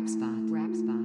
Rap 0.00 0.08
spot, 0.08 0.40
rap 0.48 0.74
spot, 0.74 0.99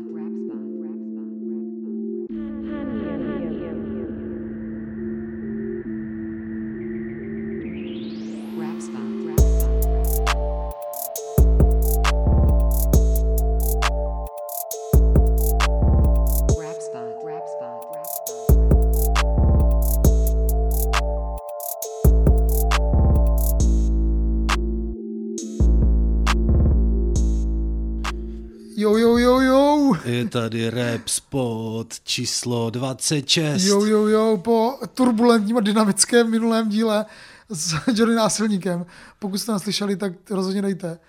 tady 30.40 30.70
rap 30.70 31.08
spot 31.08 31.94
číslo 32.04 32.70
26. 32.70 33.64
Jo, 33.64 33.86
jo, 33.86 34.08
jo, 34.08 34.38
po 34.44 34.74
turbulentním 34.94 35.58
a 35.58 35.60
dynamickém 35.62 36.32
minulém 36.32 36.70
díle 36.70 37.06
s 37.50 37.74
Johnny 37.94 38.16
Násilníkem. 38.16 38.86
Pokud 39.20 39.38
jste 39.38 39.52
nás 39.52 39.64
slyšeli, 39.64 39.96
tak 39.96 40.14
rozhodně 40.30 40.62
dejte. 40.62 41.00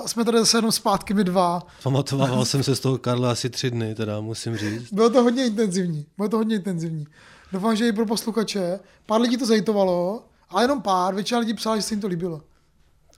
Uh, 0.00 0.06
jsme 0.06 0.24
tady 0.24 0.38
zase 0.38 0.58
jenom 0.58 0.72
zpátky 0.72 1.14
my 1.14 1.24
dva. 1.24 1.66
Pamatoval 1.82 2.44
jsem 2.44 2.62
se 2.62 2.76
z 2.76 2.80
toho 2.80 2.98
Karla 2.98 3.30
asi 3.30 3.50
tři 3.50 3.70
dny, 3.70 3.94
teda 3.94 4.20
musím 4.20 4.56
říct. 4.56 4.92
Bylo 4.92 5.10
to 5.10 5.22
hodně 5.22 5.46
intenzivní. 5.46 6.06
Bylo 6.16 6.28
to 6.28 6.36
hodně 6.36 6.56
intenzivní. 6.56 7.06
Doufám, 7.52 7.76
že 7.76 7.88
i 7.88 7.92
pro 7.92 8.06
posluchače. 8.06 8.80
Pár 9.06 9.20
lidí 9.20 9.36
to 9.36 9.46
zajtovalo, 9.46 10.24
ale 10.50 10.64
jenom 10.64 10.82
pár. 10.82 11.14
Většina 11.14 11.40
lidí 11.40 11.54
psala, 11.54 11.76
že 11.76 11.82
se 11.82 11.94
jim 11.94 12.00
to 12.00 12.06
líbilo. 12.06 12.40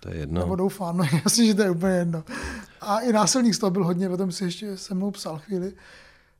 To 0.00 0.08
je 0.08 0.14
No. 0.14 0.20
jedno. 0.20 0.40
Nebo 0.40 0.56
doufám, 0.56 0.96
no 0.96 1.04
jasně, 1.24 1.46
že 1.46 1.54
to 1.54 1.62
je 1.62 1.70
úplně 1.70 1.92
jedno. 1.92 2.24
A 2.80 2.98
i 2.98 3.12
násilník 3.12 3.54
z 3.54 3.58
toho 3.58 3.70
byl 3.70 3.84
hodně, 3.84 4.08
potom 4.08 4.32
si 4.32 4.44
ještě 4.44 4.76
se 4.76 4.94
mnou 4.94 5.10
psal 5.10 5.38
chvíli. 5.38 5.72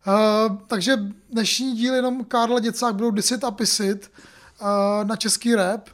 Uh, 0.07 0.57
takže 0.67 0.97
dnešní 1.31 1.77
díl 1.77 1.95
jenom 1.95 2.25
Karla 2.25 2.61
Děcák 2.61 2.95
budou 2.95 3.11
disit 3.11 3.45
a 3.45 3.51
pisit 3.51 4.11
uh, 4.61 4.69
na 5.05 5.17
český 5.17 5.55
rap. 5.55 5.89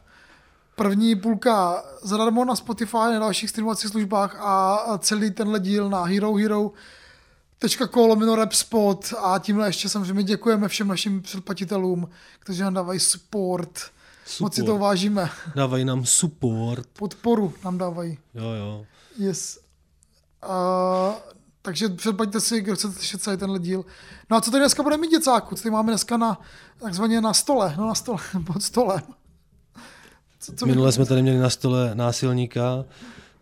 První 0.76 1.16
půlka 1.16 1.84
zadarmo 2.02 2.44
na 2.44 2.56
Spotify, 2.56 2.96
na 2.96 3.18
dalších 3.18 3.50
streamovacích 3.50 3.90
službách 3.90 4.36
a 4.40 4.98
celý 4.98 5.30
tenhle 5.30 5.60
díl 5.60 5.90
na 5.90 6.04
Hero 6.04 6.34
Hero 6.34 6.70
.co 7.68 8.06
lomeno 8.06 8.36
rap 8.36 8.52
spot 8.52 9.14
a 9.22 9.38
tímhle 9.38 9.68
ještě 9.68 9.88
samozřejmě 9.88 10.22
děkujeme 10.22 10.68
všem 10.68 10.88
našim 10.88 11.22
předplatitelům, 11.22 12.08
kteří 12.38 12.62
nám 12.62 12.74
dávají 12.74 13.00
support. 13.00 13.80
Moc 14.40 14.54
si 14.54 14.60
to 14.60 14.66
Support. 14.66 14.80
vážíme. 14.80 15.30
Dávají 15.54 15.84
nám 15.84 16.06
support. 16.06 16.86
Podporu 16.92 17.54
nám 17.64 17.78
dávají. 17.78 18.18
Jo, 18.34 18.50
jo. 18.50 18.86
Yes. 19.18 19.58
Uh, 20.48 21.14
takže 21.62 21.88
předplaťte 21.88 22.40
si, 22.40 22.60
kdo 22.60 22.74
chcete 22.74 22.94
slyšet 22.94 23.22
celý 23.22 23.36
tenhle 23.36 23.58
díl. 23.58 23.84
No 24.30 24.36
a 24.36 24.40
co 24.40 24.50
tady 24.50 24.60
dneska 24.60 24.82
budeme 24.82 25.00
mít 25.00 25.10
děcáku? 25.10 25.54
Co 25.54 25.62
tady 25.62 25.70
máme 25.70 25.92
dneska 25.92 26.16
na, 26.16 26.40
takzvaně 26.80 27.20
na 27.20 27.34
stole, 27.34 27.74
no 27.78 27.86
na 27.86 27.94
stole, 27.94 28.18
pod 28.46 28.62
stolem. 28.62 29.02
Co, 30.40 30.52
co 30.52 30.66
Minule 30.66 30.92
jsme 30.92 31.06
tady 31.06 31.22
měli 31.22 31.38
na 31.38 31.50
stole 31.50 31.94
násilníka, 31.94 32.84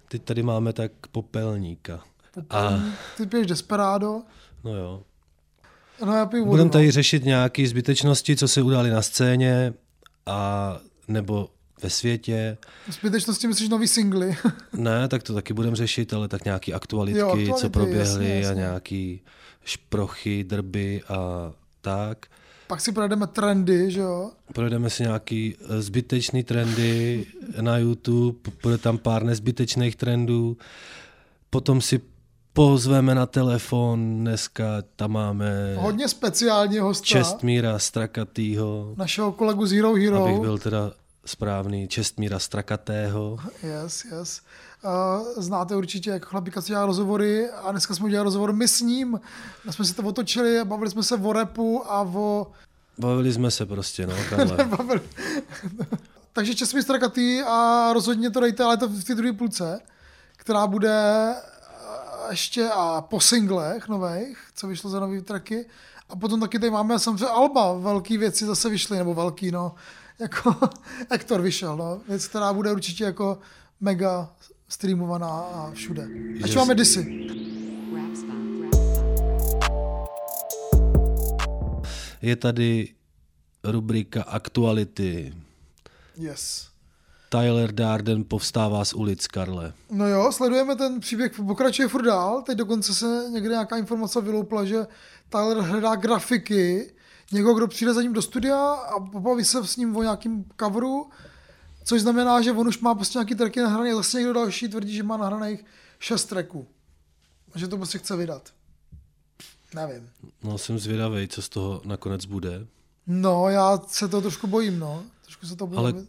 teď 0.08 0.22
tady 0.22 0.42
máme 0.42 0.72
tak 0.72 0.92
popelníka. 1.12 2.00
A 2.50 2.70
Ty 3.16 3.26
piješ 3.26 3.46
Desperado, 3.46 4.22
no 4.64 4.76
jo. 4.76 5.02
no 6.04 6.14
já 6.16 6.26
piju. 6.26 6.46
Budeme 6.46 6.64
no. 6.64 6.70
tady 6.70 6.90
řešit 6.90 7.24
nějaké 7.24 7.68
zbytečnosti, 7.68 8.36
co 8.36 8.48
se 8.48 8.62
udály 8.62 8.90
na 8.90 9.02
scéně 9.02 9.74
a 10.26 10.78
nebo 11.08 11.48
ve 11.82 11.90
světě. 11.90 12.58
V 12.88 12.92
zbytečnosti 12.92 13.46
myslíš 13.46 13.68
nový 13.68 13.88
singly. 13.88 14.36
Ne, 14.76 15.08
tak 15.08 15.22
to 15.22 15.34
taky 15.34 15.54
budeme 15.54 15.76
řešit, 15.76 16.12
ale 16.12 16.28
tak 16.28 16.44
nějaký 16.44 16.74
aktualitky, 16.74 17.18
Jo, 17.20 17.26
aktuality, 17.28 17.52
co 17.60 17.70
proběhly 17.70 18.24
jasně, 18.24 18.32
a 18.32 18.38
jasně. 18.48 18.54
nějaký 18.60 19.20
šprochy, 19.64 20.44
drby 20.44 21.02
a 21.08 21.52
tak. 21.80 22.26
Pak 22.66 22.80
si 22.80 22.92
projdeme 22.92 23.26
trendy, 23.26 23.90
že 23.90 24.00
jo? 24.00 24.30
Projdeme 24.52 24.90
si 24.90 25.02
nějaký 25.02 25.54
eh, 25.60 25.82
zbytečný 25.82 26.42
trendy 26.44 27.26
na 27.60 27.78
YouTube, 27.78 28.38
bude 28.62 28.78
tam 28.78 28.98
pár 28.98 29.24
nezbytečných 29.24 29.96
trendů, 29.96 30.56
potom 31.50 31.80
si 31.80 32.00
pozveme 32.52 33.14
na 33.14 33.26
telefon, 33.26 34.18
dneska 34.20 34.64
tam 34.96 35.12
máme 35.12 35.74
Hodně 35.78 36.08
speciální 36.08 36.78
hosta. 36.78 37.04
Čestmíra 37.06 37.78
Strakatýho, 37.78 38.94
Našeho 38.96 39.32
kolegu 39.32 39.66
z 39.66 39.72
Hero 39.72 39.94
Hero. 39.94 40.24
abych 40.24 40.40
byl 40.40 40.58
teda 40.58 40.92
správný, 41.24 41.88
Čestmíra 41.88 42.38
Strakatého. 42.38 43.38
Yes, 43.62 44.04
yes. 44.04 44.40
Uh, 44.84 45.42
znáte 45.42 45.76
určitě, 45.76 46.10
jak 46.10 46.24
chlapíka 46.24 46.62
si 46.62 46.68
dělá 46.68 46.86
rozhovory 46.86 47.50
a 47.50 47.70
dneska 47.70 47.94
jsme 47.94 48.06
udělali 48.06 48.24
rozhovor 48.24 48.52
my 48.52 48.68
s 48.68 48.80
ním. 48.80 49.20
My 49.66 49.72
jsme 49.72 49.84
si 49.84 49.94
to 49.94 50.02
otočili 50.02 50.58
a 50.58 50.64
bavili 50.64 50.90
jsme 50.90 51.02
se 51.02 51.16
o 51.16 51.32
repu 51.32 51.92
a 51.92 52.02
o... 52.02 52.52
Bavili 52.98 53.32
jsme 53.32 53.50
se 53.50 53.66
prostě, 53.66 54.06
no. 54.06 54.14
Takže 56.32 56.54
Česmí 56.54 56.82
Strakatý 56.82 57.42
a 57.42 57.90
rozhodně 57.92 58.30
to 58.30 58.40
dejte, 58.40 58.64
ale 58.64 58.76
to 58.76 58.88
v 58.88 59.04
té 59.04 59.14
druhé 59.14 59.32
půlce, 59.32 59.80
která 60.36 60.66
bude 60.66 61.34
ještě 62.30 62.68
a 62.74 63.00
po 63.00 63.20
singlech 63.20 63.88
nových, 63.88 64.38
co 64.54 64.66
vyšlo 64.66 64.90
za 64.90 65.00
nový 65.00 65.22
tracky. 65.22 65.66
A 66.08 66.16
potom 66.16 66.40
taky 66.40 66.58
tady 66.58 66.70
máme 66.70 66.98
samozřejmě 66.98 67.26
Alba, 67.26 67.72
velký 67.72 68.18
věci 68.18 68.46
zase 68.46 68.68
vyšly, 68.68 68.98
nebo 68.98 69.14
velký, 69.14 69.50
no, 69.50 69.74
jako 70.22 70.56
Hector 71.10 71.40
vyšel, 71.40 71.76
no, 71.76 72.00
věc, 72.08 72.28
která 72.28 72.52
bude 72.52 72.72
určitě 72.72 73.04
jako 73.04 73.38
mega 73.80 74.34
streamovaná 74.68 75.28
a 75.40 75.70
všude. 75.74 76.08
Že- 76.46 76.58
máme 76.58 76.74
Disy. 76.74 77.28
Je 82.22 82.36
tady 82.36 82.88
rubrika 83.64 84.22
Aktuality. 84.22 85.34
Yes. 86.16 86.68
Tyler 87.28 87.72
Darden 87.72 88.24
povstává 88.24 88.84
z 88.84 88.94
ulic, 88.94 89.26
Karle. 89.26 89.72
No 89.90 90.08
jo, 90.08 90.32
sledujeme 90.32 90.76
ten 90.76 91.00
příběh, 91.00 91.32
pokračuje 91.46 91.88
furt 91.88 92.02
dál, 92.02 92.42
teď 92.42 92.58
dokonce 92.58 92.94
se 92.94 93.24
někde 93.30 93.48
nějaká 93.48 93.76
informace 93.76 94.20
vyloupla, 94.20 94.64
že 94.64 94.86
Tyler 95.28 95.58
hledá 95.58 95.94
grafiky, 95.94 96.92
někoho, 97.32 97.54
kdo 97.54 97.68
přijde 97.68 97.94
za 97.94 98.02
ním 98.02 98.12
do 98.12 98.22
studia 98.22 98.72
a 98.72 99.00
pobaví 99.00 99.44
se 99.44 99.66
s 99.66 99.76
ním 99.76 99.96
o 99.96 100.02
nějakým 100.02 100.44
coveru, 100.60 101.10
což 101.84 102.00
znamená, 102.00 102.42
že 102.42 102.52
on 102.52 102.68
už 102.68 102.78
má 102.78 102.94
prostě 102.94 103.18
nějaký 103.18 103.34
tracky 103.34 103.60
nahraný 103.60 103.90
a 103.90 103.96
zase 103.96 104.18
někdo 104.18 104.32
další 104.32 104.68
tvrdí, 104.68 104.94
že 104.94 105.02
má 105.02 105.16
nahraných 105.16 105.64
šest 105.98 106.24
tracků. 106.24 106.66
A 107.54 107.58
že 107.58 107.68
to 107.68 107.76
prostě 107.76 107.98
chce 107.98 108.16
vydat. 108.16 108.50
Nevím. 109.74 110.10
No, 110.42 110.58
jsem 110.58 110.78
zvědavý, 110.78 111.28
co 111.28 111.42
z 111.42 111.48
toho 111.48 111.82
nakonec 111.84 112.24
bude. 112.24 112.66
No, 113.06 113.48
já 113.48 113.78
se 113.88 114.08
to 114.08 114.20
trošku 114.20 114.46
bojím, 114.46 114.78
no. 114.78 115.02
Trošku 115.24 115.46
se 115.46 115.56
to 115.56 115.66
bojím. 115.66 115.86
Ale 115.86 116.04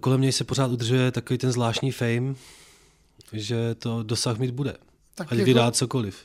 kolem 0.00 0.20
něj 0.20 0.32
se 0.32 0.44
pořád 0.44 0.70
udržuje 0.70 1.12
takový 1.12 1.38
ten 1.38 1.52
zvláštní 1.52 1.92
fame, 1.92 2.34
že 3.32 3.74
to 3.74 4.02
dosah 4.02 4.38
mít 4.38 4.50
bude. 4.50 4.76
Tak 5.14 5.32
Ať 5.32 5.38
jako- 5.38 5.46
vydá 5.46 5.70
cokoliv. 5.70 6.16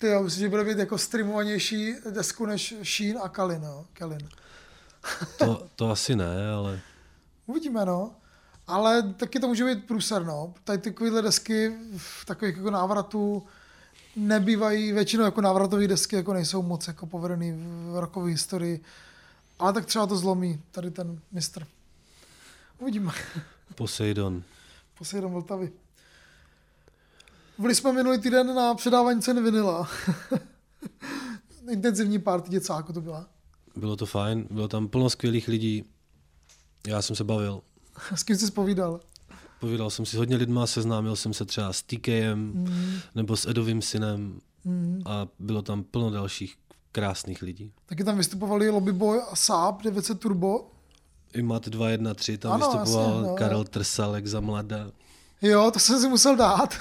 Ty 0.00 0.06
jo, 0.06 0.22
myslím, 0.22 0.40
že 0.40 0.48
bude 0.48 0.64
mít 0.64 0.78
jako 0.78 0.98
streamovanější 0.98 1.94
desku 2.10 2.46
než 2.46 2.74
Sheen 2.82 3.18
a 3.22 3.28
Kalin, 3.28 3.62
no. 3.62 3.86
Kalin. 3.92 4.28
To, 5.38 5.66
to 5.76 5.90
asi 5.90 6.16
ne, 6.16 6.52
ale 6.52 6.80
Uvidíme, 7.46 7.84
no. 7.84 8.12
Ale 8.66 9.02
taky 9.02 9.40
to 9.40 9.48
může 9.48 9.64
být 9.64 9.86
průser, 9.86 10.24
no. 10.24 10.54
Tady 10.64 10.78
takovéhle 10.78 11.22
desky 11.22 11.76
v 11.96 12.24
takových 12.24 12.56
jako 12.56 12.70
návratů 12.70 13.46
nebývají 14.16 14.92
většinou 14.92 15.24
jako 15.24 15.40
návratové 15.40 15.88
desky, 15.88 16.16
jako 16.16 16.32
nejsou 16.32 16.62
moc 16.62 16.86
jako 16.86 17.06
povedený 17.06 17.52
v 17.92 17.98
rokové 18.00 18.30
historii. 18.30 18.80
Ale 19.58 19.72
tak 19.72 19.86
třeba 19.86 20.06
to 20.06 20.16
zlomí 20.16 20.62
tady 20.70 20.90
ten 20.90 21.20
mistr. 21.32 21.66
Uvidíme. 22.78 23.12
Poseidon. 23.74 24.42
Poseidon 24.98 25.32
Vltavy. 25.32 25.72
Byli 27.60 27.74
jsme 27.74 27.92
minulý 27.92 28.18
týden 28.18 28.54
na 28.54 28.74
předávání 28.74 29.22
ceny 29.22 29.42
vinila. 29.42 29.88
Intenzivní 31.70 32.18
party 32.18 32.50
děcáku 32.50 32.92
to 32.92 33.00
byla. 33.00 33.26
Bylo 33.76 33.96
to 33.96 34.06
fajn, 34.06 34.46
bylo 34.50 34.68
tam 34.68 34.88
plno 34.88 35.10
skvělých 35.10 35.48
lidí. 35.48 35.84
Já 36.86 37.02
jsem 37.02 37.16
se 37.16 37.24
bavil. 37.24 37.60
S 38.14 38.22
kým 38.22 38.36
jsi 38.36 38.46
zpovídal? 38.46 39.00
Povídal 39.60 39.90
jsem 39.90 40.06
si 40.06 40.16
hodně 40.16 40.36
lidma, 40.36 40.66
seznámil 40.66 41.16
jsem 41.16 41.34
se 41.34 41.44
třeba 41.44 41.72
s 41.72 41.82
TKem 41.82 42.38
Mm. 42.38 42.98
nebo 43.14 43.36
s 43.36 43.46
Edovým 43.48 43.82
synem 43.82 44.40
a 45.06 45.26
bylo 45.38 45.62
tam 45.62 45.82
plno 45.82 46.10
dalších 46.10 46.56
krásných 46.92 47.42
lidí. 47.42 47.72
Taky 47.86 48.04
tam 48.04 48.16
vystupovali 48.16 48.70
Lobbyboy 48.70 49.20
a 49.30 49.36
Saab 49.36 49.82
900 49.82 50.20
Turbo. 50.20 50.70
I 51.32 51.42
Mat 51.42 51.68
213, 51.68 52.38
tam 52.40 52.52
Ano, 52.52 52.66
vystupoval 52.70 53.10
jasně, 53.14 53.28
no, 53.28 53.34
Karel. 53.36 53.64
Trsalek 53.64 54.26
za 54.26 54.40
mlada. 54.40 54.90
Jo, 55.42 55.70
to 55.70 55.78
jsem 55.78 56.00
si 56.00 56.08
musel 56.08 56.36
dát. 56.36 56.74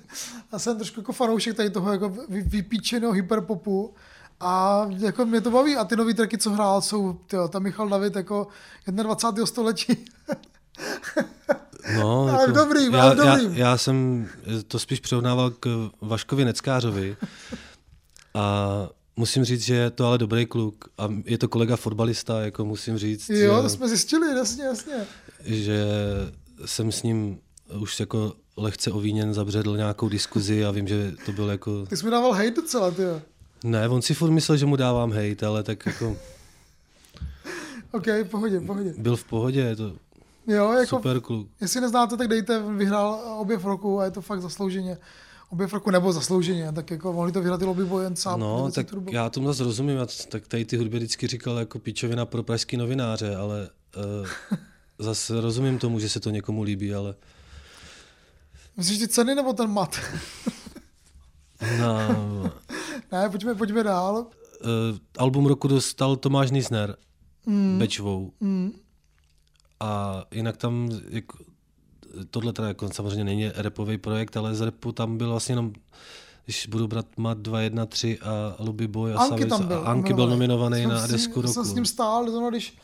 Já 0.52 0.58
jsem 0.58 0.76
trošku 0.76 1.00
jako 1.00 1.12
fanoušek 1.12 1.56
tady 1.56 1.70
toho 1.70 1.92
jako 1.92 2.08
vy- 2.28 2.42
vypíčeného 2.42 3.12
hyperpopu. 3.12 3.94
A 4.40 4.82
jako 4.98 5.26
mě 5.26 5.40
to 5.40 5.50
baví. 5.50 5.76
A 5.76 5.84
ty 5.84 5.96
nový 5.96 6.14
tracky, 6.14 6.38
co 6.38 6.50
hrál, 6.50 6.82
jsou 6.82 7.12
tyjo, 7.12 7.48
tam 7.48 7.62
Michal 7.62 7.88
David 7.88 8.16
jako 8.16 8.46
21. 8.86 9.46
století. 9.46 10.04
No, 11.96 12.28
Ale 12.34 12.48
v 12.48 12.52
dobrým, 12.52 12.94
já, 12.94 13.14
dobrým. 13.14 13.52
Já, 13.54 13.68
já, 13.70 13.78
jsem 13.78 14.28
to 14.68 14.78
spíš 14.78 15.00
přirovnával 15.00 15.50
k 15.50 15.90
Vaškovi 16.00 16.44
Neckářovi 16.44 17.16
a 18.34 18.66
musím 19.16 19.44
říct, 19.44 19.60
že 19.62 19.74
je 19.74 19.90
to 19.90 20.06
ale 20.06 20.18
dobrý 20.18 20.46
kluk 20.46 20.84
a 20.98 21.08
je 21.24 21.38
to 21.38 21.48
kolega 21.48 21.76
fotbalista, 21.76 22.40
jako 22.40 22.64
musím 22.64 22.98
říct, 22.98 23.28
Jo, 23.30 23.56
že, 23.56 23.62
to 23.62 23.68
jsme 23.68 23.88
zjistili, 23.88 24.36
jasně, 24.36 24.64
jasně. 24.64 25.06
že 25.44 25.84
jsem 26.64 26.92
s 26.92 27.02
ním 27.02 27.38
už 27.78 28.00
jako 28.00 28.32
lehce 28.56 28.92
ovíněn 28.92 29.34
zabředl 29.34 29.76
nějakou 29.76 30.08
diskuzi 30.08 30.64
a 30.64 30.70
vím, 30.70 30.88
že 30.88 31.12
to 31.26 31.32
byl 31.32 31.50
jako... 31.50 31.86
Ty 31.86 31.96
jsi 31.96 32.04
mi 32.04 32.10
dával 32.10 32.32
hejt 32.32 32.56
docela, 32.56 32.90
ty 32.90 33.02
jo. 33.02 33.20
Ne, 33.64 33.88
on 33.88 34.02
si 34.02 34.14
furt 34.14 34.30
myslel, 34.30 34.56
že 34.56 34.66
mu 34.66 34.76
dávám 34.76 35.12
hejt, 35.12 35.42
ale 35.42 35.62
tak 35.62 35.86
jako 35.86 36.16
OK, 37.92 38.04
pohodě, 38.30 38.60
pohodě. 38.60 38.94
byl 38.98 39.16
v 39.16 39.24
pohodě, 39.24 39.60
je 39.60 39.76
to 39.76 39.92
Jo, 40.46 40.72
jako, 40.72 40.86
super 40.96 41.20
kluk. 41.20 41.48
jestli 41.60 41.80
neznáte, 41.80 42.16
tak 42.16 42.28
dejte, 42.28 42.62
vyhrál 42.62 43.36
objev 43.40 43.64
roku 43.64 44.00
a 44.00 44.04
je 44.04 44.10
to 44.10 44.20
fakt 44.22 44.42
zaslouženě. 44.42 44.98
Objev 45.50 45.72
roku 45.72 45.90
nebo 45.90 46.12
zaslouženě, 46.12 46.72
tak 46.72 46.90
jako 46.90 47.12
mohli 47.12 47.32
to 47.32 47.40
vyhrát 47.40 47.62
i 47.62 47.64
lobby 47.64 47.84
bojen 47.84 48.16
sám. 48.16 48.40
No, 48.40 48.70
tak 48.72 48.86
já 49.10 49.30
tomu 49.30 49.46
zase 49.46 49.64
rozumím, 49.64 49.96
já 49.96 50.06
tak 50.28 50.48
tady 50.48 50.64
ty 50.64 50.76
hudby 50.76 50.96
vždycky 50.96 51.26
říkal 51.26 51.58
jako 51.58 51.78
pičovina 51.78 52.26
pro 52.26 52.42
pražský 52.42 52.76
novináře, 52.76 53.36
ale 53.36 53.68
uh, 54.20 54.26
zase 54.98 55.40
rozumím 55.40 55.78
tomu, 55.78 55.98
že 55.98 56.08
se 56.08 56.20
to 56.20 56.30
někomu 56.30 56.62
líbí, 56.62 56.94
ale 56.94 57.14
Myslíš 58.76 58.98
ty 58.98 59.08
ceny 59.08 59.34
nebo 59.34 59.52
ten 59.52 59.70
mat? 59.70 59.96
na 61.78 62.08
ne, 63.12 63.30
pojďme, 63.30 63.54
pojďme 63.54 63.82
dál. 63.82 64.16
uh, 64.16 64.98
album 65.18 65.46
roku 65.46 65.68
dostal 65.68 66.16
Tomáš 66.16 66.50
Nisner, 66.50 66.96
mm. 67.46 67.78
Bečvou. 67.78 68.32
Mm. 68.40 68.72
A 69.80 70.22
jinak 70.32 70.56
tam, 70.56 70.90
jako, 71.08 71.38
tohle 72.30 72.52
teda 72.52 72.68
jako 72.68 72.88
samozřejmě 72.88 73.24
není 73.24 73.48
repový 73.54 73.98
projekt, 73.98 74.36
ale 74.36 74.54
z 74.54 74.60
repu 74.60 74.92
tam 74.92 75.18
byl 75.18 75.30
vlastně 75.30 75.52
jenom 75.52 75.72
když 76.44 76.66
budu 76.66 76.88
brát 76.88 77.06
Mat 77.16 77.38
213 77.38 78.04
a 78.04 78.56
Luby 78.58 78.88
Boy 78.88 79.12
a 79.12 79.18
Anky 79.18 79.46
tam 79.46 79.66
byl. 79.66 79.78
a 79.78 79.80
Anky 79.80 80.14
byl 80.14 80.28
nominovaný 80.28 80.86
na 80.86 81.06
desku 81.06 81.40
roku. 81.40 81.54
Jsem 81.54 81.64
s 81.64 81.74
ním 81.74 81.86
stál, 81.86 82.30
zrovna 82.30 82.50
když 82.50 82.78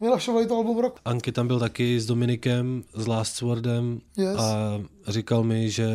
vyhlašovali 0.00 0.46
to 0.46 0.56
album 0.56 0.78
roku. 0.78 0.98
Anky 1.04 1.32
tam 1.32 1.46
byl 1.46 1.58
taky 1.58 2.00
s 2.00 2.06
Dominikem, 2.06 2.82
s 2.94 3.06
Last 3.06 3.36
Swordem 3.36 4.00
Yes. 4.16 4.36
a 4.38 4.80
říkal 5.08 5.42
mi, 5.44 5.70
že 5.70 5.88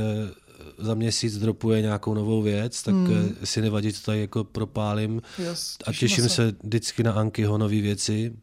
za 0.77 0.93
měsíc 0.93 1.37
dropuje 1.37 1.81
nějakou 1.81 2.13
novou 2.13 2.41
věc, 2.41 2.83
tak 2.83 2.95
hmm. 2.95 3.35
si 3.43 3.61
nevadí, 3.61 3.93
to 3.93 3.99
tady 4.05 4.21
jako 4.21 4.43
propálím. 4.43 5.21
Yes, 5.39 5.77
A 5.85 5.93
těším 5.93 6.29
se 6.29 6.53
vždycky 6.63 7.03
na 7.03 7.11
Ankyho 7.13 7.57
nové 7.57 7.81
věci. 7.81 8.33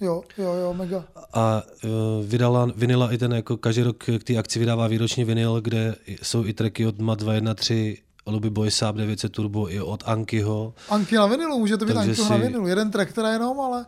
Jo, 0.00 0.22
jo, 0.38 0.52
jo, 0.54 0.74
mega. 0.74 1.04
A 1.32 1.62
uh, 1.84 1.90
vydala 2.26 2.68
vinila 2.76 3.12
i 3.12 3.18
ten, 3.18 3.32
jako 3.32 3.56
každý 3.56 3.82
rok 3.82 4.04
k 4.18 4.24
té 4.24 4.36
akci 4.36 4.58
vydává 4.58 4.86
výroční 4.86 5.24
vinyl, 5.24 5.60
kde 5.60 5.94
jsou 6.22 6.44
i 6.46 6.52
tracky 6.52 6.86
od 6.86 6.98
MA 6.98 7.14
213, 7.14 7.98
Luby 8.26 8.50
Boy 8.50 8.70
Saab 8.70 8.96
900 8.96 9.32
Turbo 9.32 9.72
i 9.72 9.80
od 9.80 10.02
Ankyho, 10.06 10.74
Anky 10.88 11.16
na 11.16 11.26
vinilu, 11.26 11.58
může 11.58 11.76
to 11.76 11.84
být 11.84 11.96
Anky 11.96 12.20
na 12.20 12.28
si- 12.28 12.42
vinilu. 12.42 12.66
Jeden 12.66 12.90
track 12.90 13.12
teda 13.12 13.32
jenom, 13.32 13.60
ale 13.60 13.86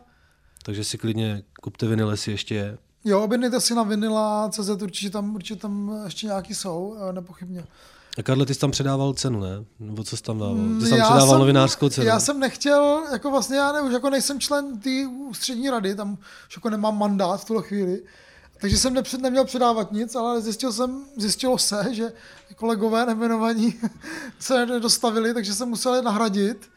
takže 0.63 0.83
si 0.83 0.97
klidně 0.97 1.43
kupte 1.63 1.87
vinyl, 1.87 2.09
jestli 2.11 2.31
ještě 2.31 2.55
je. 2.55 2.77
jo, 3.05 3.21
objednejte 3.21 3.61
si 3.61 3.75
na 3.75 3.83
vinila 3.83 4.49
CZ, 4.49 4.69
určitě 4.69 5.09
tam, 5.09 5.35
určitě 5.35 5.59
tam 5.59 6.01
ještě 6.05 6.27
nějaký 6.27 6.53
jsou, 6.55 6.95
eh, 7.09 7.13
nepochybně. 7.13 7.65
A 8.17 8.23
Karle, 8.23 8.45
ty 8.45 8.53
jsi 8.53 8.59
tam 8.59 8.71
předával 8.71 9.13
cenu, 9.13 9.39
ne? 9.39 9.65
Nebo 9.79 10.03
co 10.03 10.17
jsi 10.17 10.23
tam 10.23 10.39
dával? 10.39 10.55
Ty 10.55 10.61
jsi 10.61 10.89
tam 10.89 10.97
Mm, 10.97 10.97
Já 10.97 11.03
předával 11.05 11.27
jsem- 11.29 11.39
novinářskou 11.39 11.89
cenu. 11.89 12.07
Já 12.07 12.19
jsem 12.19 12.39
nechtěl, 12.39 13.03
jako 13.11 13.31
vlastně 13.31 13.57
já 13.57 13.71
ne, 13.71 13.81
už 13.81 13.93
jako 13.93 14.09
nejsem 14.09 14.39
člen 14.39 14.79
té 14.79 14.89
ústřední 15.07 15.69
rady, 15.69 15.95
tam 15.95 16.13
už 16.49 16.55
jako 16.57 16.69
nemám 16.69 16.97
mandát 16.97 17.41
v 17.41 17.45
tuhle 17.45 17.63
chvíli, 17.63 18.03
takže 18.61 18.77
jsem 18.77 18.93
nepřed, 18.93 19.21
neměl 19.21 19.45
předávat 19.45 19.91
nic, 19.91 20.15
ale 20.15 20.41
zjistil 20.41 20.73
jsem, 20.73 21.05
zjistilo 21.17 21.57
se, 21.57 21.85
že 21.91 22.11
kolegové 22.55 23.05
nemenovaní 23.05 23.75
se 24.39 24.65
nedostavili, 24.65 25.33
takže 25.33 25.53
jsem 25.53 25.69
musel 25.69 25.95
je 25.95 26.01
nahradit, 26.01 26.69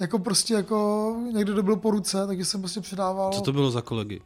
jako 0.00 0.18
prostě 0.18 0.54
jako 0.54 1.16
někdo, 1.32 1.52
kdo 1.52 1.62
byl 1.62 1.76
po 1.76 1.90
ruce, 1.90 2.26
takže 2.26 2.44
jsem 2.44 2.60
prostě 2.60 2.80
předával, 2.80 3.32
Co 3.32 3.40
to 3.40 3.52
bylo 3.52 3.70
za 3.70 3.82
kolegy? 3.82 4.20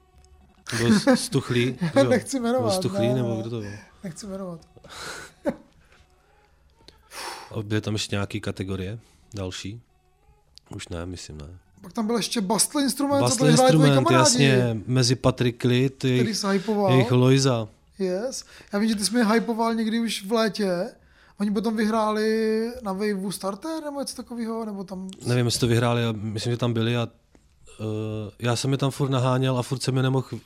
To 0.71 0.76
byl 0.76 0.99
z- 0.99 1.17
Stuchlý? 1.21 1.79
Nechci 2.09 2.41
jmenovat, 2.41 2.62
Byl 2.73 2.76
Stuchlý, 2.79 3.09
ne, 3.09 3.15
nebo 3.15 3.29
ne. 3.35 3.41
kdo 3.41 3.50
to 3.50 3.61
byl? 3.61 3.71
nechci 4.05 4.26
jmenovat. 4.26 4.61
A 7.50 7.62
byly 7.62 7.81
tam 7.81 7.94
ještě 7.94 8.17
nějaké 8.17 8.41
kategorie 8.41 8.99
další? 9.35 9.81
Už 10.76 10.88
ne, 10.88 11.06
myslím 11.06 11.38
ne. 11.38 11.47
Pak 11.81 11.93
tam 11.93 12.06
byl 12.06 12.17
ještě 12.17 12.41
Bastle 12.41 12.82
Instrument, 12.82 13.35
tvoji 13.37 13.50
instrument, 13.53 14.11
jasně, 14.11 14.81
mezi 14.87 15.15
Patrick 15.15 15.65
Lid, 15.65 15.94
který 15.99 16.15
jejich, 16.17 16.35
jejich 16.88 17.11
Loiza. 17.12 17.69
Yes. 17.99 18.44
Já 18.73 18.79
vím, 18.79 18.88
že 18.88 18.94
ty 18.97 19.05
jsi 19.05 19.15
mě 19.15 19.25
hypoval 19.25 19.75
někdy 19.75 20.00
už 20.00 20.25
v 20.26 20.32
létě. 20.32 20.91
Oni 21.40 21.50
potom 21.50 21.76
vyhráli 21.76 22.70
na 22.82 22.92
Waveu 22.92 23.31
Starter 23.31 23.82
nebo 23.84 24.00
něco 24.00 24.16
takového, 24.16 24.64
nebo 24.64 24.84
tam... 24.84 25.08
Nevím, 25.26 25.46
jestli 25.46 25.60
to 25.60 25.66
vyhráli, 25.66 26.02
myslím, 26.12 26.52
že 26.52 26.56
tam 26.56 26.72
byli 26.72 26.96
a 26.96 27.08
uh, 27.81 27.86
já 28.38 28.56
jsem 28.56 28.72
je 28.72 28.78
tam 28.78 28.90
furt 28.90 29.10
naháněl 29.10 29.58
a 29.58 29.62
furt 29.62 29.82
jsem 29.82 29.96
je 29.96 30.02
nemohl 30.02 30.26
uh, 30.32 30.38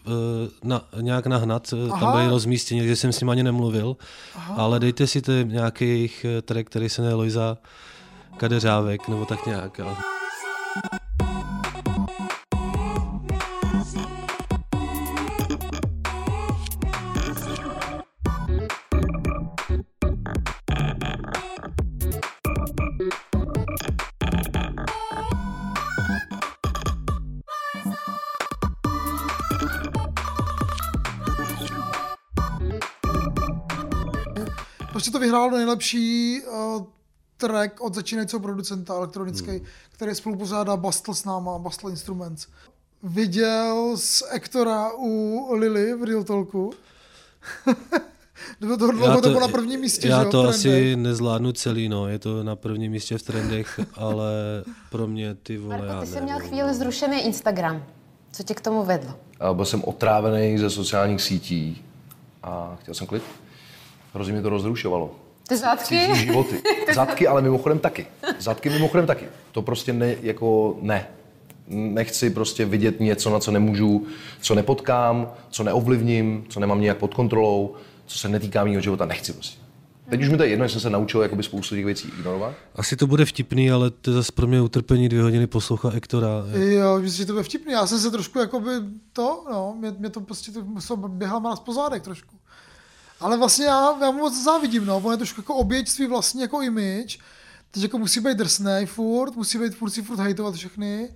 na, 0.65 0.89
nějak 1.01 1.27
nahnat, 1.27 1.73
uh, 1.73 1.93
Aha. 1.93 2.01
tam 2.01 2.13
byli 2.13 2.29
rozmístěni, 2.29 2.89
že 2.89 2.97
jsem 2.97 3.13
s 3.13 3.21
nimi 3.21 3.33
ani 3.33 3.43
nemluvil, 3.43 3.97
Aha. 4.35 4.55
ale 4.55 4.81
dejte 4.81 5.07
si 5.07 5.23
to 5.23 5.33
nějaký 5.33 5.85
jejich 5.85 6.25
eh, 6.25 6.43
track, 6.43 6.67
který 6.67 6.89
se 6.89 7.03
jmenuje 7.03 7.15
Loiza 7.15 7.59
Kadeřávek, 8.37 9.09
nebo 9.09 9.25
tak 9.25 9.47
nějak. 9.47 9.81
Ale... 9.81 9.97
to 35.19 35.23
vyhrálo 35.23 35.57
nejlepší 35.57 36.41
uh, 36.43 36.83
track 37.37 37.81
od 37.81 37.95
začínajícího 37.95 38.41
producenta 38.41 38.95
elektronický, 38.95 39.51
hmm. 39.51 39.61
který 39.93 40.15
spolupořádá 40.15 40.77
Bastle 40.77 41.15
s 41.15 41.25
náma, 41.25 41.59
Bastle 41.59 41.91
Instruments. 41.91 42.47
Viděl 43.03 43.93
z 43.97 44.23
Ektora 44.31 44.91
u 44.99 45.47
Lily 45.53 45.95
v 45.95 46.05
Real 46.05 46.25
Talku. 46.25 46.73
Bylo 48.61 48.77
to 48.77 48.93
dlouho 48.93 49.21
to 49.21 49.29
bylo 49.29 49.41
na 49.41 49.49
prvním 49.49 49.81
místě, 49.81 50.09
já 50.09 50.19
že 50.19 50.25
jo, 50.25 50.31
to 50.31 50.49
asi 50.49 50.97
nezvládnu 50.97 51.53
celý, 51.53 51.89
no, 51.89 52.09
je 52.09 52.19
to 52.19 52.45
na 52.45 52.57
prvním 52.57 52.93
místě 52.93 53.19
v 53.19 53.23
trendech, 53.23 53.81
ale 53.95 54.33
pro 54.91 55.07
mě 55.07 55.35
ty 55.35 55.59
vole, 55.59 55.79
Marko, 55.79 56.01
ty 56.01 56.07
jsi 56.07 56.21
měl 56.21 56.39
chvíli 56.39 56.75
zrušený 56.75 57.21
Instagram. 57.21 57.85
Co 58.33 58.43
tě 58.43 58.55
k 58.55 58.61
tomu 58.61 58.85
vedlo? 58.85 59.15
A 59.41 59.55
Byl 59.55 59.65
jsem 59.65 59.85
otrávený 59.85 60.59
ze 60.59 60.71
sociálních 60.71 61.23
sítí 61.23 61.85
a 62.43 62.77
chtěl 62.81 62.95
jsem 62.95 63.07
klid. 63.07 63.23
Hrozně 64.15 64.33
mě 64.33 64.43
to 64.43 64.49
rozrušovalo. 64.49 65.11
Ty 65.49 65.57
zadky? 65.57 66.01
Cizí 66.07 66.27
životy. 66.27 66.63
Zadky, 66.95 67.27
ale 67.27 67.43
mimochodem 67.43 67.79
taky. 67.79 68.07
Zadky 68.39 68.71
mimochodem 68.71 69.07
taky. 69.07 69.27
To 69.53 69.63
prostě 69.63 69.93
ne, 69.93 70.17
jako 70.23 70.79
ne. 70.81 71.07
Nechci 71.69 72.31
prostě 72.31 72.65
vidět 72.65 73.01
něco, 73.01 73.31
na 73.31 73.39
co 73.39 73.51
nemůžu, 73.51 74.07
co 74.41 74.55
nepotkám, 74.55 75.31
co 75.51 75.63
neovlivním, 75.63 76.45
co 76.49 76.61
nemám 76.61 76.81
nějak 76.81 76.97
pod 76.97 77.15
kontrolou, 77.15 77.75
co 78.07 78.19
se 78.19 78.29
netýká 78.29 78.65
mého 78.65 78.81
života. 78.81 79.07
Nechci 79.07 79.33
prostě. 79.33 79.59
Teď 80.11 80.23
už 80.23 80.29
mi 80.29 80.37
to 80.37 80.43
je 80.43 80.49
jedno, 80.49 80.67
že 80.67 80.73
jsem 80.73 80.81
se 80.81 80.91
naučil 80.91 81.23
jakoby 81.23 81.43
spoustu 81.43 81.75
těch 81.75 81.85
věcí 81.85 82.09
ignorovat. 82.19 82.55
Asi 82.75 82.97
to 82.97 83.07
bude 83.07 83.25
vtipný, 83.25 83.71
ale 83.71 83.91
to 83.91 84.11
je 84.11 84.15
zase 84.15 84.33
pro 84.33 84.47
mě 84.47 84.61
utrpení 84.61 85.09
dvě 85.09 85.23
hodiny 85.23 85.47
poslouchat 85.47 85.95
Ektora. 85.95 86.29
Jo, 86.55 86.99
myslím, 86.99 87.23
že 87.23 87.27
to 87.27 87.33
bude 87.33 87.43
vtipný. 87.43 87.73
Já 87.73 87.87
jsem 87.87 87.99
se 87.99 88.11
trošku 88.11 88.39
jakoby 88.39 88.71
to, 89.13 89.45
no, 89.53 89.75
mě, 89.79 89.95
mě 89.99 90.11
to 90.11 90.21
prostě 90.21 90.53
to 90.53 90.65
muselo 90.65 91.09
běhal 91.09 91.57
po 91.65 91.73
zádech 91.73 92.03
trošku. 92.03 92.38
Ale 93.21 93.37
vlastně 93.39 93.65
já, 93.67 93.99
já 94.01 94.11
mu 94.11 94.19
moc 94.19 94.43
závidím, 94.45 94.87
no, 94.87 94.97
on 94.97 95.13
je 95.13 95.17
trošku 95.17 95.41
jako 95.41 95.55
oběť 95.55 95.89
svý 95.89 96.07
vlastní 96.07 96.41
jako 96.43 96.63
image, 96.63 97.19
teď 97.71 97.83
jako 97.83 97.99
musí 97.99 98.21
být 98.21 98.39
drsnej 98.39 98.87
furt, 98.87 99.37
musí 99.37 99.59
být 99.59 99.75
furt 99.75 99.91
si 99.91 100.03
furt 100.03 100.19
hejtovat 100.21 100.55
všechny 100.55 101.09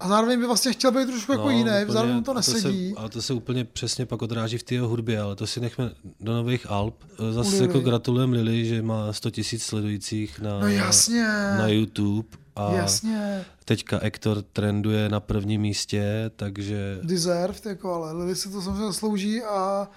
a 0.00 0.08
zároveň 0.08 0.40
by 0.40 0.46
vlastně 0.46 0.72
chtěl 0.72 0.92
být 0.92 1.06
trošku 1.06 1.32
jako 1.32 1.50
jiný, 1.50 1.64
No, 1.64 1.70
úplně, 1.82 1.92
zároveň 1.92 2.16
mu 2.16 2.22
to 2.22 2.34
nesedí. 2.34 2.90
se, 2.90 3.00
ale 3.00 3.08
to 3.08 3.22
se 3.22 3.32
úplně 3.34 3.64
přesně 3.64 4.06
pak 4.06 4.22
odráží 4.22 4.58
v 4.58 4.62
té 4.62 4.80
hudbě, 4.80 5.20
ale 5.20 5.36
to 5.36 5.46
si 5.46 5.60
nechme 5.60 5.90
do 6.20 6.32
nových 6.32 6.70
Alp. 6.70 6.94
Zase 7.30 7.50
Lily. 7.50 7.66
jako 7.66 7.80
gratulujeme 7.80 8.36
Lily, 8.36 8.64
že 8.66 8.82
má 8.82 9.12
100 9.12 9.28
000 9.36 9.42
sledujících 9.58 10.40
na, 10.40 10.58
No 10.60 10.68
jasně. 10.68 11.22
na 11.58 11.68
YouTube. 11.68 12.28
A 12.56 12.72
Jasně, 12.72 13.44
teďka 13.64 13.98
Ektor 13.98 14.42
trenduje 14.42 15.08
na 15.08 15.20
prvním 15.20 15.60
místě, 15.60 16.30
takže 16.36 16.98
deserved, 17.02 17.66
jako, 17.66 17.94
ale 17.94 18.12
Lily 18.12 18.36
si 18.36 18.48
to 18.50 18.62
samozřejmě 18.62 18.92
slouží 18.92 19.42
a, 19.42 19.88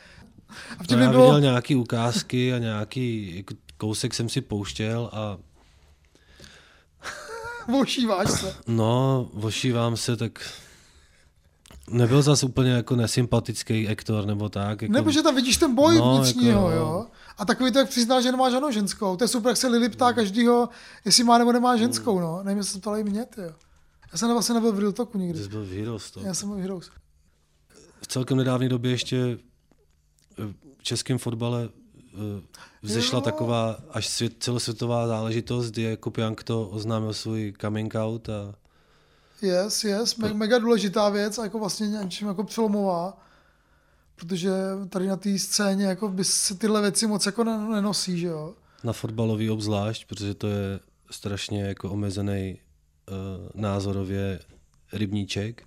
a 0.72 0.76
no, 0.80 0.84
vtipný 0.84 1.04
já 1.06 1.12
bylo, 1.12 1.26
viděl 1.26 1.42
nějaký 1.42 1.76
ukázky 1.76 2.54
a 2.54 2.58
nějaký 2.58 3.36
jako 3.38 3.54
kousek 3.78 4.14
jsem 4.14 4.30
si 4.30 4.42
pouštěl 4.42 5.10
a 5.14 5.38
ošíváš 7.82 8.32
se. 8.32 8.56
no, 8.68 9.30
vošívám 9.34 9.98
se, 9.98 10.18
tak 10.18 10.52
nebyl 11.90 12.22
zas 12.22 12.44
úplně 12.44 12.72
jako 12.72 12.96
nesympatický 12.96 13.88
aktor 13.88 14.26
nebo 14.26 14.50
tak. 14.50 14.82
Jako, 14.82 14.94
Nebo 14.94 15.12
že 15.12 15.22
tam 15.22 15.36
vidíš 15.36 15.58
ten 15.58 15.76
boj 15.76 15.98
No, 15.98 16.16
vnitřního, 16.16 16.72
jako 16.72 16.84
jo. 16.86 17.06
A 17.38 17.46
takový 17.46 17.72
to, 17.72 17.80
jak 17.80 17.90
přizná, 17.90 18.22
že 18.22 18.32
nemá 18.32 18.50
žádnou 18.50 18.72
ženskou. 18.72 19.18
To 19.18 19.24
je 19.24 19.28
super, 19.28 19.50
jak 19.50 19.58
se 19.58 19.68
Lily 19.68 19.90
ptá 19.90 20.14
každýho, 20.14 20.70
jestli 21.06 21.24
má 21.24 21.38
nebo 21.38 21.52
nemá 21.52 21.78
ženskou, 21.78 22.20
no. 22.20 22.44
Nevím, 22.44 22.58
jestli 22.58 22.74
se 22.74 22.80
ptala 22.80 22.98
i 22.98 23.04
mě, 23.04 23.26
ty 23.26 23.42
jo. 23.42 23.52
Já 24.12 24.18
jsem 24.18 24.32
vlastně 24.32 24.56
nebyl 24.56 24.72
v 24.72 24.80
Real 24.80 24.92
Talku 24.92 25.18
nikdy. 25.18 25.38
Ty 25.40 25.44
jsi 25.44 25.50
byl 25.50 25.66
v 25.66 25.70
Heroes, 25.80 26.12
to. 26.12 26.20
Já 26.20 26.34
jsem 26.34 26.50
byl 26.50 26.58
v 26.58 26.62
Heroes. 26.62 26.90
v 28.02 28.08
celkem 28.08 28.38
nedávné 28.38 28.70
době 28.70 28.92
ještě 28.92 29.38
v 30.80 30.84
českém 30.84 31.18
fotbale 31.18 31.70
eh, 32.14 32.42
vzešla 32.82 33.18
Jo. 33.18 33.22
taková 33.22 33.80
až 33.92 34.08
svět, 34.08 34.34
celosvětová 34.40 35.08
záležitost, 35.08 35.72
kdy 35.72 35.82
jako 35.82 36.12
to 36.44 36.68
oznámil 36.70 37.14
svůj 37.14 37.54
coming 37.62 37.96
out 37.96 38.30
a 38.30 38.56
Yes, 39.42 39.84
yes, 39.84 40.16
me- 40.18 40.34
mega 40.34 40.60
důležitá 40.60 41.10
věc 41.10 41.38
a 41.38 41.44
jako 41.44 41.60
vlastně 41.60 41.88
něčím 41.88 42.28
jako 42.28 42.44
přelomová, 42.44 43.18
protože 44.16 44.50
tady 44.90 45.08
na 45.08 45.16
té 45.16 45.40
scéně 45.40 45.86
jako 45.86 46.08
by 46.08 46.24
se 46.24 46.56
tyhle 46.56 46.82
věci 46.82 47.08
moc 47.08 47.26
jako 47.26 47.44
ne- 47.44 47.58
nenosí, 47.70 48.20
že 48.20 48.28
jo. 48.28 48.54
na 48.84 48.94
fotbalový 48.94 49.50
obzvlášť, 49.50 50.06
protože 50.08 50.34
to 50.34 50.48
je 50.48 50.80
strašně 51.12 51.64
jako 51.64 51.90
omezený 51.92 52.58
uh, 53.10 53.16
názorově 53.62 54.40
rybníček. 54.94 55.64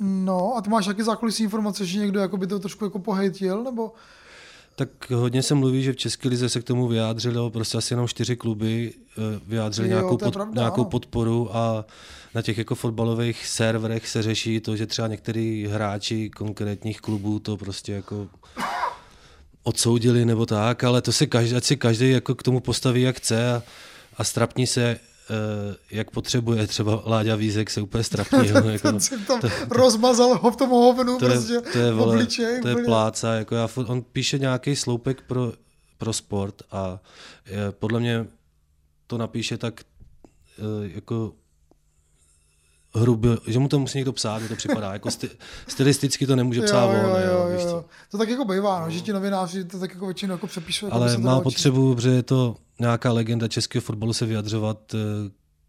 No 0.00 0.56
a 0.56 0.60
ty 0.62 0.70
máš 0.70 0.86
jaký 0.86 1.02
zákulisní 1.02 1.44
informace, 1.44 1.86
že 1.86 1.98
někdo 1.98 2.20
jako 2.20 2.36
by 2.36 2.46
to 2.46 2.58
trošku 2.58 2.84
jako 2.84 2.98
pohejtil, 2.98 3.64
nebo 3.64 3.92
Tak 4.76 5.10
hodně 5.10 5.42
se 5.42 5.54
mluví, 5.54 5.82
že 5.82 5.92
v 5.92 5.96
České 5.96 6.28
lize 6.28 6.48
se 6.48 6.60
k 6.60 6.64
tomu 6.64 6.88
vyjádřilo, 6.88 7.50
prostě 7.50 7.78
asi 7.78 7.92
jenom 7.92 8.08
čtyři 8.08 8.36
kluby 8.36 8.92
eh, 8.94 9.40
vyjádřili 9.46 9.88
Jo, 9.88 9.94
nějakou, 9.94 10.16
pod, 10.16 10.32
pravda, 10.34 10.60
nějakou 10.60 10.80
ano. 10.80 10.90
podporu 10.90 11.56
a 11.56 11.84
na 12.34 12.42
těch 12.42 12.58
jako 12.58 12.74
fotbalových 12.74 13.46
serverech 13.46 14.08
se 14.08 14.22
řeší 14.22 14.60
to, 14.60 14.76
že 14.76 14.86
třeba 14.86 15.08
některý 15.08 15.66
hráči 15.66 16.30
konkrétních 16.30 17.00
klubů 17.00 17.38
to 17.38 17.56
prostě 17.56 17.92
jako 17.92 18.28
odsoudili 19.62 20.24
nebo 20.24 20.46
tak, 20.46 20.84
ale 20.84 21.02
to 21.02 21.12
se 21.12 21.26
každý, 21.26 21.56
ať 21.56 21.64
si 21.64 21.76
každý 21.76 22.10
jako 22.10 22.34
k 22.34 22.42
tomu 22.42 22.60
postaví, 22.60 23.02
jak 23.02 23.16
chce 23.16 23.52
a, 23.52 23.62
a 24.16 24.24
strapní 24.24 24.66
se, 24.66 24.98
jak 25.90 26.10
potřebuje. 26.10 26.66
Třeba 26.66 27.02
Láďa 27.06 27.36
Vízek 27.36 27.70
se 27.70 27.80
úplně 27.80 28.04
strapní. 28.04 28.48
jo, 28.48 28.64
jako, 28.68 28.88
ten 28.88 29.00
si 29.00 29.18
tam 29.18 29.40
rozmazal 29.70 30.38
ho 30.38 30.50
v 30.50 30.56
tom 30.56 30.70
hovnu 30.70 31.18
to 31.18 31.24
je, 31.24 31.30
prostě 31.30 31.60
to 31.72 31.78
je, 31.78 31.92
vole, 31.92 32.14
obličeji. 32.14 32.60
to 32.62 32.68
je 32.68 32.74
úplně. 32.74 32.86
pláca. 32.86 33.34
Jako 33.34 33.54
já, 33.54 33.68
on 33.86 34.02
píše 34.02 34.38
nějaký 34.38 34.76
sloupek 34.76 35.22
pro, 35.22 35.52
pro 35.98 36.12
sport 36.12 36.62
a 36.70 37.00
je, 37.46 37.72
podle 37.72 38.00
mě 38.00 38.26
to 39.06 39.18
napíše 39.18 39.58
tak 39.58 39.80
eh, 40.58 40.90
jako 40.94 41.32
hrubě, 42.94 43.36
že 43.46 43.58
mu 43.58 43.68
to 43.68 43.78
musí 43.78 43.98
někdo 43.98 44.12
psát, 44.12 44.42
mi 44.42 44.48
to 44.48 44.56
připadá. 44.56 44.92
Jako 44.92 45.10
sty, 45.10 45.30
stylisticky 45.66 46.26
to 46.26 46.36
nemůže 46.36 46.62
psát 46.62 46.86
on, 46.86 46.94
jo, 46.94 47.48
víš 47.52 47.62
co. 47.62 47.84
To 48.10 48.18
tak 48.18 48.28
jako 48.28 48.44
bývá, 48.44 48.80
no, 48.80 48.90
že 48.90 49.00
ti 49.00 49.12
novináři 49.12 49.64
to 49.64 49.78
tak 49.78 49.94
jako 49.94 50.06
většinou 50.06 50.34
jako 50.34 50.46
přepíšou. 50.46 50.86
jako 50.86 50.96
Ale 50.96 51.14
to 51.14 51.20
má 51.20 51.40
potřebu, 51.40 51.94
protože 51.94 52.10
je 52.10 52.22
to 52.22 52.56
nějaká 52.82 53.12
legenda 53.12 53.48
českého 53.48 53.82
fotbalu 53.82 54.12
se 54.12 54.26
vyjadřovat 54.26 54.94
eh, 54.94 54.98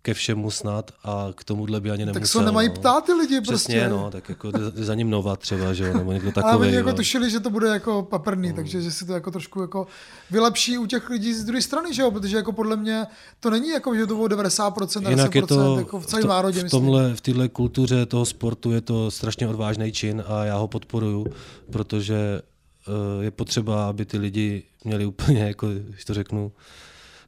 ke 0.02 0.14
všemu 0.14 0.52
snad 0.52 0.92
a 1.04 1.28
k 1.36 1.44
tomuhle 1.44 1.82
by 1.82 1.92
ani 1.92 2.06
nemusel. 2.06 2.22
Tak 2.22 2.28
se 2.28 2.42
nemají 2.42 2.68
no. 2.68 2.74
ptát 2.74 3.06
ty 3.06 3.14
lidi 3.14 3.42
Přesně, 3.42 3.76
prostě. 3.80 3.90
no, 3.90 4.12
tak 4.12 4.30
jako 4.30 4.52
za 4.74 4.96
ním 4.96 5.10
Nova 5.10 5.36
třeba, 5.36 5.74
že 5.74 5.84
jo, 5.88 5.94
nebo 5.94 6.12
někdo 6.12 6.32
Ale 6.36 6.44
takový. 6.44 6.68
oni 6.68 6.76
jako 6.76 6.94
tušili, 6.94 7.30
že 7.30 7.40
to 7.40 7.50
bude 7.50 7.68
jako 7.68 8.04
paprný, 8.04 8.54
takže 8.54 8.82
že 8.82 8.92
si 8.92 9.06
to 9.06 9.14
jako 9.14 9.32
trošku 9.32 9.62
jako 9.62 9.88
vylepší 10.32 10.78
u 10.78 10.86
těch 10.86 11.10
lidí 11.10 11.34
z 11.34 11.44
druhé 11.44 11.62
strany, 11.62 11.94
že 11.94 12.02
jo? 12.02 12.12
Protože 12.12 12.38
jako 12.38 12.52
podle 12.52 12.76
mě 12.76 13.06
to 13.40 13.50
není 13.50 13.70
jako, 13.70 13.96
že 13.96 14.08
to 14.08 14.16
bylo 14.16 14.28
90%, 14.28 15.10
Jinak 15.10 15.36
je 15.36 15.42
10% 15.42 15.48
to 15.48 15.78
jako 15.78 16.00
v 16.00 16.06
celém 16.06 16.24
to- 16.24 16.30
národě, 16.30 16.60
v, 16.60 16.64
myslím. 16.64 16.82
tomhle, 16.82 17.16
v 17.16 17.22
téhle 17.22 17.50
kultuře 17.50 18.06
toho 18.06 18.26
sportu 18.26 18.72
je 18.72 18.82
to 18.82 19.12
strašně 19.12 19.48
odvážný 19.48 19.92
čin 19.92 20.24
a 20.28 20.46
já 20.46 20.58
ho 20.58 20.68
podporuju, 20.68 21.26
protože 21.72 22.42
eh, 22.88 23.24
je 23.24 23.32
potřeba, 23.32 23.90
aby 23.90 24.06
ty 24.06 24.18
lidi 24.18 24.64
měli 24.84 25.06
úplně, 25.06 25.40
jako, 25.44 25.68
když 25.90 26.06
to 26.06 26.14
řeknu, 26.14 26.52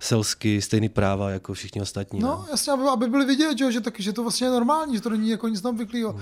selsky 0.06 0.62
stejný 0.62 0.90
práva 0.90 1.30
jako 1.30 1.54
všichni 1.54 1.82
ostatní. 1.82 2.20
No, 2.20 2.46
jasně, 2.52 2.74
aby, 2.74 2.84
aby 2.84 3.08
byli 3.08 3.26
vidět, 3.26 3.58
že, 3.72 3.82
tak, 3.82 4.00
že 4.00 4.14
to 4.14 4.22
vlastně 4.22 4.48
je 4.48 4.52
normální, 4.52 4.96
že 4.96 5.02
to 5.02 5.10
není 5.10 5.30
jako 5.30 5.48
nic 5.48 5.62
tam 5.62 5.78
vyklýho. 5.78 6.20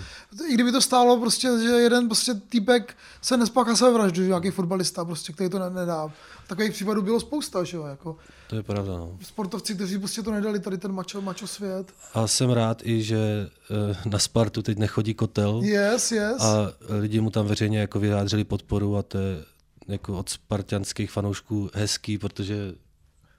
I 0.50 0.54
kdyby 0.54 0.72
to 0.72 0.82
stálo 0.82 1.20
prostě, 1.20 1.48
že 1.64 1.70
jeden 1.70 2.08
prostě 2.08 2.34
týpek 2.34 2.98
se 3.22 3.38
nespáchá 3.38 3.76
své 3.76 3.94
vraždu, 3.94 4.22
že 4.22 4.28
nějaký 4.28 4.50
fotbalista 4.52 5.06
prostě, 5.06 5.34
který 5.34 5.50
to 5.50 5.60
ne, 5.60 5.70
nedá. 5.70 6.12
Takových 6.48 6.72
případů 6.72 7.02
bylo 7.02 7.20
spousta, 7.20 7.64
že 7.64 7.78
jo, 7.78 7.86
jako 7.86 8.18
To 8.50 8.56
je 8.56 8.64
pravda. 8.64 8.98
No. 8.98 9.18
sportovci, 9.22 9.76
kteří 9.76 10.00
prostě 10.00 10.22
to 10.22 10.32
nedali, 10.32 10.60
tady 10.60 10.78
ten 10.78 10.92
mačo, 10.92 11.22
mačo 11.22 11.48
svět. 11.48 11.94
A 12.14 12.28
jsem 12.28 12.50
rád 12.50 12.82
i, 12.86 13.04
že 13.04 13.50
eh, 13.94 14.10
na 14.10 14.20
Spartu 14.20 14.62
teď 14.62 14.78
nechodí 14.78 15.14
kotel 15.14 15.62
Yes, 15.64 16.12
yes. 16.12 16.42
a 16.42 16.74
lidi 17.00 17.22
mu 17.22 17.30
tam 17.30 17.46
veřejně 17.48 17.80
jako 17.80 18.00
vyjádřili 18.00 18.44
podporu 18.44 18.98
a 18.98 19.04
to 19.04 19.18
je 19.18 19.44
jako 19.88 20.20
od 20.20 20.30
spartianských 20.30 21.12
fanoušků 21.12 21.70
hezký, 21.74 22.18
protože 22.18 22.74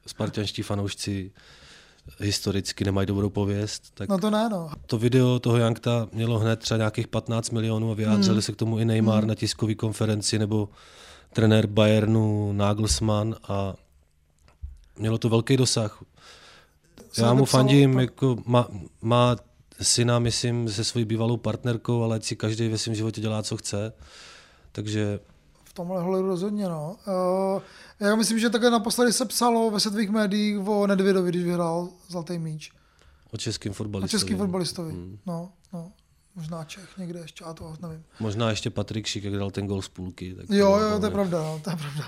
spartianští 0.06 0.62
fanoušci 0.62 1.30
historicky 2.20 2.84
nemají 2.84 3.06
dobrou 3.06 3.30
pověst, 3.30 3.82
tak 3.94 4.08
No 4.08 4.18
to 4.18 4.30
ne, 4.30 4.49
no. 4.49 4.70
to 4.87 4.99
video 4.99 5.38
toho 5.38 5.56
Jankta 5.56 6.08
mělo 6.12 6.38
hned 6.38 6.61
třeba 6.61 6.78
nějakých 6.78 7.08
15 7.08 7.50
milionů 7.50 7.90
a 7.90 7.94
vyjádřili 7.94 8.42
se 8.42 8.52
k 8.52 8.56
tomu 8.56 8.78
i 8.78 8.84
Neymar 8.84 9.25
na 9.25 9.34
tiskové 9.34 9.75
konferenci 9.75 10.38
nebo 10.38 10.68
trenér 11.32 11.66
Bayernu 11.66 12.52
Nagelsmann 12.52 13.37
a 13.49 13.75
mělo 14.99 15.18
to 15.18 15.28
velký 15.28 15.56
dosah. 15.56 16.02
Se 17.12 17.23
Já 17.23 17.34
mu 17.34 17.44
fandím, 17.44 17.99
jako 17.99 18.37
má, 18.46 18.68
má 19.02 19.37
syna, 19.82 20.18
myslím, 20.18 20.68
se 20.68 20.84
svojí 20.84 21.04
bývalou 21.04 21.37
partnerkou, 21.37 22.02
ale 22.02 22.16
ať 22.16 22.25
si 22.25 22.37
každý 22.37 22.68
ve 22.68 22.78
svém 22.78 22.94
životě 22.94 23.20
dělá, 23.20 23.42
co 23.42 23.56
chce. 23.56 23.92
Takže 24.73 25.20
tomhle 25.74 26.02
hledu 26.02 26.26
rozhodně, 26.28 26.68
no. 26.68 26.96
Uh, 27.56 27.62
já 28.08 28.16
myslím, 28.16 28.38
že 28.38 28.50
takhle 28.50 28.70
naposledy 28.70 29.12
se 29.12 29.24
psalo 29.24 29.70
ve 29.70 29.80
světových 29.80 30.10
médiích 30.10 30.58
o 30.68 30.86
Nedvědovi, 30.86 31.28
když 31.28 31.44
vyhrál 31.44 31.88
Zlatý 32.08 32.38
míč. 32.38 32.72
o 33.32 33.36
českém 33.36 33.70
O 33.70 33.74
fotbalistovi. 33.74 34.20
českým 34.20 34.38
fotbalistovi. 34.38 34.94
No, 35.26 35.50
no. 35.72 35.92
Možná 36.36 36.64
Čech 36.64 36.88
někde 36.98 37.20
ještě, 37.20 37.44
já 37.44 37.52
to 37.52 37.74
nevím. 37.82 38.04
Možná 38.20 38.50
ještě 38.50 38.70
Patrik 38.70 39.06
Šik, 39.06 39.24
jak 39.24 39.34
dal 39.34 39.50
ten 39.50 39.66
gol 39.66 39.82
z 39.82 39.88
půlky. 39.88 40.34
Tak 40.34 40.46
Jo, 40.50 40.76
to 40.78 40.84
jo, 40.84 40.98
to 41.00 41.06
je 41.06 41.10
pravda, 41.10 41.38
no, 41.42 41.60
to 41.64 41.70
je 41.70 41.76
pravda. 41.76 42.04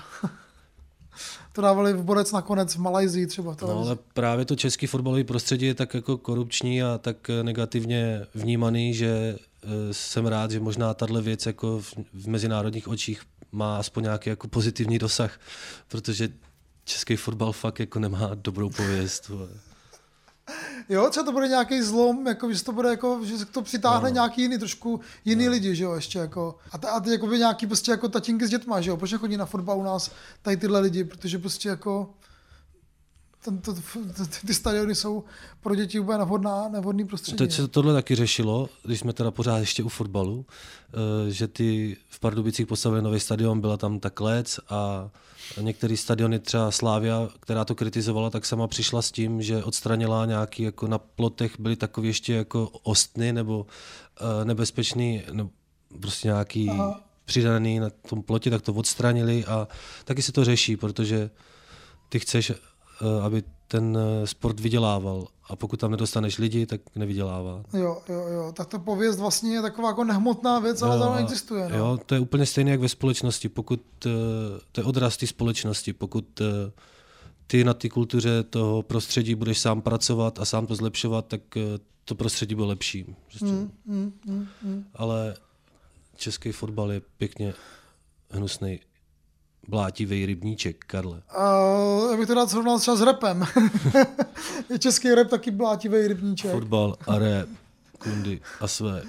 to 1.53 1.61
dávali 1.61 1.93
v 1.93 2.03
borec 2.03 2.31
nakonec 2.31 2.75
v 2.75 2.79
Malajzii 2.79 3.27
třeba. 3.27 3.55
v 3.55 3.61
No, 3.61 3.79
ale 3.79 3.97
právě 4.13 4.45
to 4.45 4.55
český 4.55 4.87
fotbalový 4.87 5.23
prostředí 5.23 5.65
je 5.65 5.75
tak 5.75 5.93
jako 5.93 6.17
korupční 6.17 6.83
a 6.83 6.97
tak 6.97 7.17
negativně 7.43 8.25
vnímaný, 8.35 8.93
že 8.93 9.37
jsem 9.91 10.25
rád, 10.25 10.51
že 10.51 10.59
možná 10.59 10.93
tahle 10.93 11.21
věc 11.21 11.45
jako 11.45 11.79
v, 11.79 11.93
v 12.13 12.27
mezinárodních 12.27 12.87
očích 12.87 13.21
má 13.51 13.77
aspoň 13.77 14.03
nějaký 14.03 14.29
jako 14.29 14.47
pozitivní 14.47 14.99
dosah, 14.99 15.39
protože 15.87 16.29
český 16.83 17.15
fotbal 17.15 17.51
fakt 17.51 17.79
jako 17.79 17.99
nemá 17.99 18.31
dobrou 18.33 18.69
pověst. 18.69 19.31
Jo, 20.89 21.07
třeba 21.09 21.23
to 21.23 21.31
bude 21.31 21.47
nějaký 21.47 21.81
zlom, 21.81 22.27
jako, 22.27 22.53
že 22.53 22.63
to 22.63 22.71
bude 22.71 22.89
jako, 22.89 23.19
že 23.23 23.45
to 23.45 23.61
přitáhne 23.61 24.09
no. 24.09 24.13
nějaký 24.13 24.41
jiný, 24.41 24.57
trošku 24.57 24.99
jiný 25.25 25.45
no. 25.45 25.51
lidi, 25.51 25.75
že 25.75 25.83
jo, 25.83 25.93
ještě 25.93 26.19
jako. 26.19 26.55
A, 26.71 26.77
ta, 26.77 26.89
a 26.89 26.99
ty 26.99 27.11
jako 27.11 27.27
by 27.27 27.37
nějaký 27.37 27.67
prostě 27.67 27.91
jako 27.91 28.09
tatínky 28.09 28.47
s 28.47 28.49
dětma, 28.49 28.81
že 28.81 28.89
jo, 28.89 28.97
proč 28.97 29.13
chodí 29.13 29.37
na 29.37 29.45
fotbal 29.45 29.79
u 29.79 29.83
nás 29.83 30.11
tady 30.41 30.57
tyhle 30.57 30.79
lidi, 30.79 31.03
protože 31.03 31.39
prostě 31.39 31.69
jako 31.69 32.13
ten, 33.47 33.57
to, 33.57 33.73
to, 33.73 34.25
ty, 34.25 34.47
ty 34.47 34.53
stadiony 34.53 34.95
jsou 34.95 35.23
pro 35.61 35.75
děti 35.75 35.99
úplně 35.99 36.17
nevhodná, 36.17 36.69
nevhodný 36.69 37.05
prostředí. 37.05 37.37
Teď 37.37 37.51
se 37.51 37.67
tohle 37.67 37.93
taky 37.93 38.15
řešilo, 38.15 38.69
když 38.83 38.99
jsme 38.99 39.13
teda 39.13 39.31
pořád 39.31 39.57
ještě 39.57 39.83
u 39.83 39.89
fotbalu, 39.89 40.45
eh, 40.47 41.31
že 41.31 41.47
ty 41.47 41.97
v 42.09 42.19
Pardubicích 42.19 42.67
postavili 42.67 43.01
nový 43.01 43.19
stadion, 43.19 43.61
byla 43.61 43.77
tam 43.77 43.99
ta 43.99 44.09
klec 44.09 44.59
a 44.69 45.09
některý 45.61 45.97
stadiony, 45.97 46.39
třeba 46.39 46.71
Slávia, 46.71 47.29
která 47.39 47.65
to 47.65 47.75
kritizovala, 47.75 48.29
tak 48.29 48.45
sama 48.45 48.67
přišla 48.67 49.01
s 49.01 49.11
tím, 49.11 49.41
že 49.41 49.63
odstranila 49.63 50.25
nějaký, 50.25 50.63
jako 50.63 50.87
na 50.87 50.97
plotech 50.97 51.59
byly 51.59 51.75
takové 51.75 52.07
ještě 52.07 52.33
jako 52.33 52.69
ostny 52.83 53.33
nebo 53.33 53.65
eh, 54.21 54.45
nebezpečný, 54.45 55.23
nebo 55.31 55.49
prostě 56.01 56.27
nějaký 56.27 56.69
Aha. 56.69 57.01
přidaný 57.25 57.79
na 57.79 57.89
tom 57.89 58.21
plotě, 58.21 58.49
tak 58.49 58.61
to 58.61 58.73
odstranili 58.73 59.45
a 59.45 59.67
taky 60.05 60.21
se 60.21 60.31
to 60.31 60.45
řeší, 60.45 60.77
protože 60.77 61.29
ty 62.09 62.19
chceš, 62.19 62.51
aby 63.25 63.43
ten 63.67 63.97
eh, 63.97 64.27
sport 64.27 64.59
vydělával 64.59 65.27
a 65.49 65.55
pokud 65.55 65.79
tam 65.79 65.91
nedostaneš 65.91 66.37
lidi, 66.37 66.65
tak 66.65 66.81
nevydělává. 66.95 67.63
Jo, 67.73 68.01
jo, 68.09 68.27
jo, 68.27 68.53
tak 68.55 68.67
to 68.67 68.79
pověst 68.79 69.19
vlastně 69.19 69.53
je 69.53 69.61
taková 69.61 69.87
jako 69.89 70.03
nehmotná 70.03 70.59
věc, 70.59 70.81
ale 70.81 70.95
Jo, 70.95 70.99
zároveň 70.99 71.23
a- 71.23 71.23
existuje. 71.23 71.69
No. 71.69 71.77
Jo, 71.77 71.99
to 72.05 72.13
je 72.15 72.19
úplně 72.19 72.45
stejné 72.45 72.71
jak 72.71 72.79
ve 72.79 72.89
společnosti. 72.89 73.49
Pokud, 73.49 73.81
eh, 74.05 74.09
to 74.71 74.81
je 74.81 74.85
odraz 74.85 75.17
té 75.17 75.27
společnosti. 75.27 75.93
Pokud 75.93 76.41
eh, 76.41 76.71
ty 77.47 77.63
na 77.63 77.73
té 77.73 77.89
kultuře 77.89 78.43
toho 78.43 78.83
prostředí 78.83 79.35
budeš 79.35 79.59
sám 79.59 79.81
pracovat 79.81 80.39
a 80.39 80.45
sám 80.45 80.67
to 80.67 80.75
zlepšovat, 80.75 81.25
tak 81.27 81.57
eh, 81.57 81.61
to 82.05 82.15
prostředí 82.15 82.55
bude 82.55 82.67
lepší. 82.67 83.15
Prostě. 83.27 83.45
Mm, 83.45 83.71
mm, 83.85 84.13
mm, 84.25 84.47
mm. 84.63 84.85
Ale 84.95 85.35
český 86.15 86.51
fotbal 86.51 86.91
je 86.91 87.01
pěkně 87.17 87.53
hnusný 88.31 88.79
blátivý 89.67 90.25
rybníček, 90.25 90.85
Karle. 90.87 91.21
A 91.29 91.43
já 92.11 92.17
bych 92.17 92.27
to 92.27 92.33
rád 92.33 92.49
srovnal 92.49 92.79
třeba 92.79 92.97
s 92.97 93.01
repem. 93.01 93.45
je 94.69 94.79
český 94.79 95.09
rep 95.15 95.29
taky 95.29 95.51
blátivý 95.51 96.07
rybníček. 96.07 96.51
Fotbal 96.51 96.95
a 97.07 97.19
rap, 97.19 97.49
kundy 97.99 98.41
a 98.61 98.67
své. 98.67 99.01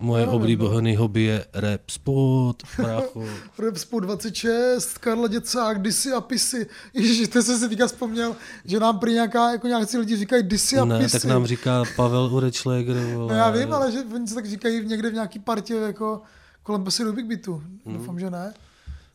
Moje 0.00 0.26
oblíbený 0.26 0.96
hobby 0.96 1.22
je 1.22 1.44
rap 1.54 1.80
spot, 1.90 2.62
brácho. 2.78 3.24
Repspo 3.58 4.00
26, 4.00 4.98
Karla 4.98 5.28
Děcák, 5.28 5.82
Disy 5.82 6.12
a 6.12 6.20
Pisy. 6.20 6.66
Ježiš, 6.94 7.28
to 7.28 7.42
jsem 7.42 7.58
si 7.58 7.68
teďka 7.68 7.86
vzpomněl, 7.86 8.36
že 8.64 8.80
nám 8.80 8.98
prý 8.98 9.12
nějaká, 9.12 9.50
jako 9.52 9.66
nějaký 9.66 9.98
lidi 9.98 10.16
říkají 10.16 10.42
Disy 10.42 10.78
a 10.78 10.84
Ne, 10.84 10.98
Pisy. 10.98 11.12
tak 11.20 11.24
nám 11.30 11.46
říká 11.46 11.82
Pavel 11.96 12.28
Urečleger. 12.32 12.96
No 13.18 13.28
já 13.30 13.50
vím, 13.50 13.72
ale 13.72 13.92
že 13.92 13.98
oni 14.14 14.28
se 14.28 14.34
tak 14.34 14.46
říkají 14.46 14.86
někde 14.86 15.10
v 15.10 15.14
nějaký 15.14 15.38
partě 15.38 15.74
jako 15.74 16.22
kolem 16.62 16.82
Basilu 16.82 17.12
Big 17.12 17.26
Beatu. 17.26 17.62
Hmm. 17.86 17.96
Doufám, 17.98 18.20
že 18.20 18.30
ne. 18.30 18.54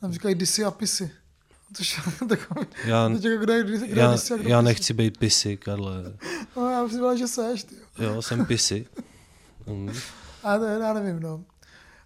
Nám 0.02 0.14
říkají 0.14 0.36
Disy 0.36 0.64
a 0.64 0.72
Pisy. 0.72 1.12
Což 1.74 2.00
takový, 2.30 2.66
Já, 2.86 3.10
teď 3.10 3.24
jako 3.26 3.44
kdo 3.44 3.54
je, 3.54 3.64
kdo 3.64 3.74
je 3.86 4.00
já, 4.00 4.12
Disy 4.12 4.34
a 4.34 4.38
kdo 4.38 4.50
já 4.50 4.62
nechci 4.62 4.94
být 4.94 5.18
pisy, 5.18 5.58
Karle. 5.58 6.04
No, 6.58 6.70
já 6.70 6.88
byla, 6.88 7.16
že 7.16 7.28
seš, 7.28 7.64
ty. 7.64 7.76
Jo, 8.00 8.22
jsem 8.22 8.46
pisy. 8.46 8.86
Mm. 9.68 9.92
A 10.44 10.58
to, 10.58 10.66
já 10.66 10.94
nevím, 10.94 11.20
no. 11.20 11.36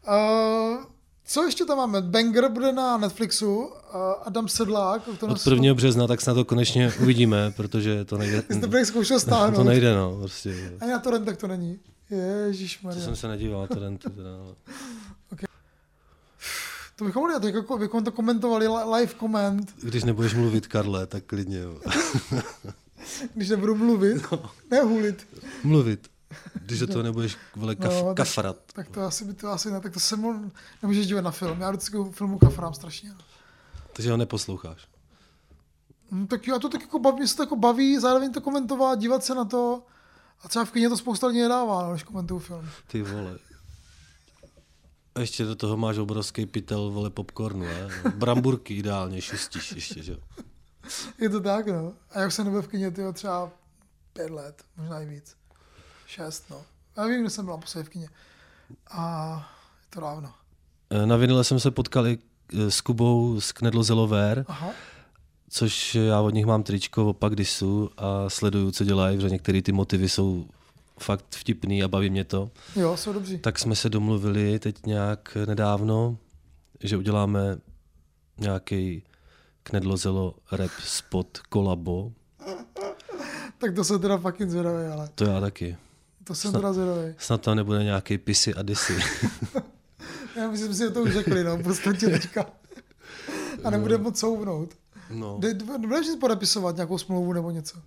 Uh, 0.07 0.83
co 1.25 1.43
ještě 1.43 1.65
tam 1.65 1.77
máme? 1.77 2.01
Banger 2.01 2.49
bude 2.49 2.71
na 2.71 2.97
Netflixu, 2.97 3.55
uh, 3.65 3.71
Adam 4.25 4.47
Sedlák. 4.47 5.07
o 5.07 5.27
Od 5.27 5.41
jsem- 5.41 5.53
1. 5.53 5.73
března 5.73 6.07
tak 6.07 6.21
snad 6.21 6.33
to 6.33 6.45
konečně 6.45 6.93
uvidíme, 7.01 7.51
protože 7.51 8.05
to 8.05 8.17
nejde. 8.17 8.43
Jsi 8.51 8.59
to 8.59 8.85
zkoušel 8.85 9.17
To 9.17 9.21
stáhnout. 9.25 9.63
nejde, 9.63 9.95
no, 9.95 10.17
prostě. 10.19 10.71
Ani 10.81 10.91
na 10.91 10.99
torrentech 10.99 11.37
to 11.37 11.47
není. 11.47 11.79
Ježíš 12.09 12.79
To 12.93 12.99
jsem 13.01 13.15
se 13.15 13.27
nedíval, 13.27 13.67
to 13.67 13.79
den, 13.79 13.97
teda. 13.97 14.23
no. 14.23 14.55
To 16.95 17.05
bychom 17.05 17.21
mohli, 17.23 17.39
tak 17.41 17.53
jako, 17.53 17.77
bychom 17.77 18.03
to 18.03 18.11
komentovali 18.11 18.67
li- 18.67 18.95
live 18.95 19.13
comment, 19.19 19.75
Když 19.81 20.03
nebudeš 20.03 20.33
mluvit, 20.33 20.67
Karle, 20.67 21.07
tak 21.07 21.23
klidně, 21.23 21.57
jo. 21.59 21.79
když 23.33 23.49
nebudu 23.49 23.75
mluvit, 23.75 24.31
No. 24.31 24.49
ne 24.71 24.81
hulit. 24.81 25.27
Mluvit. 25.63 26.11
Když 26.65 26.79
do 26.79 26.87
toho 26.87 27.03
nebudeš, 27.03 27.37
vole, 27.55 27.75
kaf, 27.75 27.93
No, 27.93 28.03
tak- 28.07 28.17
kafrat. 28.17 28.57
Tak 28.73 28.89
to 28.89 29.01
asi 29.01 29.25
by 29.25 29.33
to 29.33 29.49
asi 29.49 29.71
ne, 29.71 29.79
tak 29.81 29.93
to 29.93 29.99
se 29.99 30.15
mu 30.15 30.51
nemůžeš 30.81 31.07
dívat 31.07 31.21
na 31.21 31.31
film. 31.31 31.61
Já 31.61 31.69
vždycky 31.71 31.97
filmu 32.11 32.37
kafrám 32.37 32.73
strašně. 32.73 33.13
Takže 33.93 34.11
ho 34.11 34.17
neposloucháš. 34.17 34.87
Hm, 36.11 36.27
tak 36.27 36.47
jo, 36.47 36.55
a 36.55 36.59
to 36.59 36.69
tak 36.69 36.81
jako 36.81 36.99
baví, 36.99 37.17
mě 37.17 37.27
se 37.27 37.35
to 37.35 37.43
jako 37.43 37.55
baví, 37.55 37.99
zároveň 37.99 38.33
to 38.33 38.41
komentovat, 38.41 38.99
dívat 38.99 39.23
se 39.23 39.35
na 39.35 39.45
to. 39.45 39.83
A 40.43 40.47
třeba 40.47 40.65
v 40.65 40.71
kyně 40.71 40.89
to 40.89 40.97
spousta 40.97 41.27
lidí 41.27 41.39
nedává, 41.41 41.83
no, 41.87 41.91
když 41.91 42.03
komentují 42.03 42.41
film. 42.41 42.69
Ty 42.87 43.01
vole. 43.01 43.37
A 45.15 45.19
ještě 45.19 45.45
do 45.45 45.55
toho 45.55 45.77
máš 45.77 45.97
obrovský 45.97 46.45
pytel, 46.45 46.91
vole, 46.91 47.09
popcornu, 47.09 47.63
ne? 47.65 47.87
Bramburky 48.15 48.73
ideálně 48.73 49.21
šustíš 49.21 49.71
ještě, 49.71 50.03
že? 50.03 50.11
jo. 50.11 50.17
Je 51.19 51.29
to 51.29 51.41
tak, 51.41 51.67
no. 51.67 51.93
A 52.11 52.19
jak 52.19 52.31
jsem 52.31 52.45
nebyl 52.45 52.61
v 52.61 52.67
kyně, 52.67 52.91
tyjo, 52.91 53.13
třeba 53.13 53.51
pět 54.13 54.31
let, 54.31 54.63
možná 54.77 54.99
i 54.99 55.05
víc. 55.05 55.35
Šest, 56.07 56.49
no. 56.49 56.61
Já 56.97 57.05
vím, 57.07 57.21
kde 57.21 57.29
jsem 57.29 57.45
byl 57.45 57.53
naposledy 57.53 57.85
v 57.85 57.89
kyně. 57.89 58.09
A 58.91 59.35
je 59.81 59.87
to 59.89 60.01
dávno. 60.01 60.31
E, 60.89 61.05
Na 61.05 61.15
vinile 61.15 61.43
jsem 61.43 61.59
se 61.59 61.71
potkal 61.71 62.07
i 62.07 62.17
e, 62.53 62.71
s 62.71 62.81
Kubou 62.81 63.41
z 63.41 63.51
Knedlo 63.51 63.83
Zelover, 63.83 64.45
Aha. 64.47 64.71
což 65.49 65.95
já 65.95 66.21
od 66.21 66.33
nich 66.33 66.45
mám 66.45 66.63
tričko 66.63 67.05
opak 67.09 67.35
disu 67.35 67.89
a 67.97 68.29
sleduju, 68.29 68.71
co 68.71 68.83
dělají, 68.83 69.17
protože 69.17 69.29
některé 69.29 69.61
ty 69.61 69.71
motivy 69.71 70.09
jsou 70.09 70.47
fakt 70.99 71.25
vtipný 71.35 71.83
a 71.83 71.87
baví 71.87 72.09
mě 72.09 72.23
to. 72.23 72.51
Jo, 72.75 72.97
jsou 72.97 73.13
dobří. 73.13 73.37
Tak 73.37 73.59
jsme 73.59 73.75
se 73.75 73.89
domluvili 73.89 74.59
teď 74.59 74.85
nějak 74.85 75.37
nedávno, 75.47 76.17
že 76.83 76.97
uděláme 76.97 77.57
nějaký 78.37 79.03
Knedlozelo 79.63 80.35
rap 80.51 80.71
spot 80.83 81.37
kolabo. 81.49 82.11
Tak 83.57 83.75
to 83.75 83.83
jsem 83.83 83.99
teda 84.01 84.17
fucking 84.17 84.49
zvědavý, 84.49 84.85
ale 84.87 85.09
To 85.15 85.25
já 85.25 85.41
taky. 85.41 85.77
to 86.23 86.35
jsem 86.35 86.51
Snad- 86.51 86.59
teda 86.61 86.73
zvědavý. 86.73 87.13
Snad 87.17 87.41
tam 87.41 87.55
nebude 87.55 87.83
nějaký 87.83 88.17
pisy 88.17 88.53
a 88.53 88.61
disy. 88.61 88.97
Já 90.35 90.51
myslím 90.51 90.73
si, 90.73 90.79
že 90.83 90.89
to 90.89 91.01
už 91.03 91.13
řekli, 91.13 91.43
no, 91.43 91.57
v 91.57 91.63
podstatě 91.63 92.07
teďka. 92.07 92.45
A 93.63 93.69
nebudeme 93.69 94.03
moc 94.03 94.19
souvnout. 94.19 94.73
No. 95.09 95.39
Budeš 95.79 96.07
podepisovat 96.19 96.75
nějakou 96.75 96.97
smlouvu 96.97 97.33
nebo 97.33 97.51
něco? 97.51 97.77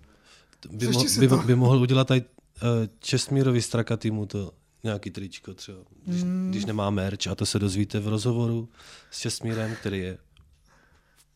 By, 0.71 0.87
mo- 0.87 1.19
by, 1.19 1.27
to. 1.27 1.37
by 1.37 1.55
mohl 1.55 1.77
udělat 1.77 2.07
tady 2.07 2.23
uh, 2.61 2.87
Čestmírovi 2.99 3.61
Strakatýmu 3.61 4.25
to 4.25 4.51
nějaký 4.83 5.11
tričko 5.11 5.53
třeba, 5.53 5.79
když, 6.05 6.23
mm. 6.23 6.47
když 6.49 6.65
nemá 6.65 6.89
merch 6.89 7.27
a 7.27 7.35
to 7.35 7.45
se 7.45 7.59
dozvíte 7.59 7.99
v 7.99 8.07
rozhovoru 8.07 8.69
s 9.11 9.19
Čestmírem, 9.19 9.75
který 9.75 9.99
je 9.99 10.17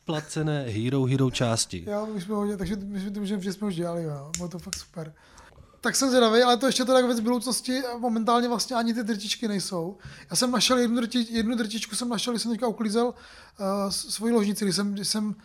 placené 0.05 0.63
Hero 0.63 1.03
Hero 1.03 1.31
části. 1.31 1.83
Já 1.87 2.03
už 2.03 2.23
jsme 2.23 2.35
hodně, 2.35 2.57
takže 2.57 2.75
my 2.75 2.99
jsme 2.99 3.11
to 3.11 3.19
můžeme, 3.19 3.41
že 3.41 3.53
jsme 3.53 3.67
už 3.67 3.75
dělali, 3.75 4.03
jo. 4.03 4.31
Bylo 4.37 4.49
to 4.49 4.59
fakt 4.59 4.75
super. 4.75 5.13
Tak 5.81 5.95
jsem 5.95 6.09
zvědavý, 6.09 6.41
ale 6.41 6.57
to 6.57 6.65
ještě 6.65 6.85
teda 6.85 7.05
věc 7.05 7.19
v 7.19 7.23
budoucnosti 7.23 7.81
momentálně 7.99 8.47
vlastně 8.47 8.75
ani 8.75 8.93
ty 8.93 9.03
drtičky 9.03 9.47
nejsou. 9.47 9.97
Já 10.29 10.35
jsem 10.35 10.51
našel 10.51 10.77
jednu, 10.77 10.95
drti, 10.95 11.27
jednu 11.29 11.55
drtičku, 11.55 11.95
jsem 11.95 12.09
našel, 12.09 12.33
když 12.33 12.41
jsem 12.41 12.51
teďka 12.51 12.67
uklízel 12.67 13.05
uh, 13.05 13.13
svoji 13.89 14.33
ložnici, 14.33 14.65
když 14.65 14.75
jsem, 14.75 14.93
když 14.93 15.07
jsem 15.07 15.35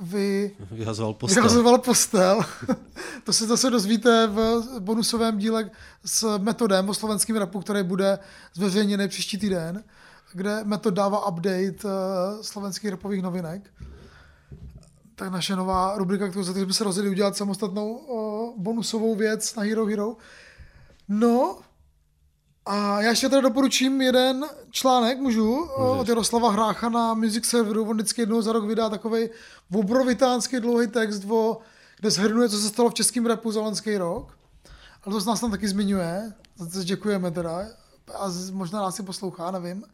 vy, 0.00 0.56
Vyhazoval 0.70 1.14
postel. 1.14 1.42
vyhazoval 1.42 1.78
postel. 1.78 2.40
to 3.24 3.32
se 3.32 3.46
zase 3.46 3.70
dozvíte 3.70 4.26
v 4.26 4.62
bonusovém 4.80 5.38
díle 5.38 5.70
s 6.04 6.38
Metodem 6.38 6.88
o 6.88 6.94
slovenském 6.94 7.36
rapu, 7.36 7.60
který 7.60 7.82
bude 7.82 8.18
zveřejněný 8.54 9.08
příští 9.08 9.38
týden, 9.38 9.84
kde 10.32 10.64
Metod 10.64 10.94
dává 10.94 11.28
update 11.28 11.84
uh, 11.84 11.90
slovenských 12.42 12.90
rapových 12.90 13.22
novinek. 13.22 13.70
Tak 15.14 15.32
naše 15.32 15.56
nová 15.56 15.98
rubrika, 15.98 16.28
kterou 16.28 16.44
za 16.44 16.52
jsme 16.52 16.72
se 16.72 16.84
rozhodli 16.84 17.10
udělat 17.10 17.36
samostatnou 17.36 17.92
uh, 17.92 18.62
bonusovou 18.62 19.14
věc 19.14 19.54
na 19.54 19.62
Hero 19.62 19.86
Hero. 19.86 20.16
No, 21.08 21.58
a 22.66 23.00
já 23.00 23.10
ještě 23.10 23.28
teda 23.28 23.40
doporučím 23.40 24.00
jeden 24.00 24.44
článek, 24.70 25.18
můžu, 25.18 25.54
Můžeš. 25.56 26.00
od 26.00 26.08
Jaroslava 26.08 26.50
Hrácha 26.50 26.88
na 26.88 27.14
Music 27.14 27.44
Serveru. 27.44 27.84
On 27.84 27.96
vždycky 27.96 28.22
jednou 28.22 28.42
za 28.42 28.52
rok 28.52 28.64
vydá 28.64 28.88
takový 28.90 29.28
obrovitánský 29.74 30.60
dlouhý 30.60 30.86
text, 30.86 31.24
o, 31.30 31.58
kde 32.00 32.10
shrnuje, 32.10 32.48
co 32.48 32.58
se 32.58 32.68
stalo 32.68 32.90
v 32.90 32.94
českém 32.94 33.26
rapu 33.26 33.52
za 33.52 33.60
loňský 33.60 33.96
rok. 33.96 34.38
Ale 35.04 35.12
to 35.14 35.20
z 35.20 35.26
nás 35.26 35.40
tam 35.40 35.50
taky 35.50 35.68
zmiňuje, 35.68 36.32
za 36.56 36.66
to 36.66 36.84
děkujeme 36.84 37.30
teda. 37.30 37.66
A 38.14 38.28
možná 38.52 38.80
nás 38.80 38.96
si 38.96 39.02
poslouchá, 39.02 39.50
nevím. 39.50 39.84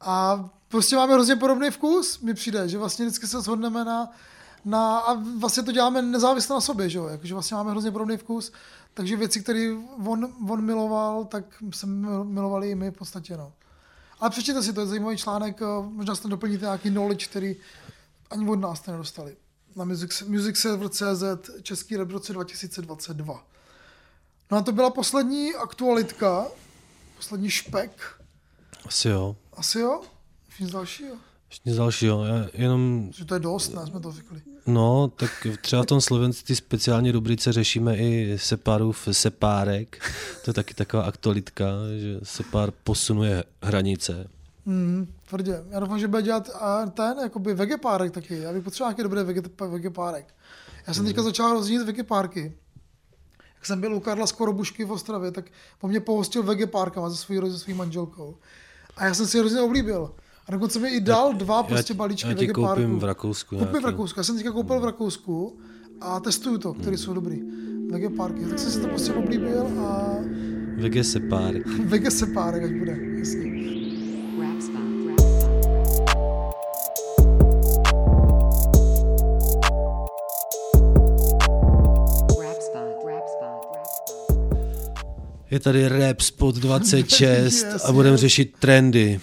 A 0.00 0.44
prostě 0.68 0.96
máme 0.96 1.12
hrozně 1.14 1.36
podobný 1.36 1.70
vkus, 1.70 2.20
mi 2.20 2.34
přijde, 2.34 2.68
že 2.68 2.78
vlastně 2.78 3.04
vždycky 3.06 3.26
se 3.26 3.40
shodneme 3.40 3.84
na, 3.84 4.10
na 4.64 4.98
a 4.98 5.14
vlastně 5.38 5.62
to 5.62 5.72
děláme 5.72 6.02
nezávisle 6.02 6.54
na 6.54 6.60
sobě, 6.60 6.90
že 6.90 6.98
jo, 6.98 7.06
jakože 7.06 7.34
vlastně 7.34 7.54
máme 7.54 7.70
hrozně 7.70 7.90
podobný 7.90 8.16
vkus, 8.16 8.52
takže 8.94 9.16
věci, 9.16 9.42
které 9.42 9.74
on, 10.06 10.32
on 10.50 10.60
miloval, 10.60 11.24
tak 11.24 11.44
jsme 11.70 12.08
mil- 12.08 12.24
milovali 12.24 12.70
i 12.70 12.74
my 12.74 12.90
v 12.90 12.94
podstatě, 12.94 13.36
no. 13.36 13.52
Ale 14.20 14.30
přečtěte 14.30 14.62
si, 14.62 14.72
to 14.72 14.80
je 14.80 14.86
zajímavý 14.86 15.16
článek, 15.16 15.62
eh, 15.62 15.66
možná 15.88 16.14
tam 16.14 16.30
doplníte 16.30 16.64
nějaký 16.64 16.90
knowledge, 16.90 17.26
který 17.26 17.56
ani 18.30 18.48
od 18.48 18.56
nás 18.60 18.86
nedostali. 18.86 19.36
Na 19.76 19.84
Music, 19.84 20.22
Music 20.22 20.56
Server 20.56 20.88
CZ 20.88 21.50
Český 21.62 21.96
rap 21.96 22.08
v 22.08 22.10
roce 22.10 22.32
2022. 22.32 23.44
No 24.50 24.58
a 24.58 24.62
to 24.62 24.72
byla 24.72 24.90
poslední 24.90 25.54
aktualitka, 25.54 26.46
poslední 27.16 27.50
špek. 27.50 28.20
Asi 28.86 29.08
jo. 29.08 29.36
Asi 29.52 29.78
jo? 29.78 30.02
Nic 30.60 30.70
dalšího. 30.70 31.16
Ještě 31.54 31.70
nic 31.70 31.78
dalšího. 31.78 32.24
Já 32.24 32.46
jenom, 32.54 33.10
Že 33.14 33.24
to 33.24 33.34
je 33.34 33.40
dost, 33.40 33.74
ne, 33.74 33.86
jsme 33.86 34.00
to 34.00 34.12
řekli. 34.12 34.40
no, 34.66 35.08
tak 35.16 35.46
třeba 35.60 35.82
v 35.82 35.86
tom 35.86 36.00
slovenské 36.00 36.56
speciální 36.56 37.10
rubrice 37.10 37.52
řešíme 37.52 37.96
i 37.96 38.38
Separův 38.38 39.08
Sepárek. 39.12 39.98
To 40.44 40.50
je 40.50 40.54
taky 40.54 40.74
taková 40.74 41.02
aktualitka, 41.02 41.64
že 41.98 42.20
Sepár 42.22 42.70
posunuje 42.84 43.44
hranice. 43.62 44.28
Mm, 44.66 45.06
tvrdě. 45.28 45.64
Já 45.70 45.80
doufám, 45.80 45.98
že 45.98 46.08
bude 46.08 46.22
dělat 46.22 46.50
a 46.60 46.86
ten, 46.86 47.16
jakoby 47.22 47.54
vegepárek 47.54 48.12
taky. 48.12 48.38
Já 48.38 48.52
bych 48.52 48.64
potřeboval 48.64 48.90
nějaký 48.90 49.02
dobrý 49.02 49.20
vege- 49.20 49.70
vegepárek. 49.70 50.34
Já 50.86 50.94
jsem 50.94 51.04
teďka 51.04 51.22
začal 51.22 51.52
roznít 51.52 51.82
vegepárky. 51.82 52.52
Jak 53.56 53.66
jsem 53.66 53.80
byl 53.80 53.94
u 53.94 54.00
Karla 54.00 54.26
Skorobušky 54.26 54.84
v 54.84 54.92
Ostravě, 54.92 55.30
tak 55.30 55.44
po 55.80 55.88
mě 55.88 56.00
pohostil 56.00 56.42
vegepárkama 56.42 57.10
se 57.10 57.16
svojí, 57.16 57.40
se 57.52 57.58
svojí 57.58 57.76
manželkou. 57.76 58.36
A 58.96 59.04
já 59.04 59.14
jsem 59.14 59.26
si 59.26 59.36
je 59.36 59.40
hrozně 59.40 59.60
oblíbil. 59.60 60.12
A 60.46 60.52
dokonce 60.52 60.78
mi 60.78 60.88
i 60.88 61.00
dal 61.00 61.32
dva 61.34 61.62
prostě 61.62 61.92
já, 61.92 61.96
balíčky 61.96 62.28
já 62.28 62.34
ti 62.34 62.48
koupím 62.48 62.98
v 62.98 63.04
Rakousku. 63.04 63.58
Koupím 63.58 63.82
v. 63.82 63.84
Rakousku. 63.84 64.20
Já 64.20 64.24
jsem 64.24 64.36
teďka 64.36 64.52
koupil 64.52 64.80
v 64.80 64.84
Rakousku 64.84 65.58
a 66.00 66.20
testuju 66.20 66.58
to, 66.58 66.74
které 66.74 66.96
jsou 66.98 67.12
dobrý. 67.14 67.40
Vegepárky. 67.90 68.44
Tak 68.44 68.58
jsem 68.58 68.70
si 68.70 68.80
to 68.80 68.88
prostě 68.88 69.12
oblíbil 69.12 69.66
a 69.78 70.14
Vege 70.76 71.04
Sepárek. 71.04 71.66
vegesepárek, 71.84 72.62
až 72.64 72.70
bude. 72.72 72.98
Jasně. 73.18 73.64
Je 85.50 85.60
tady 85.60 85.88
Rap 85.88 86.20
Spot 86.20 86.54
26 86.58 87.20
Yes, 87.20 87.84
a 87.84 87.92
budeme 87.92 88.14
yes. 88.14 88.20
řešit 88.20 88.52
trendy. 88.58 89.20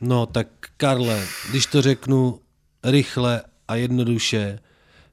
No 0.00 0.26
tak 0.26 0.46
Karle, 0.76 1.26
když 1.50 1.66
to 1.66 1.82
řeknu 1.82 2.40
rychle 2.84 3.42
a 3.68 3.74
jednoduše, 3.74 4.58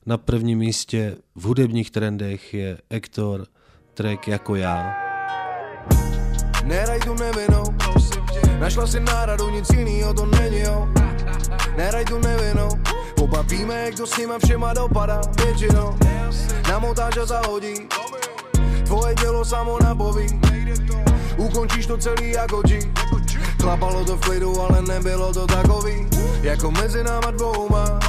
na 0.05 0.17
prvním 0.17 0.59
místě 0.59 1.15
v 1.35 1.43
hudebních 1.43 1.91
trendech 1.91 2.53
je 2.53 2.77
Ektor, 2.89 3.45
track 3.93 4.27
jako 4.27 4.55
já. 4.55 4.93
Nehraj 6.63 6.99
tu 6.99 7.13
nevinou. 7.13 7.63
Našla 8.59 8.87
si 8.87 8.99
náradu, 8.99 9.49
nic 9.49 9.69
jinýho 9.69 10.13
to 10.13 10.25
není, 10.25 10.59
jo. 10.59 10.87
Nehraj 11.77 12.05
tu 12.05 12.19
nevinou. 12.19 12.69
Oba 13.21 13.41
víme, 13.41 13.85
jak 13.85 13.95
to 13.95 14.07
s 14.07 14.17
nima 14.17 14.39
všema 14.45 14.73
dopadá 14.73 15.21
Většinou. 15.45 15.97
Na 16.69 16.79
montáž 16.79 17.17
a 17.17 17.25
zahodí. 17.25 17.73
Tvoje 18.85 19.15
tělo 19.15 19.45
samo 19.45 19.77
napoví 19.83 20.27
Ukončíš 21.37 21.85
to 21.85 21.97
celý 21.97 22.31
jako 22.31 22.61
G 22.61 22.79
Klapalo 23.63 24.05
to 24.05 24.17
v 24.17 24.19
klidu, 24.19 24.59
ale 24.61 24.81
nebylo 24.81 25.33
to 25.33 25.47
takový 25.47 26.07
Jako 26.41 26.71
mezi 26.71 27.03
náma 27.03 27.31
dvouma 27.31 27.99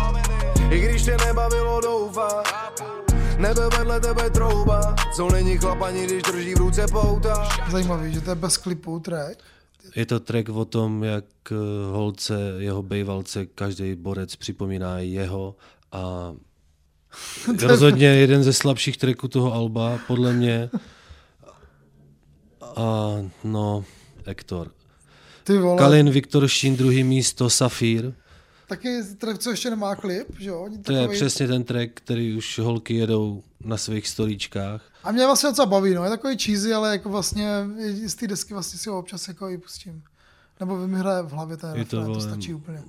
I 0.70 0.80
když 0.80 1.02
tě 1.02 1.16
nebavilo 1.26 1.80
doufat 1.80 2.44
Nebyl 3.38 3.70
vedle 3.70 4.00
tebe 4.00 4.30
trouba 4.30 4.94
Co 5.16 5.30
není 5.30 5.58
chlap 5.58 5.82
ani 5.82 6.06
když 6.06 6.22
drží 6.22 6.54
v 6.54 6.58
ruce 6.58 6.86
pouta 6.92 7.48
Zajímavý, 7.70 8.14
že 8.14 8.20
to 8.20 8.30
je 8.30 8.34
bez 8.34 8.56
klipu 8.56 9.00
track. 9.00 9.38
Je 9.96 10.06
to 10.06 10.20
track 10.20 10.48
o 10.48 10.64
tom, 10.64 11.04
jak 11.04 11.24
eh, 11.50 11.54
holce, 11.92 12.54
jeho 12.58 12.82
bejvalce, 12.82 13.46
každý 13.46 13.94
borec 13.94 14.36
připomíná 14.36 14.98
jeho 14.98 15.56
a 15.92 16.34
rozhodně 17.62 18.06
jeden 18.06 18.42
ze 18.42 18.52
slabších 18.52 18.96
tracků 18.96 19.28
toho 19.28 19.52
alba, 19.52 19.98
podle 20.06 20.32
mě. 20.32 20.70
A 22.76 23.14
no, 23.44 23.84
Hector. 24.26 24.70
Ty 25.44 25.58
vole, 25.58 25.78
Kalin, 25.78 26.10
Viktor 26.10 26.48
Šín, 26.48 26.76
druhý 26.76 27.04
místo, 27.04 27.50
Safír. 27.50 28.12
taky 28.68 29.02
track, 29.18 29.38
co 29.38 29.50
ještě 29.50 29.70
nemá 29.70 29.96
klip, 29.96 30.26
že 30.38 30.48
jo? 30.48 30.68
To 30.84 30.92
je 30.92 31.08
přesně 31.08 31.48
ten 31.48 31.64
track, 31.64 31.90
který 31.94 32.36
už 32.36 32.58
holky 32.58 32.94
jedou 32.94 33.42
na 33.60 33.76
svých 33.76 34.08
storíčkách. 34.08 34.82
A 35.04 35.12
mě 35.12 35.26
vlastně 35.26 35.48
docela 35.48 35.66
baví, 35.66 35.94
no, 35.94 36.04
je 36.04 36.10
takový 36.10 36.38
cheesy, 36.38 36.72
ale 36.72 36.90
jako 36.90 37.08
vlastně 37.08 37.48
z 38.06 38.14
té 38.14 38.26
desky 38.26 38.54
vlastně 38.54 38.78
si 38.78 38.88
ho 38.88 38.98
občas 38.98 39.28
jako 39.28 39.48
i 39.48 39.58
pustím. 39.58 40.02
Nebo 40.60 40.86
mi 40.86 40.98
hraje 40.98 41.22
v 41.22 41.30
hlavě 41.30 41.56
ten 41.56 41.70
Je 41.76 41.84
to, 41.84 41.96
refrén, 41.96 42.04
to, 42.04 42.20
vole, 42.20 42.20
stačí 42.22 42.54
úplně. 42.54 42.82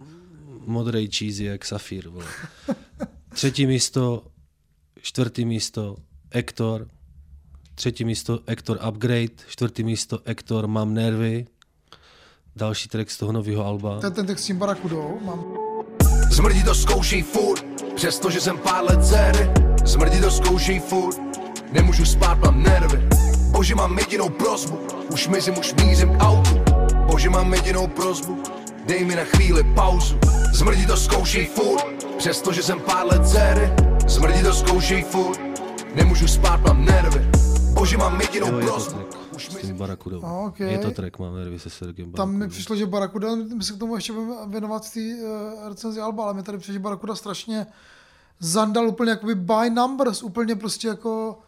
Modrej 0.65 1.09
cheesy 1.11 1.43
jak 1.43 1.65
Safír. 1.65 2.09
Vole. 2.09 2.25
Třetí 3.29 3.65
místo, 3.65 4.23
čtvrtý 5.01 5.45
místo, 5.45 5.95
Ektor. 6.31 6.87
Třetí 7.75 8.05
místo, 8.05 8.39
Ektor 8.45 8.79
Upgrade. 8.89 9.35
Čtvrtý 9.47 9.83
místo, 9.83 10.19
Ektor 10.25 10.67
Mám 10.67 10.93
nervy. 10.93 11.47
Další 12.57 12.89
track 12.89 13.11
z 13.11 13.17
toho 13.17 13.31
nového 13.31 13.65
alba. 13.65 13.99
Ten, 13.99 14.13
ten 14.13 14.25
text 14.25 14.43
s 14.43 14.45
tím 14.45 14.57
barakudou 14.57 15.19
mám. 15.25 15.43
Zmrdí 16.31 16.63
to 16.63 16.75
zkoušej 16.75 17.23
furt, 17.23 17.65
přestože 17.95 18.41
jsem 18.41 18.57
pár 18.57 18.83
let 18.83 19.05
dcery. 19.05 19.49
Zmrdí 19.85 20.21
to 20.21 20.31
zkoušej 20.31 20.79
furt, 20.79 21.17
nemůžu 21.71 22.05
spát, 22.05 22.37
mám 22.39 22.63
nervy. 22.63 23.07
Bože, 23.51 23.75
mám 23.75 23.99
jedinou 23.99 24.29
prozbu, 24.29 24.79
už 25.11 25.27
mizím, 25.27 25.57
už 25.57 25.73
mířím 25.73 26.09
k 26.17 26.23
autu. 26.23 26.61
Bože, 27.11 27.29
mám 27.29 27.53
jedinou 27.53 27.87
prozbu, 27.87 28.43
dej 28.85 29.05
mi 29.05 29.15
na 29.15 29.23
chvíli 29.23 29.63
pauzu. 29.63 30.19
Zmrdí 30.53 30.85
to 30.85 30.97
zkoušej 30.97 31.45
furt, 31.45 32.05
přestože 32.17 32.63
jsem 32.63 32.79
pár 32.79 33.05
let 33.05 33.27
dcery. 33.27 33.73
Zmrdí 34.07 34.43
to 34.43 34.53
zkoušej 34.53 35.03
furt, 35.03 35.39
nemůžu 35.95 36.27
spát, 36.27 36.61
mám 36.61 36.85
nervy. 36.85 37.27
Bože, 37.73 37.97
mám 37.97 38.21
jedinou 38.21 38.59
Jo, 38.59 38.65
prozbu. 38.67 38.99
Už 39.35 39.49
s 39.51 39.55
tím 39.57 39.77
Barakudou. 39.77 40.21
Ok. 40.47 40.59
Je 40.59 40.77
to 40.77 40.91
track, 40.91 41.19
Mám 41.19 41.35
nervy 41.35 41.59
se 41.59 41.69
Sergem 41.69 42.11
Tam 42.11 42.35
mi 42.35 42.47
přišlo, 42.47 42.75
že 42.75 42.85
Barakuda, 42.85 43.35
my 43.35 43.63
se 43.63 43.73
k 43.73 43.77
tomu 43.77 43.95
ještě 43.95 44.13
budeme 44.13 44.35
věnovat 44.47 44.93
té 44.93 44.99
uh, 44.99 45.69
recenzi 45.69 45.99
Alba, 45.99 46.23
ale 46.23 46.33
mi 46.33 46.43
tady 46.43 46.57
přišlo, 46.57 46.73
že 46.73 46.79
Barakuda 46.79 47.15
strašně 47.15 47.67
zandal 48.39 48.87
úplně 48.87 49.11
jakoby 49.11 49.35
by 49.35 49.69
numbers, 49.69 50.23
úplně 50.23 50.55
prostě 50.55 50.87
jako... 50.87 51.39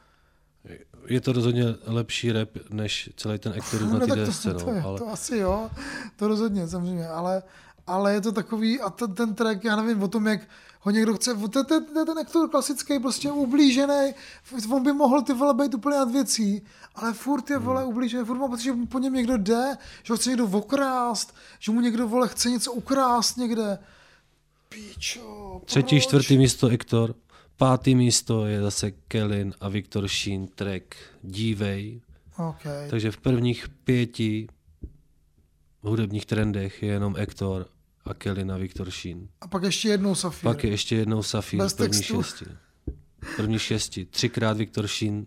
Je 1.08 1.22
to 1.22 1.32
rozhodně 1.34 1.64
lepší 1.86 2.32
rap, 2.32 2.50
než 2.70 3.10
celý 3.16 3.40
ten 3.40 3.54
na 3.82 3.88
No, 3.94 4.00
té 4.00 4.08
tak 4.08 4.20
desce. 4.20 4.54
to, 4.54 4.60
to, 4.60 4.66
No, 4.66 4.74
je, 4.76 4.82
ale 4.82 5.00
to 5.00 5.10
asi 5.10 5.38
jo, 5.38 5.70
to 6.16 6.28
rozhodně, 6.28 6.68
samozřejmě, 6.68 7.08
ale, 7.08 7.44
ale 7.88 8.14
je 8.14 8.22
to 8.22 8.32
takový, 8.32 8.82
a 8.82 8.90
ten, 8.90 9.14
ten 9.14 9.36
track, 9.36 9.64
já 9.64 9.76
nevím 9.76 10.04
o 10.04 10.08
tom, 10.08 10.28
jak 10.28 10.42
ho 10.80 10.92
někdo 10.92 11.14
chce, 11.14 11.34
to, 11.34 11.48
to, 11.48 11.64
to, 11.64 11.86
to 11.94 12.00
je 12.00 12.06
ten 12.06 12.20
aktor 12.20 12.50
klasický, 12.50 13.00
prostě 13.00 13.32
ublížený, 13.32 14.14
on 14.72 14.84
by 14.84 14.94
mohl 14.94 15.22
ty 15.22 15.34
vole 15.34 15.54
být 15.54 15.74
úplně 15.74 15.98
nad 15.98 16.12
věcí, 16.12 16.62
ale 16.96 17.14
furt 17.14 17.50
je 17.50 17.58
vole 17.58 17.86
ublížený, 17.86 18.26
furt 18.26 18.38
má 18.38 18.48
pocit, 18.48 18.64
že 18.64 18.74
po 18.90 19.00
něm 19.00 19.14
někdo 19.14 19.38
jde, 19.38 19.78
že 20.04 20.14
ho 20.14 20.18
chce 20.18 20.30
někdo 20.30 20.46
okrást, 20.46 21.36
že 21.60 21.72
mu 21.72 21.82
někdo 21.82 22.08
vole 22.08 22.28
chce 22.28 22.50
něco 22.50 22.74
ukrást 22.74 23.38
někde. 23.38 23.80
Píčo, 24.70 25.62
Třetí, 25.66 25.96
proč? 25.96 26.04
čtvrtý 26.04 26.38
místo 26.38 26.68
Ektor. 26.68 27.16
Pátý 27.58 27.96
místo 27.96 28.46
je 28.46 28.62
zase 28.62 28.92
Kellin 28.92 29.54
a 29.60 29.70
Viktor 29.70 30.08
Sheen 30.08 30.48
track 30.48 30.96
Dívej. 31.22 32.02
Okay. 32.50 32.90
Takže 32.90 33.12
v 33.12 33.18
prvních 33.18 33.70
pěti 33.70 34.48
hudebních 35.82 36.26
trendech 36.26 36.84
je 36.84 36.90
jenom 36.90 37.16
Ektor 37.18 37.66
a 38.10 38.14
Kellin 38.14 38.52
a 38.52 38.58
Viktor 38.58 38.92
Sheen. 38.92 39.28
A 39.42 39.48
pak 39.48 39.64
ještě 39.64 39.90
jednou 39.90 40.16
Safír. 40.16 40.44
Pak 40.44 40.64
je 40.64 40.70
ještě 40.70 40.96
jednou 40.96 41.24
Safír 41.24 41.60
Bez 41.60 41.74
první 41.74 41.98
textu. 41.98 42.24
šesti. 42.24 42.46
První 43.36 43.60
šesti. 43.60 44.06
Třikrát 44.06 44.58
Viktor 44.58 44.88
Sheen 44.88 45.26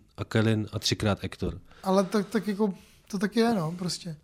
a 0.71 0.79
třikrát 0.79 1.23
Ektor. 1.23 1.61
Ale 1.83 2.03
tak, 2.03 2.29
tak 2.29 2.47
jako, 2.47 2.73
to 3.11 3.19
tak 3.19 3.35
je, 3.35 3.53
no, 3.53 3.71
prostě. 3.71 4.15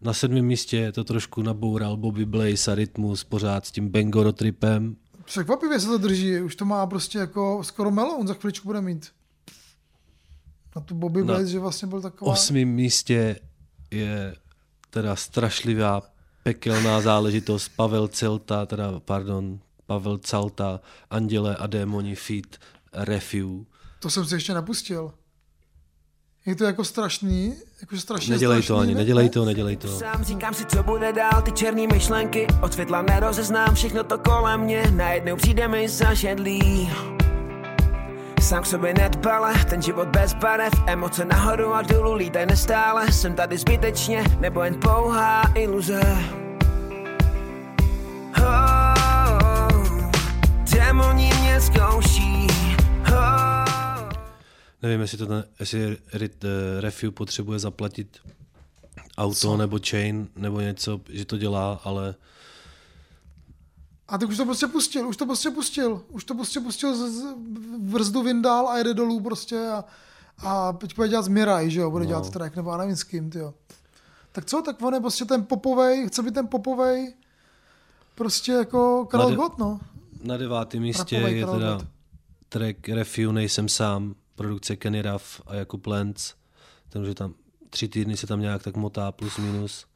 Na 0.00 0.12
sedmém 0.12 0.44
místě 0.44 0.92
to 0.92 1.04
trošku 1.04 1.42
naboural 1.42 1.96
Bobby 1.96 2.24
Blaze 2.26 2.72
a 2.72 2.74
Rytmus 2.74 3.24
pořád 3.24 3.66
s 3.66 3.70
tím 3.70 3.88
Bangoro 3.88 4.32
tripem. 4.32 4.96
Překvapivě 5.24 5.80
se 5.80 5.86
to 5.86 5.98
drží, 5.98 6.40
už 6.40 6.56
to 6.56 6.64
má 6.64 6.86
prostě 6.86 7.18
jako 7.18 7.64
skoro 7.64 7.90
melon, 7.90 8.26
za 8.26 8.34
chviličku 8.34 8.68
bude 8.68 8.80
mít. 8.80 9.12
Na 10.76 10.82
tu 10.82 10.94
Bobby 10.94 11.20
Na 11.20 11.26
Blaze, 11.26 11.48
že 11.48 11.58
vlastně 11.58 11.88
byl 11.88 12.00
taková... 12.00 12.32
osmém 12.32 12.68
místě 12.68 13.40
je 13.90 14.36
teda 14.90 15.16
strašlivá 15.16 16.02
pekelná 16.46 17.00
záležitost 17.00 17.68
Pavel 17.76 18.08
Celta, 18.08 18.66
teda 18.66 19.00
pardon, 19.00 19.58
Pavel 19.86 20.18
Calta, 20.18 20.80
Anděle 21.10 21.56
a 21.56 21.66
démoni 21.66 22.14
feat 22.14 22.46
Refu. 22.92 23.66
To 24.00 24.10
jsem 24.10 24.24
si 24.24 24.34
ještě 24.34 24.54
nepustil. 24.54 25.12
Je 26.46 26.54
to 26.54 26.64
jako 26.64 26.84
strašný, 26.84 27.54
jako 27.80 27.96
strašně 27.96 28.32
Nedělej 28.34 28.62
strašný, 28.62 28.76
to 28.76 28.80
ani, 28.80 28.94
ne? 28.94 28.98
nedělej 28.98 29.28
to, 29.28 29.44
nedělej 29.44 29.76
to. 29.76 29.98
Sám 29.98 30.24
říkám 30.24 30.54
si, 30.54 30.64
co 30.66 30.82
bude 30.82 31.12
dál, 31.12 31.42
ty 31.42 31.52
černý 31.52 31.86
myšlenky 31.86 32.46
Od 32.62 32.72
světla 32.72 33.02
nerozeznám 33.02 33.74
všechno 33.74 34.04
to 34.04 34.18
kolem 34.18 34.60
mě 34.60 34.90
Najednou 34.90 35.36
přijde 35.36 35.68
mi 35.68 35.88
zažedlý 35.88 36.90
Sám 38.46 38.62
k 38.62 38.66
sobě 38.66 38.94
nedbale, 38.94 39.64
ten 39.70 39.82
život 39.82 40.08
bez 40.08 40.34
barev 40.34 40.72
Emoce 40.86 41.24
nahoru 41.24 41.74
a 41.74 41.82
dolů 41.82 42.14
lítaj 42.14 42.46
nestále. 42.46 43.12
Jsem 43.12 43.34
tady 43.34 43.58
zbytečně, 43.58 44.24
nebo 44.40 44.62
jen 44.62 44.80
pouhá 44.80 45.42
iluze. 45.54 46.00
Oh, 48.38 50.00
Démoni 50.72 51.30
mě 51.40 51.60
zkouší. 51.60 52.46
Oh, 53.08 54.10
Nevím, 54.82 55.00
jestli 55.00 55.18
to 55.18 55.26
ten, 55.26 55.44
jestli 55.60 55.96
Rit, 56.12 56.44
uh, 56.44 56.50
Refu 56.80 57.10
potřebuje 57.10 57.58
zaplatit 57.58 58.18
auto 59.18 59.56
nebo 59.56 59.78
chain 59.90 60.28
nebo 60.36 60.60
něco, 60.60 61.00
že 61.08 61.24
to 61.24 61.38
dělá, 61.38 61.80
ale 61.84 62.14
A 64.08 64.18
tak 64.18 64.28
už 64.28 64.36
to 64.36 64.44
prostě 64.44 64.66
pustil, 64.66 65.08
už 65.08 65.16
to 65.16 65.26
prostě 65.26 65.50
pustil. 65.50 66.02
Už 66.08 66.24
to 66.24 66.34
prostě 66.34 66.60
pustil, 66.60 66.96
z, 66.96 67.12
z, 67.12 67.34
brzdu 67.78 68.22
vyndal 68.22 68.68
a 68.68 68.78
jede 68.78 68.94
dolů 68.94 69.20
prostě 69.20 69.68
a, 69.68 69.84
a 70.38 70.72
teď 70.72 70.96
bude 70.96 71.08
dělat 71.08 71.22
s 71.22 71.28
Miraj, 71.28 71.70
že 71.70 71.80
jo, 71.80 71.90
bude 71.90 72.04
no. 72.04 72.08
dělat 72.08 72.30
track, 72.30 72.56
nebo 72.56 72.70
já 72.70 72.76
nevím 72.76 72.96
s 72.96 73.02
kým, 73.04 73.30
tyjo. 73.30 73.54
Tak 74.32 74.44
co, 74.44 74.62
tak 74.62 74.82
on 74.82 74.94
je 74.94 75.00
prostě 75.00 75.24
ten 75.24 75.44
popovej, 75.44 76.08
chce 76.08 76.22
být 76.22 76.34
ten 76.34 76.46
popovej, 76.46 77.14
prostě 78.14 78.52
jako 78.52 79.06
Karel 79.10 79.26
Mladý- 79.28 79.36
Gott, 79.36 79.58
no. 79.58 79.80
na 80.22 80.36
devátém 80.36 80.82
místě 80.82 81.16
Rapovej 81.16 81.38
je 81.38 81.46
teda 81.46 81.72
Gott. 81.72 81.86
track 82.48 82.88
Refu 82.88 83.32
Nejsem 83.32 83.68
sám, 83.68 84.14
produkce 84.34 84.76
Kenny 84.76 85.02
Ruff 85.02 85.40
a 85.46 85.54
Jakub 85.54 85.86
Lenz. 85.86 86.34
Takže 86.88 87.14
tam 87.14 87.34
tři 87.70 87.88
týdny 87.88 88.16
se 88.16 88.26
tam 88.26 88.40
nějak 88.40 88.62
tak 88.62 88.76
motá 88.76 89.12
plus 89.12 89.38
minus. 89.38 89.86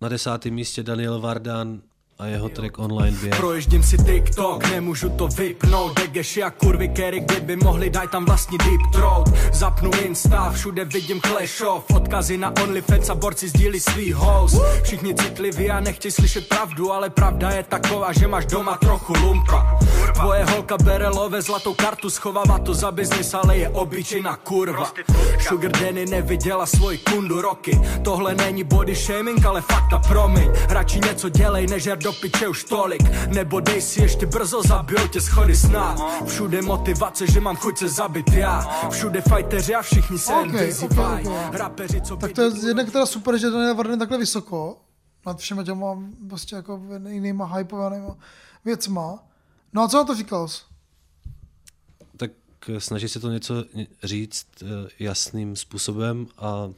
Na 0.00 0.08
desátém 0.08 0.54
místě 0.54 0.82
Daniel 0.82 1.20
Vardan 1.20 1.82
a 2.18 2.26
jeho 2.26 2.48
track 2.48 2.78
Online 2.78 3.16
běh. 3.20 3.36
Proježdím 3.36 3.82
si 3.82 3.98
TikTok, 3.98 4.70
nemůžu 4.70 5.08
to 5.08 5.28
vypnout 5.28 6.00
Degeši 6.00 6.42
a 6.42 6.50
kurvy 6.50 6.88
Kerry, 6.88 7.20
kdyby 7.20 7.56
mohli, 7.56 7.90
daj 7.90 8.08
tam 8.08 8.24
vlastní 8.24 8.58
deep 8.58 8.80
throat 8.92 9.28
Zapnu 9.52 9.90
Insta, 10.04 10.50
všude 10.50 10.84
vidím 10.84 11.20
Clash 11.20 11.60
of 11.60 11.84
Odkazy 11.94 12.38
na 12.38 12.52
OnlyFans 12.62 13.10
a 13.10 13.14
borci 13.14 13.48
sdílí 13.48 13.80
svý 13.80 14.12
host 14.12 14.62
Všichni 14.82 15.14
citliví 15.14 15.70
a 15.70 15.80
nechtějí 15.80 16.12
slyšet 16.12 16.48
pravdu 16.48 16.92
Ale 16.92 17.10
pravda 17.10 17.50
je 17.50 17.62
taková, 17.62 18.12
že 18.12 18.28
máš 18.28 18.46
doma 18.46 18.76
trochu 18.76 19.12
lumpa 19.22 19.78
Tvoje 20.14 20.44
holka 20.44 20.76
bere 20.78 21.08
love, 21.08 21.42
zlatou 21.42 21.74
kartu, 21.74 22.10
schovává 22.10 22.58
to 22.58 22.74
za 22.74 22.90
biznis, 22.90 23.34
ale 23.34 23.56
je 23.56 23.68
obyčejná 23.68 24.36
kurva. 24.36 24.92
Sugar 25.40 25.72
Danny 25.72 26.06
neviděla 26.06 26.66
svoji 26.66 26.98
kundu 26.98 27.40
roky. 27.42 27.80
Tohle 28.02 28.34
není 28.34 28.64
body 28.64 28.94
shaming, 28.94 29.46
ale 29.46 29.60
fakta 29.60 29.98
promiň. 29.98 30.50
Radši 30.68 31.00
něco 31.00 31.28
dělej, 31.28 31.66
než 31.66 31.86
piče 32.12 32.48
už 32.48 32.64
tolik. 32.64 33.02
Nebo 33.28 33.60
dej 33.60 33.82
si 33.82 34.00
ještě 34.02 34.26
brzo, 34.26 34.62
zabijou 34.62 35.06
tě 35.08 35.20
schody 35.20 35.56
snad. 35.56 36.24
Všude 36.26 36.62
motivace, 36.62 37.26
že 37.26 37.40
mám 37.40 37.56
chuť 37.56 37.78
se 37.78 37.88
zabit 37.88 38.32
já. 38.32 38.88
Všude 38.90 39.20
fighteři 39.20 39.74
a 39.74 39.82
všichni 39.82 40.18
se 40.18 40.32
jen 40.32 40.40
Ok, 40.48 40.54
ok, 40.54 40.60
vyzývají. 40.60 41.26
ok. 41.26 41.34
Rapeři, 41.52 42.00
co 42.00 42.16
Tak 42.16 42.32
to 42.32 42.42
je 42.42 42.50
jednak 42.66 42.90
teda 42.92 43.06
super, 43.06 43.38
že 43.38 43.50
Daniel 43.50 43.74
Varden 43.74 43.98
takhle 43.98 44.18
vysoko, 44.18 44.80
nad 45.26 45.38
všema 45.38 45.62
těma 45.64 45.98
prostě 46.28 46.56
jako 46.56 46.82
jinýma 47.08 47.44
hypovanýma 47.56 48.16
věcma. 48.64 49.24
No 49.72 49.82
a 49.82 49.88
co 49.88 49.96
na 49.96 50.04
to 50.04 50.14
říkal 50.14 50.48
jsi? 50.48 50.62
Tak 52.16 52.30
snaží 52.78 53.08
se 53.08 53.20
to 53.20 53.30
něco 53.30 53.64
říct 54.04 54.46
eh, 54.62 54.66
jasným 54.98 55.56
způsobem 55.56 56.26
a 56.38 56.70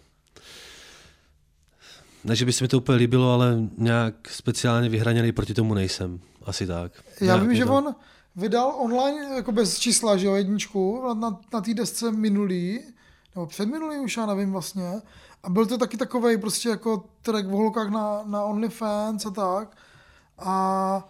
ne, 2.25 2.37
že 2.37 2.45
by 2.45 2.53
se 2.53 2.65
mi 2.65 2.69
to 2.69 2.77
úplně 2.79 2.99
líbilo, 2.99 3.33
ale 3.33 3.57
nějak 3.79 4.15
speciálně 4.31 4.89
vyhraněný 4.89 5.33
proti 5.33 5.55
tomu 5.55 5.75
nejsem. 5.75 6.21
Asi 6.47 6.67
tak. 6.67 6.93
Já 7.21 7.37
vím, 7.37 7.55
že 7.55 7.65
to- 7.65 7.75
on 7.75 7.95
vydal 8.37 8.75
online 8.77 9.35
jako 9.37 9.53
bez 9.53 9.79
čísla, 9.79 10.17
že 10.17 10.27
jo, 10.27 10.35
jedničku 10.35 11.03
na, 11.09 11.15
na, 11.15 11.39
na 11.53 11.61
té 11.61 11.75
desce 11.75 12.13
minulý, 12.13 12.81
nebo 13.35 13.47
předminulý 13.47 13.99
už, 13.99 14.17
já 14.17 14.27
nevím 14.27 14.53
vlastně. 14.53 15.03
A 15.43 15.51
byl 15.51 15.67
to 15.67 15.79
taky 15.79 15.97
takovej 15.97 16.39
prostě 16.39 16.69
jako 16.69 17.05
track 17.23 17.47
v 17.47 17.51
holkách 17.51 17.91
na, 17.91 18.23
na 18.27 18.45
OnlyFans 18.45 19.27
a 19.27 19.31
tak. 19.31 19.77
A, 20.39 21.09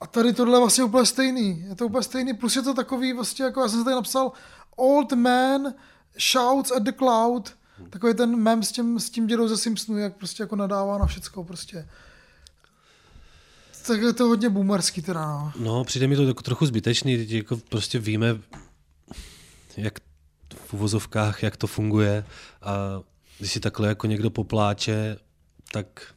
a 0.00 0.06
tady 0.06 0.32
tohle 0.32 0.54
je 0.56 0.60
vlastně 0.60 0.84
úplně 0.84 1.06
stejný. 1.06 1.64
Je 1.68 1.74
to 1.74 1.86
úplně 1.86 2.02
stejný, 2.02 2.34
plus 2.34 2.56
je 2.56 2.62
to 2.62 2.74
takový 2.74 3.12
vlastně 3.12 3.44
jako, 3.44 3.60
já 3.60 3.68
jsem 3.68 3.78
si 3.78 3.84
tady 3.84 3.94
napsal 3.94 4.32
Old 4.76 5.12
man 5.12 5.74
shouts 6.32 6.70
at 6.72 6.82
the 6.82 6.92
cloud. 6.98 7.52
Takový 7.90 8.14
ten 8.14 8.36
mem 8.36 8.62
s 8.62 8.72
tím, 8.72 9.00
s 9.00 9.10
tím 9.10 9.26
dědou 9.26 9.48
ze 9.48 9.56
Simpsonu, 9.56 9.98
jak 9.98 10.16
prostě 10.16 10.42
jako 10.42 10.56
nadává 10.56 10.98
na 10.98 11.06
všecko 11.06 11.44
prostě. 11.44 11.88
Tak 13.86 14.00
je 14.00 14.12
to 14.12 14.24
hodně 14.24 14.50
boomerský 14.50 15.02
teda, 15.02 15.26
no. 15.26 15.52
No, 15.58 15.84
přijde 15.84 16.06
mi 16.06 16.16
to 16.16 16.34
trochu 16.34 16.66
zbytečný, 16.66 17.16
teď 17.16 17.30
jako 17.30 17.56
prostě 17.56 17.98
víme, 17.98 18.38
jak 19.76 19.98
v 20.56 20.74
uvozovkách, 20.74 21.42
jak 21.42 21.56
to 21.56 21.66
funguje 21.66 22.24
a 22.62 22.72
když 23.38 23.52
si 23.52 23.60
takhle 23.60 23.88
jako 23.88 24.06
někdo 24.06 24.30
popláče, 24.30 25.16
tak 25.72 26.14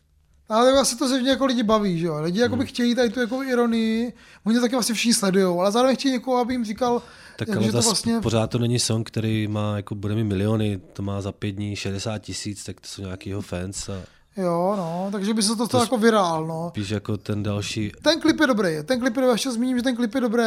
Ale 0.49 0.65
tak 0.65 0.73
vlastně 0.73 0.97
to 0.97 1.07
zevně 1.09 1.29
jako 1.29 1.45
lidi 1.45 1.63
baví, 1.63 1.99
že 1.99 2.05
jo. 2.05 2.21
Lidi 2.21 2.39
jako 2.39 2.55
by 2.55 2.59
Hmm. 2.63 2.67
chtějí 2.67 2.95
tady 2.95 3.09
tu 3.09 3.19
jako 3.19 3.43
ironii, 3.43 4.13
oni 4.43 4.55
to 4.55 4.61
taky 4.61 4.75
vlastně 4.75 4.95
všichni 4.95 5.13
sledujou, 5.13 5.59
ale 5.61 5.71
zároveň 5.71 5.95
chtějí 5.95 6.11
někoho, 6.13 6.37
aby 6.37 6.53
jim 6.53 6.65
říkal, 6.65 7.01
tak 7.37 7.47
jak, 7.47 7.57
ale 7.57 7.65
že 7.65 7.71
to 7.71 7.81
vlastně... 7.81 8.19
pořád 8.21 8.47
to 8.49 8.57
není 8.59 8.79
song, 8.79 9.07
který 9.07 9.47
má, 9.47 9.75
jako 9.75 9.95
bude 9.95 10.15
mi 10.15 10.23
miliony, 10.23 10.81
to 10.93 11.01
má 11.03 11.21
za 11.21 11.31
pět 11.31 11.51
dní 11.51 11.75
60 11.75 12.17
tisíc, 12.17 12.63
tak 12.63 12.81
to 12.81 12.87
jsou 12.87 13.01
nějaký 13.01 13.29
jeho 13.29 13.41
fans 13.41 13.89
a 13.89 14.01
Jo, 14.37 14.73
no, 14.77 15.09
takže 15.11 15.33
by 15.33 15.41
se 15.43 15.47
to 15.49 15.55
To 15.55 15.65
stalo 15.65 15.83
jako 15.83 15.97
virál, 15.97 16.47
no. 16.47 16.69
spíš 16.69 16.89
jako 16.89 17.17
ten 17.17 17.43
další, 17.43 17.91
Ten 18.01 18.19
klip 18.21 18.39
je 18.39 18.47
dobrý, 18.47 18.69
ten 18.85 18.99
klip 18.99 19.15
je 19.15 19.21
dobrý, 19.21 19.33
ještě 19.35 19.51
zmíním, 19.51 19.77
že 19.77 19.83
ten 19.83 19.95
klip 19.95 20.15
je 20.15 20.21
dobrý, 20.21 20.43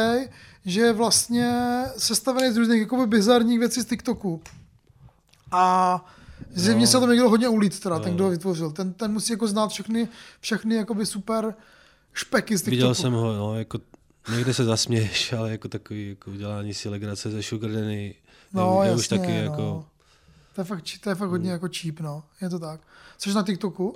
že 0.65 0.81
je 0.81 0.93
vlastně 0.93 1.53
sestavený 1.97 2.53
z 2.53 2.57
různých 2.57 2.79
jakoby 2.79 3.07
bizarních 3.07 3.59
věcí 3.59 3.81
z 3.81 3.85
TikToku. 3.85 4.41
A 5.51 6.05
zjevně 6.53 6.87
se 6.87 6.99
to 6.99 7.07
někdo 7.11 7.29
hodně 7.29 7.49
ulít, 7.49 7.79
teda, 7.79 7.99
ten, 7.99 8.15
kdo 8.15 8.23
ho 8.23 8.29
vytvořil. 8.29 8.71
Ten, 8.71 8.93
ten 8.93 9.11
musí 9.11 9.33
jako 9.33 9.47
znát 9.47 9.67
všechny, 9.67 10.07
všechny 10.39 10.75
jakoby 10.75 11.05
super 11.05 11.55
špeky 12.13 12.57
z 12.57 12.61
TikToku. 12.61 12.71
viděl 12.75 12.95
jsem 12.95 13.13
ho, 13.13 13.33
no, 13.33 13.59
jako 13.59 13.79
někde 14.35 14.53
se 14.53 14.63
zasměješ, 14.63 15.33
ale 15.33 15.51
jako 15.51 15.67
takový 15.67 16.09
jako 16.09 16.31
udělání 16.31 16.73
si 16.73 16.89
legrace 16.89 17.31
ze 17.31 17.43
Sugar 17.43 17.71
Danny, 17.71 18.15
No, 18.53 18.83
jasně, 18.83 18.95
už 18.97 19.07
taky 19.07 19.27
no. 19.31 19.37
jako, 19.37 19.85
To 20.55 20.61
je 20.61 20.65
fakt, 20.65 20.83
to 21.03 21.09
je 21.09 21.15
fakt 21.15 21.29
hodně 21.29 21.51
jako 21.51 21.67
cheap, 21.81 21.99
no. 21.99 22.23
Je 22.41 22.49
to 22.49 22.59
tak. 22.59 22.81
Což 23.17 23.33
na 23.33 23.43
TikToku? 23.43 23.95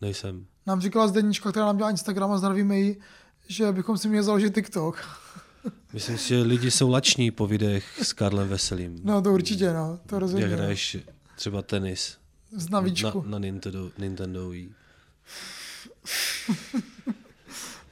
nejsem. 0.00 0.46
Nám 0.66 0.80
říkala 0.80 1.08
Zdeníčka, 1.08 1.50
která 1.50 1.66
nám 1.66 1.76
dělá 1.76 1.90
Instagram 1.90 2.32
a 2.32 2.38
zdravíme 2.38 2.78
ji, 2.78 3.00
že 3.48 3.72
bychom 3.72 3.98
si 3.98 4.08
měli 4.08 4.24
založit 4.24 4.54
TikTok. 4.54 5.04
Myslím 5.92 6.18
si, 6.18 6.28
že 6.28 6.40
lidi 6.42 6.70
jsou 6.70 6.90
lační 6.90 7.30
po 7.30 7.46
videech 7.46 7.98
s 8.02 8.12
Karlem 8.12 8.48
Veselým. 8.48 9.00
No 9.04 9.22
to 9.22 9.32
určitě, 9.32 9.72
no. 9.72 9.98
To 10.06 10.18
rozhodně. 10.18 10.46
Jak 10.46 10.60
no. 10.60 10.66
Třeba 11.40 11.62
tenis 11.62 12.16
Z 12.56 12.68
na, 12.70 12.80
navíčku. 12.80 13.24
na 13.26 13.38
Nintendo, 13.38 13.90
Nintendo 13.98 14.48
Wii. 14.48 14.70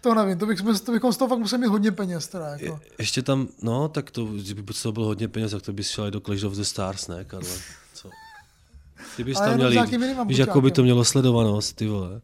To 0.00 0.14
nevím, 0.14 0.38
to, 0.38 0.46
bych, 0.46 0.60
to 0.84 0.92
bychom 0.92 1.12
z 1.12 1.16
toho 1.16 1.28
fakt 1.28 1.38
museli 1.38 1.60
mít 1.60 1.68
hodně 1.68 1.92
peněz. 1.92 2.28
Teda, 2.28 2.46
jako. 2.48 2.64
Je, 2.64 2.80
ještě 2.98 3.22
tam, 3.22 3.48
no, 3.62 3.88
tak 3.88 4.10
to, 4.10 4.24
kdyby 4.24 4.72
to 4.82 4.92
bylo 4.92 5.06
hodně 5.06 5.28
peněz, 5.28 5.50
tak 5.50 5.62
to 5.62 5.72
bys 5.72 5.88
šel 5.88 6.06
i 6.06 6.10
do 6.10 6.20
Clash 6.20 6.44
of 6.44 6.52
the 6.52 6.62
Stars, 6.62 7.08
ne, 7.08 7.24
Karle? 7.24 7.56
Co? 7.94 8.10
Ty 9.16 9.24
bys 9.24 9.38
tam 9.38 9.54
měl 9.54 9.72
jít, 9.72 9.94
víš, 10.26 10.38
jako 10.38 10.60
by 10.60 10.70
to 10.70 10.82
mělo 10.82 11.04
sledovanost, 11.04 11.76
ty 11.76 11.86
vole. 11.86 12.20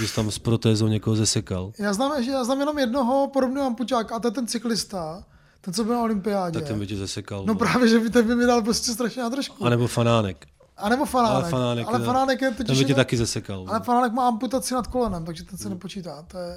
Bys 0.00 0.14
tam 0.14 0.30
s 0.30 0.38
protézou 0.38 0.86
někoho 0.86 1.16
zesekal. 1.16 1.72
Já 1.78 1.92
znám, 1.92 2.22
že 2.22 2.30
já 2.30 2.44
znám 2.44 2.60
jenom 2.60 2.78
jednoho 2.78 3.30
podobného 3.32 3.66
ampuťáka 3.66 4.16
a 4.16 4.20
to 4.20 4.28
je 4.28 4.32
ten 4.32 4.46
cyklista, 4.46 5.24
ten, 5.60 5.74
co 5.74 5.84
byl 5.84 5.94
na 5.94 6.02
olympiádě. 6.02 6.58
Tak 6.58 6.68
ten 6.68 6.78
by 6.78 6.86
tě 6.86 6.96
zesekal. 6.96 7.44
No 7.46 7.54
právě, 7.54 7.88
že 7.88 7.98
by 7.98 8.10
ten 8.10 8.26
by 8.26 8.34
mi 8.34 8.46
dal 8.46 8.62
prostě 8.62 8.92
strašně 8.92 9.22
na. 9.22 9.30
A 9.64 9.68
nebo 9.68 9.86
fanánek. 9.86 10.46
A 10.76 10.88
nebo 10.88 11.04
fanánek. 11.04 11.34
Ale 11.34 11.50
fanánek, 11.50 11.86
ale 11.88 11.98
ne. 11.98 12.04
fanánek 12.04 12.42
je 12.42 12.50
Ten 12.50 12.66
totiž 12.66 12.78
by 12.78 12.84
tě 12.84 12.94
taky 12.94 13.16
zesekal. 13.16 13.64
Ale 13.68 13.80
fanánek 13.80 14.12
má 14.12 14.28
amputaci 14.28 14.74
nad 14.74 14.86
kolenem, 14.86 15.24
takže 15.24 15.44
ten 15.44 15.58
se 15.58 15.68
nepočítá. 15.68 16.22
To 16.22 16.38
je, 16.38 16.56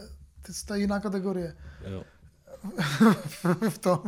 to 0.66 0.74
je 0.74 0.80
jiná 0.80 1.00
kategorie. 1.00 1.56
Jo. 1.92 2.04
v 3.70 3.78
tom, 3.78 4.00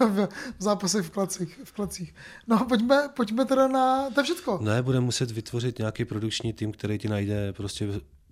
v, 0.00 0.28
zápasech 0.58 1.06
v 1.06 1.10
klacích, 1.10 1.60
v 1.64 1.72
klacích. 1.72 2.14
No, 2.46 2.64
pojďme, 2.68 3.08
pojďme 3.16 3.44
teda 3.44 3.68
na, 3.68 4.10
to 4.10 4.20
je 4.20 4.24
všechno. 4.24 4.58
Ne, 4.62 4.82
bude 4.82 5.00
muset 5.00 5.30
vytvořit 5.30 5.78
nějaký 5.78 6.04
produkční 6.04 6.52
tým, 6.52 6.72
který 6.72 6.98
ti 6.98 7.08
najde 7.08 7.52
prostě 7.52 7.88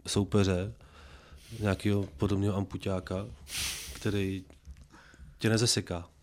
soupeře, 0.07 0.73
nějakého 1.61 2.09
podobného 2.17 2.57
ampuťáka, 2.57 3.27
který 3.95 4.45
tě 5.39 5.49
nezeseká. 5.49 6.05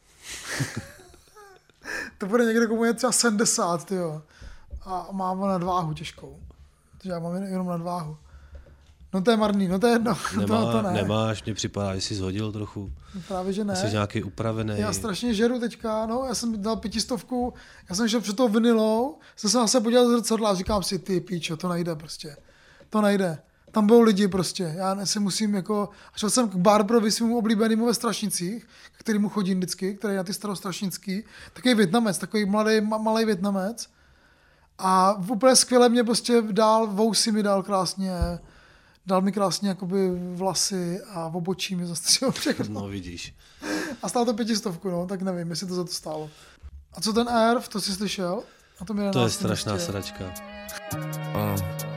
To 2.17 2.25
bude 2.25 2.45
někdo, 2.45 2.67
komu 2.67 2.83
je 2.85 2.93
třeba 2.93 3.11
70, 3.11 3.85
tyjo. 3.85 4.21
A 4.85 5.07
mám 5.11 5.41
nadváhu 5.41 5.93
těžkou. 5.93 6.39
Takže 6.97 7.11
já 7.11 7.19
mám 7.19 7.35
jen- 7.35 7.43
jenom 7.51 7.67
nadváhu. 7.67 8.17
No 9.13 9.21
to 9.21 9.31
je 9.31 9.37
marný, 9.37 9.67
no 9.67 9.79
to 9.79 9.87
je 9.87 9.93
jedno. 9.93 10.17
Nemá, 10.39 10.65
to, 10.65 10.71
to 10.71 10.81
ne. 10.81 10.91
Nemáš, 10.93 11.43
mně 11.43 11.53
připadá, 11.53 11.95
že 11.95 12.01
jsi 12.01 12.15
zhodil 12.15 12.51
trochu. 12.51 12.91
Právě, 13.27 13.53
že 13.53 13.63
ne. 13.63 13.75
Jsi 13.75 13.91
nějaký 13.91 14.23
upravený. 14.23 14.73
Já 14.77 14.93
strašně 14.93 15.33
žeru 15.33 15.59
teďka, 15.59 16.05
no, 16.05 16.25
já 16.27 16.35
jsem 16.35 16.61
dal 16.61 16.75
pětistovku, 16.75 17.53
já 17.89 17.95
jsem 17.95 18.09
šel 18.09 18.21
před 18.21 18.35
tou 18.35 18.47
vinilou, 18.49 19.17
jsem 19.35 19.49
se 19.49 19.57
zase 19.57 19.81
podíval 19.81 20.07
z 20.07 20.11
zrcadla 20.11 20.49
a 20.49 20.55
říkám 20.55 20.83
si, 20.83 20.99
ty 20.99 21.21
píčo, 21.21 21.57
to 21.57 21.67
nejde 21.69 21.95
prostě. 21.95 22.37
To 22.89 23.01
nejde. 23.01 23.37
Tam 23.73 23.87
budou 23.87 24.01
lidi 24.01 24.27
prostě. 24.27 24.73
Já 24.77 25.05
si 25.05 25.19
musím 25.19 25.55
jako... 25.55 25.89
A 26.13 26.17
šel 26.17 26.29
jsem 26.29 26.49
k 26.49 26.55
Barbrovi, 26.55 27.11
svému 27.11 27.37
oblíbenému 27.37 27.85
ve 27.85 27.93
Strašnicích, 27.93 28.67
k 28.91 28.99
kterému 28.99 29.29
chodím 29.29 29.57
vždycky, 29.57 29.95
který 29.95 30.13
je 30.13 30.17
na 30.17 30.23
ty 30.23 30.33
starostrašnický. 30.33 31.23
Takový 31.53 31.75
Větnamec, 31.75 32.17
takový 32.17 32.45
mladý, 32.45 32.81
ma- 32.81 33.01
malý 33.01 33.25
Větnamec. 33.25 33.87
A 34.77 35.13
úplně 35.13 35.55
skvěle 35.55 35.89
mě 35.89 36.03
prostě 36.03 36.41
dal, 36.51 36.87
vousy 36.87 37.31
mi 37.31 37.43
dal 37.43 37.63
krásně, 37.63 38.11
dal 39.05 39.21
mi 39.21 39.31
krásně 39.31 39.69
jakoby 39.69 40.11
vlasy 40.35 41.01
a 41.09 41.27
v 41.27 41.37
obočí 41.37 41.75
mi 41.75 41.85
zastřelil 41.85 42.31
všechno. 42.31 42.81
No 42.81 42.87
vidíš. 42.87 43.35
A 44.03 44.09
stálo 44.09 44.25
to 44.25 44.33
pětistovku, 44.33 44.89
no, 44.89 45.07
tak 45.07 45.21
nevím, 45.21 45.49
jestli 45.49 45.67
to 45.67 45.75
za 45.75 45.83
to 45.83 45.91
stálo. 45.91 46.29
A 46.93 47.01
co 47.01 47.13
ten 47.13 47.29
Airv, 47.29 47.67
to 47.67 47.81
jsi 47.81 47.93
slyšel? 47.93 48.43
A 48.79 48.85
to, 48.85 48.93
mi 48.93 49.11
To 49.11 49.23
je 49.23 49.29
strašná 49.29 49.79
sračka. 49.79 50.23
Uh. 51.35 51.92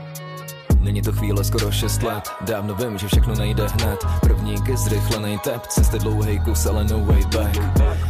Není 0.87 1.03
to 1.03 1.13
chvíle 1.13 1.45
skoro 1.45 1.73
6 1.73 2.03
let. 2.03 2.31
Dávno 2.41 2.75
vím, 2.75 2.99
že 2.99 3.07
všechno 3.07 3.35
nejde 3.35 3.67
hned. 3.67 3.99
První 4.21 4.63
ke 4.63 4.77
zrychlený 4.77 5.39
tep 5.39 5.67
Cesty 5.67 5.99
dlouhej 5.99 6.39
kus, 6.41 6.67
ale 6.67 6.85
no 6.85 7.01
way 7.01 7.25
back. 7.25 7.59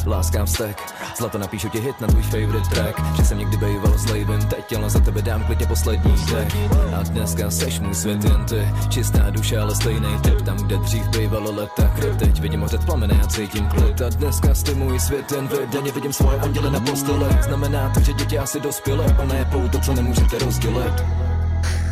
Láskám 0.07 0.47
vztek 0.47 0.93
Zlato 1.19 1.39
napíšu 1.39 1.69
ti 1.69 1.81
hit 1.81 2.01
na 2.01 2.07
tvůj 2.07 2.23
favorite 2.23 2.69
track. 2.71 3.17
Že 3.17 3.25
jsem 3.25 3.39
někdy 3.39 3.57
bejval 3.57 3.95
vím 4.15 4.49
teď 4.49 4.77
Ale 4.77 4.91
za 4.91 5.01
tebe 5.01 5.23
dám 5.23 5.45
klidně 5.45 5.67
poslední 5.67 6.15
dech. 6.33 6.57
A 7.01 7.03
dneska 7.03 7.51
seš 7.51 7.81
můj 7.81 7.95
svět 7.95 8.25
jen 8.25 8.45
ty. 8.45 8.69
Čistá 8.89 9.31
duše, 9.31 9.59
ale 9.59 9.75
stejný 9.75 10.19
typ. 10.23 10.43
Tam, 10.43 10.57
kde 10.57 10.77
dřív 10.77 11.09
bejvalo 11.09 11.53
leta 11.53 11.89
kryt 11.97 12.17
Teď 12.17 12.41
vidím 12.41 12.61
hořet 12.61 12.85
plameny 12.85 13.21
a 13.25 13.27
cítím 13.27 13.67
klid 13.67 14.03
A 14.03 14.09
dneska 14.09 14.55
jsi 14.55 14.75
můj 14.75 15.01
svět 15.01 15.33
jen 15.33 15.49
vy 15.49 15.57
Denně 15.73 15.93
vidím 15.93 16.13
svoje 16.13 16.39
anděle 16.39 16.71
na 16.71 16.81
posteli 16.81 17.27
Znamená 17.43 17.91
to, 17.95 18.01
že 18.01 18.13
děti 18.13 18.39
asi 18.39 18.61
dospělé 18.61 19.13
Plné 19.13 19.45
pouto, 19.45 19.81
co 19.81 19.95
nemůžete 19.95 20.39
rozdělit 20.39 21.05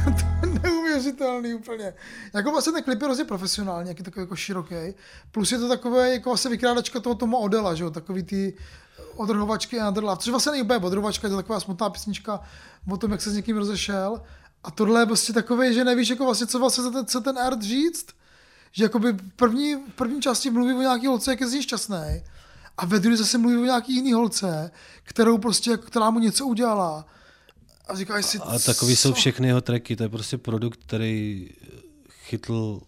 Neuvěřitelný 0.94 1.54
úplně. 1.54 1.94
Jako 2.34 2.50
vlastně 2.50 2.72
ten 2.72 2.82
klip 2.82 3.00
je 3.00 3.06
hrozně 3.06 3.24
profesionální, 3.24 3.88
jaký 3.88 4.02
takový 4.02 4.22
jako 4.22 4.36
široký. 4.36 4.94
Plus 5.30 5.52
je 5.52 5.58
to 5.58 5.68
takové 5.68 6.12
jako 6.12 6.30
vlastně 6.30 6.50
vykrádačka 6.50 7.00
toho 7.00 7.14
Toma 7.14 7.38
Odela, 7.38 7.74
že 7.74 7.84
jo, 7.84 7.90
takový 7.90 8.22
ty 8.22 8.56
odrhovačky 9.16 9.80
a 9.80 9.88
Underlove, 9.88 10.16
což 10.16 10.30
vlastně 10.30 10.52
není 10.52 10.68
odrhovačka, 10.68 11.26
je 11.26 11.30
to 11.30 11.36
taková 11.36 11.60
smutná 11.60 11.90
písnička 11.90 12.40
o 12.90 12.96
tom, 12.96 13.12
jak 13.12 13.22
se 13.22 13.30
s 13.30 13.34
někým 13.34 13.56
rozešel. 13.56 14.22
A 14.64 14.70
tohle 14.70 15.02
je 15.02 15.06
prostě 15.06 15.32
takové, 15.32 15.72
že 15.72 15.84
nevíš, 15.84 16.08
jako 16.08 16.24
vlastně, 16.24 16.46
co 16.46 16.58
vlastně 16.58 16.84
za 16.84 16.90
ten, 16.90 17.06
co 17.06 17.20
ten 17.20 17.38
art 17.38 17.62
říct, 17.62 18.06
Že 18.72 18.84
jakoby 18.84 19.12
v 19.12 19.32
první, 19.36 19.74
v 19.74 19.94
první 19.94 20.22
části 20.22 20.50
mluví 20.50 20.74
o 20.74 20.82
nějaký 20.82 21.06
holce, 21.06 21.30
jak 21.30 21.40
je 21.40 21.48
z 21.48 21.52
ní 21.52 21.62
šťastný. 21.62 22.24
A 22.78 22.86
ve 22.86 23.00
druhé 23.00 23.16
zase 23.16 23.38
mluví 23.38 23.58
o 23.58 23.64
nějaký 23.64 23.94
jiný 23.94 24.12
holce, 24.12 24.70
kterou 25.02 25.38
prostě, 25.38 25.76
která 25.76 26.10
mu 26.10 26.18
něco 26.18 26.46
udělala. 26.46 27.06
A 27.88 27.94
říkáš 27.96 28.26
si, 28.26 28.38
A 28.38 28.58
takový 28.58 28.96
jsou 28.96 29.08
co? 29.08 29.14
všechny 29.14 29.46
jeho 29.46 29.60
tracky, 29.60 29.96
to 29.96 30.02
je 30.02 30.08
prostě 30.08 30.38
produkt, 30.38 30.80
který 30.86 31.48
chytl 32.10 32.80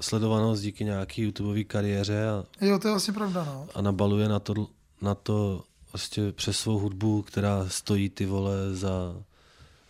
sledovanost 0.00 0.62
díky 0.62 0.84
nějaký 0.84 1.22
YouTubeové 1.22 1.64
kariéře 1.64 2.28
a, 2.28 2.44
Jo, 2.60 2.78
to 2.78 2.88
je 2.88 2.92
vlastně 2.92 3.14
pravda, 3.14 3.44
no. 3.44 3.68
a 3.74 3.82
nabaluje 3.82 4.28
na 4.28 4.38
to, 4.38 4.54
na 5.02 5.14
to 5.14 5.64
prostě 5.90 6.32
přes 6.32 6.58
svou 6.58 6.78
hudbu, 6.78 7.22
která 7.22 7.68
stojí 7.68 8.10
ty 8.10 8.26
vole 8.26 8.74
za 8.74 9.16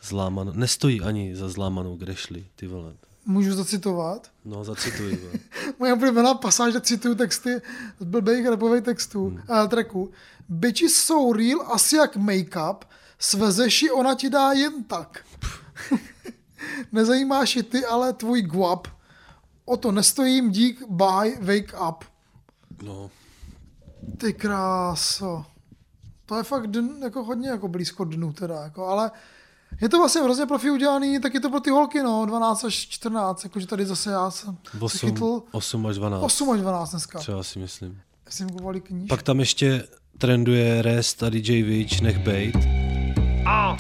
zlámanou, 0.03 0.53
nestojí 0.55 1.01
ani 1.01 1.37
za 1.37 1.49
zlámanou 1.49 1.97
grešli, 1.97 2.47
ty 2.57 2.66
vole. 2.66 2.95
Můžu 3.27 3.55
zacitovat? 3.55 4.31
No, 4.45 4.64
zacituji. 4.64 5.31
Moje 5.79 5.92
oblíbená 5.92 6.35
pasáž, 6.35 6.71
kde 6.71 6.81
cituju 6.81 7.14
texty 7.14 7.61
z 8.01 8.05
blbých 8.05 8.47
rapových 8.47 8.83
textů, 8.85 9.29
hmm. 9.29 9.42
uh, 9.62 9.69
tracků. 9.69 10.11
Bitches 10.49 10.95
jsou 10.95 11.33
real 11.33 11.73
asi 11.73 11.97
jak 11.97 12.16
make-up, 12.16 12.77
svezeš 13.18 13.83
ji, 13.83 13.90
ona 13.90 14.14
ti 14.14 14.31
dá 14.31 14.52
jen 14.52 14.85
tak. 14.85 15.24
Nezajímáš 16.92 17.57
ji 17.57 17.62
ty, 17.62 17.87
ale 17.87 18.12
tvůj 18.12 18.42
guap. 18.42 18.88
O 19.64 19.76
to 19.76 19.92
nestojím, 19.92 20.50
dík, 20.50 20.83
bye, 20.88 21.37
wake 21.40 21.74
up. 21.88 22.05
No, 22.83 23.11
Ty 24.18 24.33
kráso. 24.33 25.44
To 26.26 26.37
je 26.37 26.42
fakt 26.42 26.66
dn, 26.66 26.88
jako 27.02 27.24
hodně 27.24 27.48
jako 27.48 27.68
blízko 27.68 28.05
dnu 28.05 28.33
teda, 28.33 28.62
jako, 28.62 28.87
ale 28.87 29.11
je 29.81 29.88
to 29.88 29.98
vlastně 29.98 30.22
hrozně 30.22 30.46
profi 30.46 30.70
udělaný, 30.70 31.20
tak 31.20 31.35
je 31.35 31.40
to 31.40 31.50
pro 31.50 31.61
ty 31.61 31.70
holky, 31.70 32.02
no, 32.02 32.26
12 32.26 32.64
až 32.64 32.74
14, 32.74 33.44
jakože 33.44 33.66
tady 33.66 33.87
zase 33.87 34.11
já 34.11 34.31
jsem 34.31 34.59
se 34.70 34.79
8, 34.81 34.98
chytl 34.98 35.42
8 35.52 35.87
až 35.87 35.96
12. 35.96 36.22
8 36.22 36.50
až 36.50 36.61
12 36.61 36.90
dneska. 36.90 37.18
Třeba 37.18 37.42
si 37.42 37.59
myslím. 37.59 38.00
Jsem 38.29 38.48
kupovali 38.48 38.81
kníž. 38.81 39.09
Pak 39.09 39.22
tam 39.22 39.40
ještě 39.40 39.88
trenduje 40.18 40.83
Rest 40.83 41.22
a 41.22 41.31
DJ 41.31 41.62
Witch, 41.62 42.00
nech 42.00 42.18
bejt. 42.18 42.86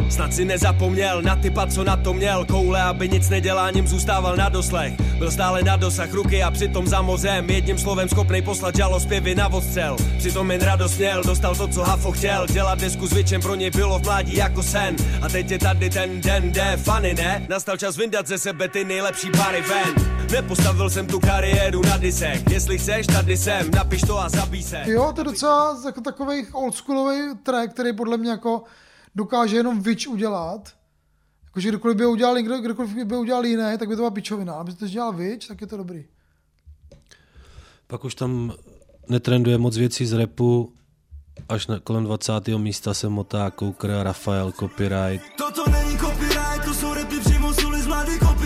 Snad 0.08 0.34
si 0.34 0.44
nezapomněl 0.44 1.22
na 1.22 1.36
typa, 1.36 1.66
co 1.66 1.84
na 1.84 1.96
to 1.96 2.14
měl. 2.14 2.44
Koule, 2.44 2.82
aby 2.82 3.08
nic 3.08 3.28
neděláním 3.28 3.86
zůstával 3.86 4.36
na 4.36 4.48
doslech. 4.48 4.92
Byl 5.18 5.30
stále 5.30 5.62
na 5.62 5.76
dosah 5.76 6.12
ruky 6.12 6.42
a 6.42 6.50
přitom 6.50 6.86
za 6.86 7.02
mozem. 7.02 7.50
Jedním 7.50 7.78
slovem 7.78 8.08
schopnej 8.08 8.42
poslat 8.42 8.76
žalospěvy 8.76 9.34
na 9.34 9.48
odstřel. 9.48 9.96
Přitom 10.18 10.50
jen 10.50 10.60
radost 10.60 10.98
měl, 10.98 11.22
dostal 11.22 11.54
to, 11.54 11.68
co 11.68 11.82
Hafo 11.82 12.12
chtěl. 12.12 12.46
Dělat 12.46 12.78
desku 12.78 13.06
s 13.06 13.12
Vičem 13.12 13.40
pro 13.40 13.54
něj 13.54 13.70
bylo 13.70 13.98
v 13.98 14.02
mládí 14.02 14.36
jako 14.36 14.62
sen. 14.62 14.96
A 15.22 15.28
teď 15.28 15.50
je 15.50 15.58
tady 15.58 15.90
ten 15.90 16.20
den, 16.20 16.52
jde 16.52 16.76
funny, 16.76 17.14
ne? 17.14 17.46
Nastal 17.48 17.76
čas 17.76 17.96
vyndat 17.96 18.26
ze 18.26 18.38
sebe 18.38 18.68
ty 18.68 18.84
nejlepší 18.84 19.30
pary 19.30 19.62
ven. 19.62 20.16
Nepostavil 20.32 20.90
jsem 20.90 21.06
tu 21.06 21.20
kariéru 21.20 21.82
na 21.82 21.96
disek. 21.96 22.50
Jestli 22.50 22.78
chceš, 22.78 23.06
tady 23.06 23.36
jsem, 23.36 23.70
napiš 23.70 24.00
to 24.00 24.20
a 24.20 24.28
zabij 24.28 24.62
se. 24.62 24.82
Jo, 24.84 25.12
to 25.14 25.20
je 25.20 25.24
docela 25.24 25.76
jako 25.86 26.00
takový 26.00 26.46
oldschoolový 26.52 27.18
track, 27.42 27.72
který 27.72 27.92
podle 27.92 28.16
mě 28.16 28.30
jako 28.30 28.62
dokáže 29.16 29.56
jenom 29.56 29.82
Witch 29.82 30.08
udělat. 30.08 30.72
Jakože 31.44 31.68
kdokoliv 31.68 31.96
by 31.96 32.04
ho 32.04 32.10
udělal 32.10 32.36
někdo, 32.36 32.58
kdokoliv 32.58 32.94
by 33.04 33.14
ho 33.14 33.20
udělal 33.20 33.46
jiný, 33.46 33.78
tak 33.78 33.88
by 33.88 33.94
to 33.94 34.02
byla 34.02 34.10
pičovina. 34.10 34.54
Aby 34.54 34.72
to 34.72 34.88
dělal 34.88 35.12
Witch, 35.12 35.48
tak 35.48 35.60
je 35.60 35.66
to 35.66 35.76
dobrý. 35.76 36.04
Pak 37.86 38.04
už 38.04 38.14
tam 38.14 38.52
netrenduje 39.08 39.58
moc 39.58 39.76
věcí 39.76 40.06
z 40.06 40.12
repu, 40.12 40.72
až 41.48 41.66
na 41.66 41.80
kolem 41.80 42.04
20. 42.04 42.48
místa 42.48 42.94
se 42.94 43.08
motá 43.08 43.52
Coker, 43.58 43.90
Rafael, 44.02 44.52
Copyright. 44.52 45.24
Toto 45.38 45.70
není 45.70 45.98
copyright, 45.98 46.64
to 46.64 46.74
jsou 46.74 46.94
repy 46.94 47.20
přímo 47.20 47.52
z 47.52 47.86
mladý 47.86 48.18
Kopírujou 48.18 48.45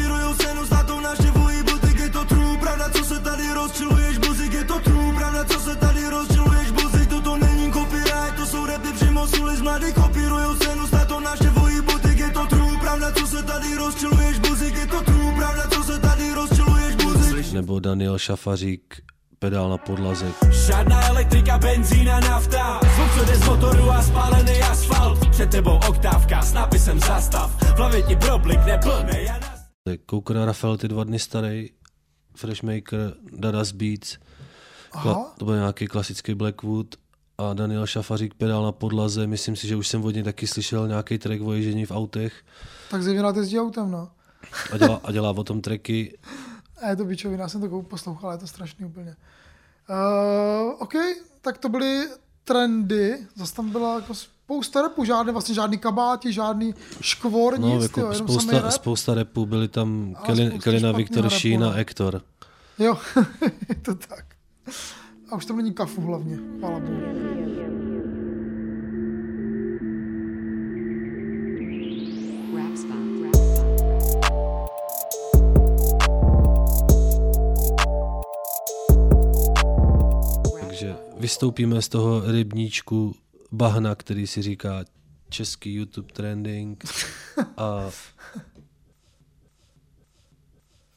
z 9.30 9.60
mladý 9.60 9.92
Kopírujou 9.92 10.54
scénu 10.54 10.86
s 10.86 10.90
natou 10.90 11.20
naštěvují 11.20 11.80
butik, 11.80 12.18
je 12.18 12.30
to 12.30 12.46
true 12.46 12.78
Pravda, 12.80 13.12
co 13.12 13.26
se 13.26 13.42
tady 13.42 13.76
rozčiluješ, 13.76 14.38
buzik, 14.38 14.74
je 14.74 14.86
to 14.86 15.00
true 15.02 15.34
Pravda, 15.36 15.62
co 15.68 15.82
se 15.82 15.98
tady 15.98 16.34
rozčiluješ, 16.34 16.94
buzik. 16.94 17.52
Nebo 17.52 17.80
Daniel 17.80 18.18
Šafařík, 18.18 19.02
pedál 19.38 19.70
na 19.70 19.78
podlaze. 19.78 20.32
Žádná 20.50 21.08
elektrika, 21.08 21.58
benzína, 21.58 22.20
nafta. 22.20 22.80
Zvuk, 22.94 23.14
co 23.18 23.24
jde 23.24 23.36
z 23.36 23.46
motoru 23.46 23.90
a 23.90 24.02
spálený 24.02 24.62
asfalt. 24.62 25.28
Před 25.30 25.50
tebou 25.50 25.78
oktávka 25.88 26.42
s 26.42 26.52
nápisem 26.52 27.00
zastav. 27.00 27.62
V 27.62 27.76
hlavě 27.78 28.02
ti 28.02 28.16
problik 28.16 28.64
neplnej 28.66 29.30
a 29.30 29.38
na... 29.38 29.60
Coker 30.10 30.38
a 30.38 30.44
Rafael 30.44 30.76
ty 30.76 30.88
dva 30.88 31.04
dny 31.04 31.18
starý, 31.18 31.68
Freshmaker, 32.36 33.14
Dadas 33.32 33.72
Beats, 33.72 34.18
Kla, 34.90 35.34
to 35.38 35.44
byl 35.44 35.56
nějaký 35.56 35.86
klasický 35.86 36.34
Blackwood 36.34 36.86
a 37.40 37.54
Daniel 37.54 37.86
Šafařík 37.86 38.34
pedál 38.34 38.62
na 38.62 38.72
podlaze. 38.72 39.26
Myslím 39.26 39.56
si, 39.56 39.68
že 39.68 39.76
už 39.76 39.88
jsem 39.88 40.04
od 40.04 40.10
něj 40.10 40.22
taky 40.22 40.46
slyšel 40.46 40.88
nějaký 40.88 41.18
track 41.18 41.40
o 41.42 41.52
ježdění 41.52 41.86
v 41.86 41.90
autech 41.90 42.32
Tak 42.90 43.02
zjevně 43.02 43.22
rád 43.22 43.36
jezdí 43.36 43.60
autem, 43.60 43.90
no. 43.90 44.08
a 44.72 44.78
dělá, 44.78 45.00
a 45.04 45.12
dělá 45.12 45.30
o 45.30 45.44
tom 45.44 45.60
tracky. 45.60 46.18
A 46.82 46.88
je 46.88 46.96
to 46.96 47.04
bičovina, 47.04 47.42
já 47.42 47.48
jsem 47.48 47.60
to 47.60 47.82
poslouchal, 47.82 48.32
je 48.32 48.38
to 48.38 48.46
strašný 48.46 48.86
úplně. 48.86 49.16
Uh, 49.90 50.72
OK, 50.78 50.92
tak 51.40 51.58
to 51.58 51.68
byly 51.68 52.08
trendy, 52.44 53.18
zase 53.36 53.54
tam 53.54 53.70
byla 53.70 53.94
jako 53.94 54.14
spousta 54.14 54.82
repu, 54.82 55.04
žádný, 55.04 55.32
vlastně 55.32 55.54
žádný 55.54 55.78
kabáti, 55.78 56.32
žádný 56.32 56.74
škvor, 57.00 57.58
No, 57.58 57.68
nic, 57.68 57.82
jako 57.82 58.00
samý 58.00 58.16
spousta, 58.16 58.60
rap. 58.60 58.72
spousta 58.72 59.14
repů, 59.14 59.46
byli 59.46 59.68
tam 59.68 60.16
Ale 60.18 60.50
Kelina, 60.50 60.92
Viktor 60.92 61.30
Sheen 61.30 61.60
no. 61.60 61.70
Hector. 61.70 62.22
Jo, 62.78 62.98
je 63.68 63.74
to 63.74 63.94
tak. 63.94 64.24
A 65.30 65.36
už 65.36 65.46
tam 65.46 65.56
není 65.56 65.74
kafu 65.74 66.00
hlavně, 66.00 66.38
chvála 66.58 66.80
bohu. 66.80 67.00
Takže 80.60 80.96
vystoupíme 81.20 81.82
z 81.82 81.88
toho 81.88 82.32
rybníčku 82.32 83.14
bahna, 83.52 83.94
který 83.94 84.26
si 84.26 84.42
říká 84.42 84.84
český 85.28 85.74
YouTube 85.74 86.12
trending 86.12 86.84
a 87.56 87.90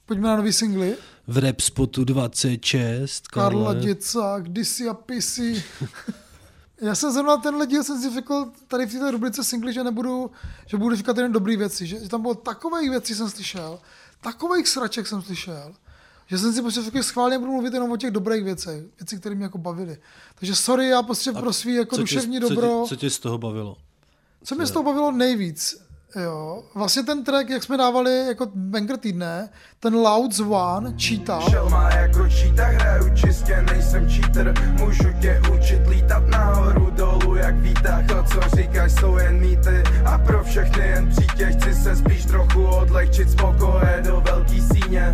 Pojďme 0.06 0.28
na 0.28 0.36
nový 0.36 0.54
singly. 0.54 0.98
v 1.28 1.38
rap 1.38 1.62
spotu 1.62 2.04
26. 2.04 3.28
Karla 3.28 3.74
Karle. 3.74 3.86
Děcák, 3.86 4.50
Disy 4.50 4.88
a 4.90 4.94
Pisy. 4.94 5.64
Já 6.82 6.96
jsem 6.96 7.12
zrovna 7.12 7.38
tenhle 7.38 7.68
díl 7.68 7.84
jsem 7.84 8.02
si 8.02 8.14
řekl 8.14 8.46
tady 8.68 8.86
v 8.86 8.92
této 8.92 9.12
rubrice 9.12 9.44
singly, 9.44 9.74
že 9.74 9.84
nebudu, 9.84 10.32
že 10.68 10.78
budu 10.78 10.96
říkat 10.96 11.18
jen 11.18 11.32
dobrý 11.32 11.58
věci, 11.58 11.88
že, 11.88 12.00
že 12.00 12.10
tam 12.10 12.22
bylo 12.22 12.36
takových 12.36 12.90
věcí 12.90 13.16
jsem 13.16 13.30
slyšel, 13.30 13.80
takových 14.22 14.68
sraček 14.68 15.08
jsem 15.08 15.22
slyšel, 15.22 15.74
že 16.28 16.38
jsem 16.38 16.54
si 16.54 16.62
prostě 16.62 16.82
řekl, 16.82 17.04
schválně 17.04 17.40
budu 17.40 17.52
mluvit 17.52 17.74
jenom 17.74 17.92
o 17.92 17.98
těch 17.98 18.12
dobrých 18.12 18.44
věcech, 18.44 18.84
věci, 19.00 19.20
které 19.20 19.36
mě 19.36 19.44
jako 19.44 19.58
bavily. 19.58 19.98
Takže 20.36 20.56
sorry, 20.56 20.88
já 20.88 21.04
prostě 21.04 21.32
pro 21.32 21.54
svý 21.54 21.74
jako 21.74 21.96
tě- 21.96 22.02
duševní 22.02 22.40
co 22.42 22.48
tě- 22.48 22.56
dobro. 22.56 22.86
Co 22.88 22.96
tě 22.96 23.10
z 23.10 23.20
toho 23.20 23.38
bavilo? 23.38 23.78
Co 24.44 24.56
mě 24.56 24.66
z 24.66 24.72
toho 24.72 24.84
bavilo 24.84 25.12
nejvíc, 25.12 25.82
jo, 26.16 26.64
vlastně 26.76 27.04
ten 27.04 27.24
track, 27.24 27.50
jak 27.50 27.64
jsme 27.64 27.78
dávali 27.78 28.28
jako 28.28 28.48
banger 28.56 28.98
týdne, 28.98 29.50
ten 29.80 29.96
Louds 29.96 30.40
One, 30.40 30.94
Cheetah, 30.98 31.50
Šel 31.50 31.70
má 31.70 31.90
jako 31.90 32.30
číta, 32.30 32.66
hraju 32.66 33.16
čistě, 33.16 33.66
nejsem 33.72 34.10
cheater. 34.10 34.54
Můžu 34.80 35.14
tě 35.22 35.42
učit 35.56 35.88
lítat 35.88 36.28
nahoru, 36.28 36.90
dolů 36.90 37.36
jak 37.36 37.56
výtah 37.56 38.08
To, 38.08 38.24
co 38.24 38.56
říkáš, 38.56 38.92
jsou 38.92 39.18
jen 39.18 39.40
mýty. 39.40 39.84
A 40.06 40.18
pro 40.18 40.44
všechny 40.44 40.88
jen 40.88 41.10
přítěž 41.10 41.56
Chci 41.56 41.74
se 41.74 41.96
spíš 41.96 42.26
trochu 42.26 42.66
odlehčit 42.66 43.30
z 43.30 43.36
pokoje 43.36 44.04
do 44.06 44.22
velký 44.22 44.62
síně 44.62 45.14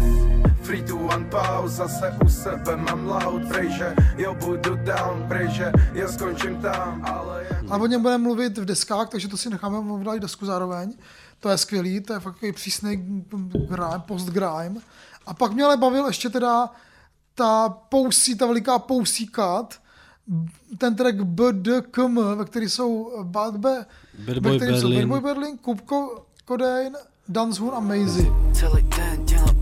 Free 0.70 0.84
to 0.84 0.98
one 0.98 1.26
pause, 1.26 1.76
zase 1.76 2.18
u 2.26 2.30
sebe 2.30 2.78
mám 2.78 3.08
loud 3.08 3.48
Prejže, 3.48 3.96
jo 4.18 4.36
budu 4.36 4.76
down, 4.76 5.26
prejže, 5.28 5.72
jo 5.94 6.08
skončím 6.08 6.62
tam 6.62 7.06
Ale 7.06 7.44
je 7.44 7.70
A 7.70 7.78
o 7.78 7.88
něm 7.88 8.02
budeme 8.02 8.24
mluvit 8.24 8.58
v 8.58 8.66
deskách, 8.66 9.10
takže 9.10 9.28
to 9.28 9.38
si 9.38 9.50
necháme 9.50 9.80
udělat 9.80 10.20
desku 10.20 10.46
zároveň. 10.46 10.94
To 11.40 11.50
je 11.50 11.58
skvělý, 11.58 12.02
to 12.02 12.14
je 12.14 12.20
fakt 12.20 12.34
takový 12.34 12.52
přísný 12.52 13.24
grime, 13.70 14.02
post-grime. 14.06 14.76
A 15.26 15.34
pak 15.34 15.54
mě 15.54 15.64
ale 15.64 15.78
bavil 15.78 16.08
ještě 16.08 16.30
teda 16.30 16.70
ta 17.36 17.70
pousí, 17.70 18.36
ta 18.36 18.46
veliká 18.46 18.80
pousí 18.80 19.28
cut, 19.28 19.80
ten 20.78 20.96
track 20.96 21.16
BDKM, 21.16 22.16
ve 22.36 22.46
který 22.46 22.70
jsou 22.70 23.12
Bad, 23.24 23.58
Be, 23.58 23.86
Bad 24.26 24.38
ve 24.38 24.40
Boy 24.40 24.60
Berlin. 24.60 25.10
Bad 25.10 25.22
Boy 25.22 25.34
Berlin, 25.34 25.58
Kupko, 25.58 26.26
Codain, 26.48 26.98
Danzhun 27.30 27.72
a 27.74 27.80
Maisie. 27.80 28.32
Celý 28.54 28.84
den 28.84 29.26
dělám 29.26 29.59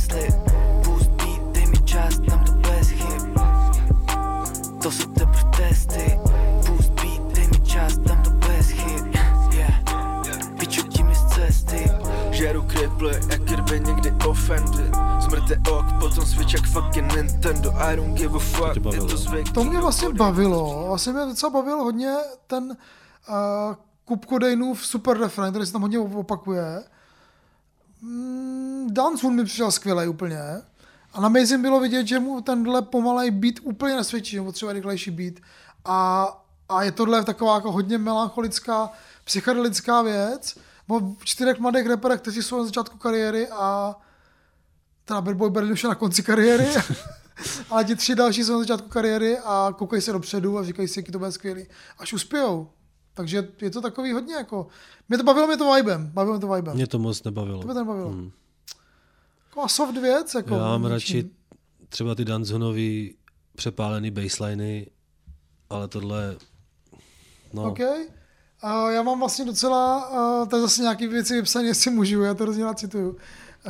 mysli 0.00 0.18
jestli 0.18 1.08
beat, 1.16 1.52
dej 1.52 1.66
mi 1.66 1.78
čas, 1.84 2.14
tam 2.28 2.44
to 2.44 2.52
bez 2.52 2.88
chyb. 2.88 3.38
To 4.82 4.90
jsou 4.90 5.06
te 5.12 5.26
protesty 5.26 5.50
testy, 5.56 6.18
beat, 6.94 7.34
dej 7.34 7.46
mi 7.46 7.60
čas, 7.60 7.98
tam 8.08 8.22
to 8.22 8.30
bez 8.30 8.66
chyb. 8.70 9.14
Yeah. 9.52 9.74
Vyčutí 10.58 11.02
mi 11.02 11.14
z 11.14 11.24
cesty, 11.24 11.90
žeru 12.30 12.62
kriple, 12.62 13.20
jak 13.30 13.40
kdyby 13.40 13.80
někdy 13.80 14.12
offended. 14.28 14.94
Smrte 15.20 15.56
ok, 15.70 15.84
potom 16.00 16.26
switch 16.26 16.54
jak 16.54 16.66
fucking 16.66 17.16
Nintendo, 17.16 17.72
I 17.76 17.96
don't 17.96 18.14
give 18.14 18.36
a 18.36 18.38
fuck, 18.38 18.82
to 18.82 18.94
je 18.94 19.00
to 19.00 19.16
zvyk. 19.16 19.52
To 19.52 19.64
mě 19.64 19.80
vlastně 19.80 20.08
bavilo, 20.08 20.84
vlastně 20.88 21.12
mě 21.12 21.24
docela 21.24 21.50
bavil 21.50 21.76
hodně 21.76 22.14
ten 22.46 22.64
uh, 22.64 23.74
Kupko 24.04 24.38
Dejnův 24.38 24.86
super 24.86 25.18
refrain, 25.18 25.52
který 25.52 25.66
se 25.66 25.72
tam 25.72 25.82
hodně 25.82 25.98
opakuje. 25.98 26.82
Mm, 28.02 28.88
Dance 28.90 29.26
Hun 29.26 29.36
mi 29.36 29.44
přišel 29.44 29.70
skvělý 29.70 30.08
úplně. 30.08 30.40
A 31.12 31.20
na 31.20 31.26
Amazing 31.26 31.62
bylo 31.62 31.80
vidět, 31.80 32.06
že 32.06 32.18
mu 32.18 32.40
tenhle 32.40 32.82
pomalej 32.82 33.30
beat 33.30 33.54
úplně 33.62 33.96
nesvědčí, 33.96 34.30
že 34.30 34.42
potřebuje 34.42 34.74
rychlejší 34.74 35.10
beat. 35.10 35.34
A, 35.84 36.28
a 36.68 36.82
je 36.82 36.92
tohle 36.92 37.24
taková 37.24 37.54
jako 37.54 37.72
hodně 37.72 37.98
melancholická, 37.98 38.92
psychedelická 39.24 40.02
věc. 40.02 40.58
O 40.88 41.00
čtyřech 41.24 41.58
mladých 41.58 41.86
reperech, 41.86 42.20
kteří 42.20 42.42
jsou 42.42 42.58
na 42.58 42.64
začátku 42.64 42.98
kariéry 42.98 43.48
a 43.48 43.96
teda 45.04 45.20
Bad 45.20 45.36
Boy 45.36 45.50
Berlin 45.50 45.72
už 45.72 45.82
je 45.82 45.88
na 45.88 45.94
konci 45.94 46.22
kariéry, 46.22 46.68
ale 47.70 47.84
ti 47.84 47.96
tři 47.96 48.14
další 48.14 48.44
jsou 48.44 48.52
na 48.52 48.58
začátku 48.58 48.88
kariéry 48.88 49.38
a 49.38 49.74
koukají 49.78 50.02
se 50.02 50.12
dopředu 50.12 50.58
a 50.58 50.64
říkají 50.64 50.88
si, 50.88 50.98
jaký 50.98 51.12
to 51.12 51.18
bude 51.18 51.32
skvělý. 51.32 51.66
Až 51.98 52.12
uspějou. 52.12 52.70
Takže 53.14 53.48
je 53.60 53.70
to 53.70 53.80
takový 53.80 54.12
hodně 54.12 54.34
jako... 54.34 54.66
Mě 55.08 55.18
to 55.18 55.24
bavilo 55.24 55.46
mě 55.46 55.56
to 55.56 55.74
vibem. 55.74 56.10
Bavilo 56.12 56.36
mě 56.36 56.40
to 56.40 56.52
vibem. 56.52 56.74
Mě 56.74 56.86
to 56.86 56.98
moc 56.98 57.22
nebavilo. 57.22 57.60
To 57.60 57.66
mě 57.66 57.74
to 57.74 57.80
nebavilo. 57.80 58.08
Hmm. 58.08 58.30
Taková 59.48 59.68
soft 59.68 59.96
věc. 59.96 60.34
Jako 60.34 60.54
Já 60.54 60.60
mám 60.60 60.84
radši 60.84 61.30
třeba 61.88 62.14
ty 62.14 62.24
Danzonový 62.24 63.14
přepálený 63.56 64.10
baseliny, 64.10 64.86
ale 65.70 65.88
tohle, 65.88 66.36
no, 67.52 67.62
OK. 67.62 67.80
A 68.62 68.90
já 68.90 69.02
mám 69.02 69.18
vlastně 69.18 69.44
docela, 69.44 70.10
uh, 70.10 70.48
to 70.48 70.56
je 70.56 70.62
zase 70.62 70.82
nějaký 70.82 71.06
věci 71.06 71.34
vypsané, 71.34 71.64
jestli 71.64 71.90
můžu, 71.90 72.22
já 72.22 72.34
to 72.34 72.44
hrozně 72.44 72.64
rád 72.64 72.78
cituju. 72.78 73.16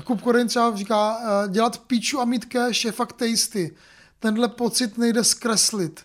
Kup 0.04 0.20
Koreň 0.20 0.48
třeba 0.48 0.76
říká, 0.76 1.18
uh, 1.18 1.52
dělat 1.52 1.78
píču 1.78 2.20
a 2.20 2.24
mít 2.24 2.44
cash 2.44 2.84
je 2.84 2.92
fakt 2.92 3.12
tasty. 3.12 3.76
Tenhle 4.18 4.48
pocit 4.48 4.98
nejde 4.98 5.24
zkreslit. 5.24 6.00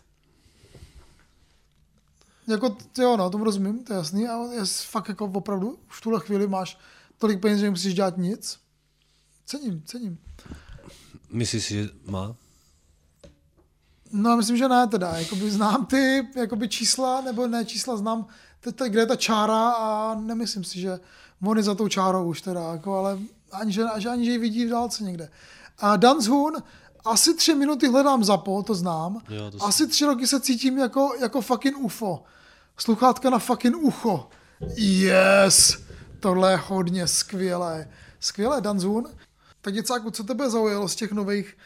Jako, 2.48 2.78
jo, 2.98 3.18
no, 3.18 3.30
tomu 3.30 3.44
rozumím, 3.44 3.84
to 3.84 3.94
je 3.94 3.98
jasný, 3.98 4.28
ale 4.28 4.56
je 4.56 4.62
fakt 4.66 5.10
jako 5.10 5.26
opravdu, 5.26 5.80
v 5.88 6.02
tuhle 6.02 6.20
chvíli 6.20 6.48
máš 6.48 6.78
tolik 7.18 7.42
peněz, 7.42 7.60
že 7.60 7.66
nemusíš 7.66 7.94
dělat 7.94 8.18
nic. 8.18 8.60
Cením, 9.46 9.84
cením. 9.86 10.18
myslíš 11.32 11.66
si, 11.66 11.74
že 11.74 11.90
má? 12.06 12.36
No, 14.12 14.38
myslím, 14.38 14.58
že 14.58 14.68
ne 14.68 14.88
teda. 14.88 15.18
Jakoby 15.18 15.52
znám 15.52 15.86
ty 15.86 16.28
jakoby 16.36 16.70
čísla, 16.70 17.22
nebo 17.22 17.48
ne 17.48 17.66
čísla, 17.66 17.98
znám, 17.98 18.28
te- 18.74 18.90
kde 18.90 19.00
je 19.00 19.06
ta 19.06 19.16
čára 19.16 19.70
a 19.72 20.16
nemyslím 20.16 20.64
si, 20.64 20.80
že 20.80 21.00
on 21.44 21.58
je 21.58 21.64
za 21.64 21.76
tou 21.76 21.88
čárou 21.88 22.28
už 22.28 22.42
teda, 22.42 22.72
jako, 22.72 22.98
ale 22.98 23.20
ani 23.52 23.72
že, 23.72 23.84
ani, 23.84 24.26
že 24.26 24.32
ji 24.32 24.38
vidí 24.38 24.66
v 24.66 24.70
dálce 24.70 25.04
někde. 25.04 25.30
A 25.78 25.96
Dance 25.96 26.30
Hoon, 26.30 26.54
asi 27.06 27.34
tři 27.34 27.56
minuty 27.56 27.88
hledám 27.88 28.24
zapo, 28.24 28.64
to 28.64 28.76
znám. 28.76 29.22
Jo, 29.30 29.52
to 29.52 29.66
asi 29.66 29.88
tři 29.88 30.06
roky 30.06 30.28
se 30.28 30.40
cítím 30.40 30.78
jako, 30.78 31.10
jako 31.22 31.42
fucking 31.42 31.78
UFO. 31.78 32.24
Sluchátka 32.78 33.30
na 33.30 33.40
fucking 33.40 33.76
ucho. 33.78 34.30
Yes! 34.78 35.78
Tohle 36.20 36.52
je 36.52 36.58
hodně 36.68 37.08
skvělé. 37.08 37.88
Skvělé, 38.20 38.62
Hoon. 38.84 39.06
Tak 39.62 39.74
děcáku, 39.74 40.12
co 40.12 40.24
tebe 40.24 40.50
zaujalo 40.50 40.88
z 40.88 40.96
těch 40.96 41.12
nových 41.12 41.58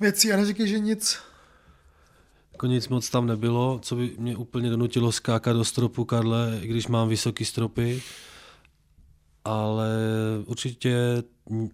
věcí? 0.00 0.32
A 0.32 0.36
neříkej, 0.36 0.68
že 0.68 0.78
nic. 0.78 1.18
Jako 2.52 2.66
nic 2.66 2.88
moc 2.88 3.10
tam 3.10 3.26
nebylo, 3.26 3.78
co 3.82 3.96
by 3.96 4.14
mě 4.18 4.36
úplně 4.36 4.70
donutilo 4.70 5.12
skákat 5.12 5.56
do 5.56 5.64
stropu, 5.64 6.04
Karle, 6.04 6.58
i 6.62 6.66
když 6.66 6.86
mám 6.86 7.08
vysoký 7.08 7.44
stropy. 7.44 8.02
Ale 9.44 9.88
určitě, 10.46 11.22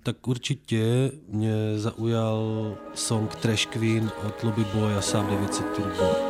tak 0.03 0.29
určitě 0.29 1.13
mě 1.29 1.79
zaujal 1.79 2.75
song 2.95 3.35
Trash 3.35 3.67
Queen 3.67 4.11
od 4.27 4.43
Lobby 4.43 4.65
Boy 4.75 4.95
a 4.95 5.01
sám 5.01 5.27
900 5.27 5.67
Turbo. 5.77 6.30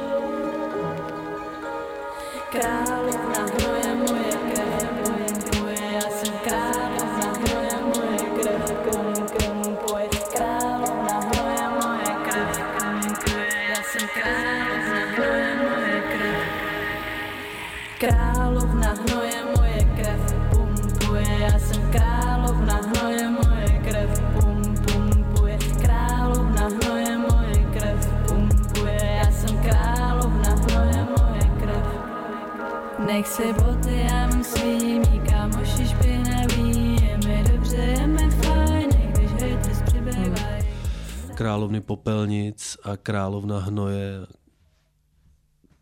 Královny 41.41 41.81
popelnic 41.81 42.77
a 42.83 42.97
královna 42.97 43.59
hnoje 43.59 44.27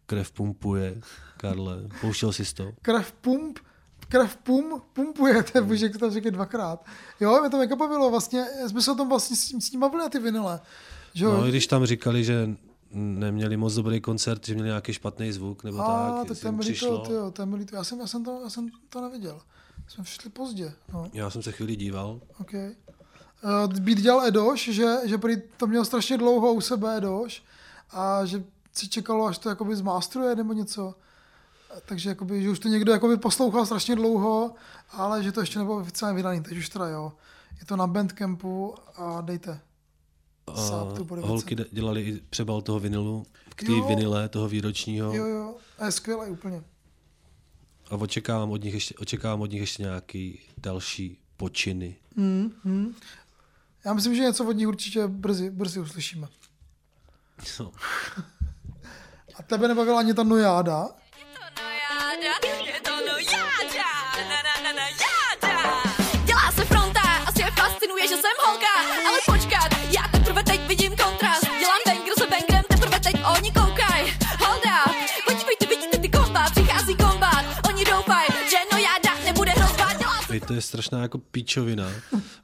krev 0.06 0.32
pumpuje. 0.32 1.00
Karle, 1.36 1.76
pouštěl 2.00 2.32
jsi 2.32 2.54
to? 2.54 2.72
krev 2.82 3.12
pump, 3.12 3.58
krev 4.08 4.36
pum, 4.36 4.82
pumpuje, 4.92 5.42
to 5.42 5.58
je 5.58 5.62
bože, 5.62 5.86
jak 5.86 5.92
to 5.92 5.98
tam 5.98 6.10
říkají 6.10 6.32
dvakrát. 6.32 6.84
Jo, 7.20 7.40
mě 7.40 7.50
to 7.50 7.58
mega 7.58 7.76
bavilo, 7.76 8.10
vlastně, 8.10 8.44
jsme 8.66 8.82
se 8.82 8.92
o 8.92 8.94
tom 8.94 9.08
vlastně 9.08 9.36
s, 9.36 9.50
s 9.60 9.70
ním 9.70 9.80
bavili 9.80 10.02
na 10.02 10.08
ty 10.08 10.18
vinyle. 10.18 10.60
Že 11.14 11.24
jo? 11.24 11.32
No, 11.32 11.46
i 11.46 11.48
když 11.48 11.66
tam 11.66 11.86
říkali, 11.86 12.24
že 12.24 12.50
neměli 12.90 13.56
moc 13.56 13.74
dobrý 13.74 14.00
koncert, 14.00 14.46
že 14.46 14.54
měli 14.54 14.68
nějaký 14.68 14.92
špatný 14.92 15.32
zvuk 15.32 15.64
nebo 15.64 15.80
A, 15.80 15.84
tak, 16.18 16.28
tak 16.28 16.38
to 16.38 16.48
líto, 16.48 16.60
přišlo. 16.60 17.30
to 17.30 17.42
je 17.42 17.46
mi 17.46 17.56
líto. 17.56 17.76
Já 17.76 17.84
jsem, 17.84 18.00
já, 18.00 18.06
jsem 18.06 18.24
to, 18.24 18.40
já 18.44 18.50
jsem 18.50 18.68
to 18.88 19.00
neviděl. 19.00 19.40
Jsme 19.88 20.04
přišli 20.04 20.30
pozdě. 20.30 20.72
No, 20.92 21.10
Já 21.12 21.30
jsem 21.30 21.42
se 21.42 21.52
chvíli 21.52 21.76
díval. 21.76 22.20
OK. 22.40 22.52
Uh, 23.44 23.80
Beat 23.80 23.98
dělal 23.98 24.26
Edoš, 24.26 24.68
že, 24.72 24.96
že 25.04 25.18
prý 25.18 25.36
to 25.56 25.66
měl 25.66 25.84
strašně 25.84 26.18
dlouho 26.18 26.52
u 26.52 26.60
sebe 26.60 26.96
Edoš 26.96 27.42
a 27.90 28.24
že 28.24 28.44
si 28.72 28.88
čekalo, 28.88 29.26
až 29.26 29.38
to 29.38 29.48
jakoby 29.48 29.76
zmástruje 29.76 30.36
nebo 30.36 30.52
něco. 30.52 30.94
Takže 31.86 32.08
jakoby, 32.08 32.42
že 32.42 32.50
už 32.50 32.58
to 32.58 32.68
někdo 32.68 32.92
jakoby 32.92 33.16
poslouchal 33.16 33.66
strašně 33.66 33.96
dlouho, 33.96 34.54
ale 34.90 35.22
že 35.22 35.32
to 35.32 35.40
ještě 35.40 35.58
nebylo 35.58 35.76
oficiálně 35.76 36.16
vydaný. 36.16 36.42
Teď 36.42 36.58
už 36.58 36.68
teda 36.68 36.88
jo. 36.88 37.12
Je 37.60 37.66
to 37.66 37.76
na 37.76 37.86
Bandcampu 37.86 38.74
a 38.96 39.20
dejte. 39.20 39.60
A 40.46 40.60
holky 41.20 41.56
dělali 41.72 42.02
i 42.02 42.20
přebal 42.30 42.62
toho 42.62 42.80
vinilu, 42.80 43.26
k 43.54 43.64
té 43.66 43.72
vinile, 43.88 44.28
toho 44.28 44.48
výročního. 44.48 45.14
Jo, 45.14 45.26
jo. 45.26 45.54
A 45.78 45.86
je 45.86 45.92
skvělý 45.92 46.30
úplně. 46.30 46.62
A 47.90 47.94
očekávám 47.94 48.50
od 48.50 48.62
nich 48.62 48.74
ještě, 48.74 48.94
očekávám 48.94 49.40
od 49.40 49.50
nich 49.50 49.60
ještě 49.60 49.82
nějaký 49.82 50.40
další 50.58 51.18
počiny. 51.36 51.96
Hmm, 52.16 52.52
hmm. 52.64 52.94
Já 53.84 53.94
myslím, 53.94 54.14
že 54.14 54.22
něco 54.22 54.44
od 54.44 54.52
nich 54.52 54.68
určitě 54.68 55.06
brzy, 55.06 55.50
brzy 55.50 55.80
uslyšíme. 55.80 56.28
No. 57.60 57.72
A 59.38 59.42
tebe 59.42 59.68
nebavila 59.68 59.98
ani 59.98 60.14
ta 60.14 60.22
nojáda? 60.22 60.88
Je 61.18 62.30
to 62.40 62.47
to 80.48 80.54
je 80.54 80.60
strašná 80.60 81.02
jako 81.02 81.18
píčovina, 81.18 81.88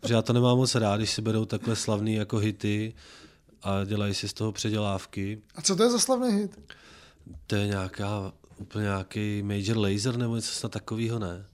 že 0.06 0.14
já 0.14 0.22
to 0.22 0.32
nemám 0.32 0.56
moc 0.56 0.74
rád, 0.74 0.96
když 0.96 1.10
si 1.10 1.22
berou 1.22 1.44
takhle 1.44 1.76
slavný 1.76 2.14
jako 2.14 2.38
hity 2.38 2.94
a 3.62 3.84
dělají 3.84 4.14
si 4.14 4.28
z 4.28 4.32
toho 4.32 4.52
předělávky. 4.52 5.42
A 5.54 5.62
co 5.62 5.76
to 5.76 5.82
je 5.82 5.90
za 5.90 5.98
slavný 5.98 6.32
hit? 6.32 6.74
To 7.46 7.54
je 7.56 7.66
nějaká, 7.66 8.32
úplně 8.58 8.82
nějaký 8.82 9.42
Major 9.42 9.78
Laser 9.78 10.16
nebo 10.16 10.36
něco 10.36 10.52
snad 10.52 10.72
takového, 10.72 11.18
ne? 11.18 11.46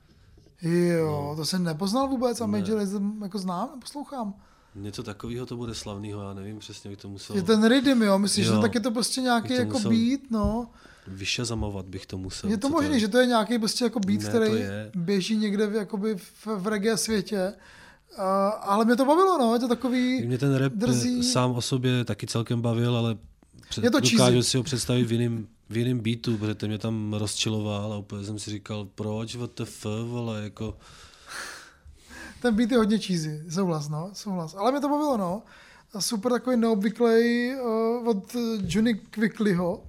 Jo, 0.63 1.27
No. 1.31 1.37
to 1.37 1.45
jsem 1.45 1.65
nepoznal 1.65 2.09
vůbec 2.09 2.41
a 2.41 2.47
Major 2.47 2.77
Lazer 2.79 3.01
jako 3.23 3.39
znám, 3.39 3.81
poslouchám. 3.81 4.35
Něco 4.75 5.03
takového 5.03 5.47
to 5.47 5.57
bude 5.57 5.75
slavného, 5.75 6.23
já 6.23 6.35
nevím 6.35 6.59
přesně, 6.59 6.91
jak 6.91 7.01
to 7.01 7.09
musel 7.09 7.37
Je 7.37 7.43
ten 7.43 7.69
rhythm, 7.69 8.03
jo, 8.03 8.19
myslíš, 8.19 8.47
Jo. 8.47 8.55
že 8.55 8.61
tak 8.61 8.75
je 8.75 8.81
to 8.81 8.91
prostě 8.91 9.21
nějaký 9.21 9.49
to 9.49 9.55
jako 9.55 9.73
musel 9.73 9.91
beat, 9.91 10.21
no. 10.31 10.71
Vyšazamovat 11.07 11.87
bych 11.87 12.07
to 12.07 12.19
musel. 12.19 12.51
Je 12.51 12.57
to 12.57 12.69
možné, 12.69 13.01
že 13.01 13.09
to 13.09 13.19
je 13.19 13.27
nějaký 13.27 13.59
prostě 13.59 13.85
jako 13.85 14.01
beat, 14.01 14.21
Ne, 14.23 14.29
který 14.29 14.51
to 14.51 14.57
je. 14.57 14.91
běží 14.95 15.37
někde 15.37 15.67
v, 15.67 15.75
jakoby 15.75 16.15
v, 16.17 16.47
v 16.47 16.67
reggae 16.67 16.97
světě. 16.97 17.53
Uh, 18.19 18.25
ale 18.61 18.85
mě 18.85 18.97
to 18.97 19.05
bavilo, 19.05 19.39
no, 19.39 19.55
je 19.55 19.61
to 19.61 19.69
takový 19.69 20.27
Mě 20.27 20.39
ten 20.39 20.55
rap 20.55 20.73
drzý. 20.73 21.23
sám 21.23 21.51
o 21.51 21.61
sobě 21.63 22.05
taky 22.05 22.27
celkem 22.27 22.61
bavil, 22.61 22.97
ale 22.97 23.17
před, 23.69 23.85
Je 23.85 23.91
to 23.91 24.01
dokážu 24.01 24.33
cheesy. 24.37 24.51
si 24.51 24.57
ho 24.57 24.63
představit 24.63 25.05
v 25.05 25.13
jiném, 25.13 25.47
v 25.69 25.77
jiném 25.77 26.01
beatu, 26.01 26.39
protože 26.39 26.55
ten 26.55 26.69
mě 26.69 26.79
tam 26.79 27.15
rozčiloval 27.15 27.93
a 27.93 27.99
úplně 27.99 28.25
jsem 28.25 28.39
si 28.39 28.51
říkal, 28.51 28.89
proč, 28.95 29.37
what 29.37 29.51
the 29.57 29.63
f, 29.63 29.85
vole, 30.05 30.43
jako... 30.43 30.77
ten 32.43 32.55
beat 32.55 32.71
je 32.71 32.79
hodně 32.79 32.99
cheesy, 32.99 33.43
souhlas, 33.51 33.89
no, 33.89 34.11
souhlas. 34.13 34.55
Ale 34.59 34.73
mě 34.73 34.81
to 34.81 34.89
bavilo, 34.89 35.17
no. 35.17 35.43
Super 35.99 36.33
takový 36.33 36.57
neobvyklý 36.57 37.51
uh, 37.55 38.09
od 38.09 38.37
Johnny 38.63 38.95
Quicklyho, 38.95 39.83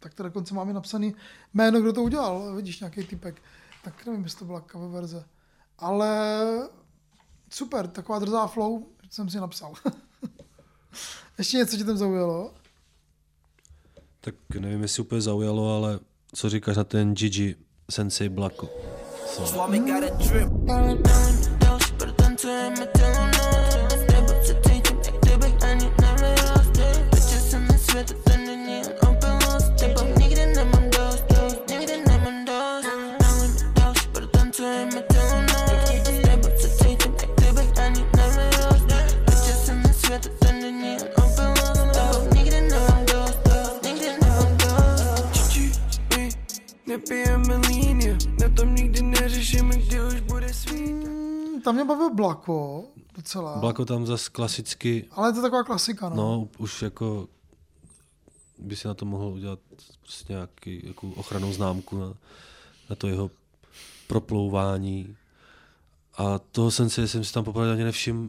tak 0.00 0.14
to 0.14 0.22
dokonce 0.22 0.54
máme 0.54 0.72
napsaný 0.72 1.14
jméno, 1.54 1.80
kdo 1.80 1.92
to 1.92 2.02
udělal, 2.02 2.54
vidíš, 2.54 2.80
nějaký 2.80 3.04
typek. 3.04 3.42
Tak 3.84 4.06
nevím, 4.06 4.24
jestli 4.24 4.38
to 4.38 4.44
byla 4.44 4.64
cover 4.72 4.88
verze. 4.88 5.24
Ale 5.78 6.38
super, 7.50 7.86
taková 7.86 8.18
drzá 8.18 8.46
flow, 8.46 8.86
jsem 9.10 9.30
si 9.30 9.40
napsal. 9.40 9.74
Ještě 11.38 11.56
něco 11.56 11.76
ti 11.76 11.84
tam 11.84 11.96
zaujalo? 11.96 12.54
Tak 14.20 14.34
nevím, 14.60 14.82
jestli 14.82 15.02
úplně 15.02 15.20
zaujalo, 15.20 15.76
ale 15.76 15.98
co 16.34 16.50
říkáš 16.50 16.76
na 16.76 16.84
ten 16.84 17.14
Gigi 17.14 17.56
Sensei 17.90 18.28
Blacko? 18.28 18.68
So. 19.26 19.70
Nepijeme 22.38 22.99
Tam 51.70 51.74
mě 51.74 51.84
bavil 51.84 52.14
Blako 52.14 52.84
docela. 53.16 53.58
Blako 53.58 53.84
tam 53.84 54.06
zas 54.06 54.28
klasicky, 54.28 55.04
Ale 55.10 55.28
je 55.28 55.32
to 55.32 55.42
taková 55.42 55.64
klasika, 55.64 56.08
no. 56.08 56.16
no 56.16 56.48
už 56.58 56.82
jako 56.82 57.28
by 58.58 58.76
si 58.76 58.88
na 58.88 58.94
to 58.94 59.04
mohl 59.04 59.24
udělat 59.24 59.58
prostě 60.00 60.32
nějaký 60.32 60.86
jako 60.86 61.08
ochranou 61.08 61.52
známku 61.52 61.98
na, 61.98 62.14
na 62.90 62.96
to 62.96 63.08
jeho 63.08 63.30
proplouvání. 64.06 65.16
A 66.16 66.38
toho 66.38 66.70
sensei 66.70 67.08
jsem 67.08 67.24
si 67.24 67.32
tam 67.32 67.44
popravdě 67.44 67.72
ani 67.72 67.84
nevšiml, 67.84 68.28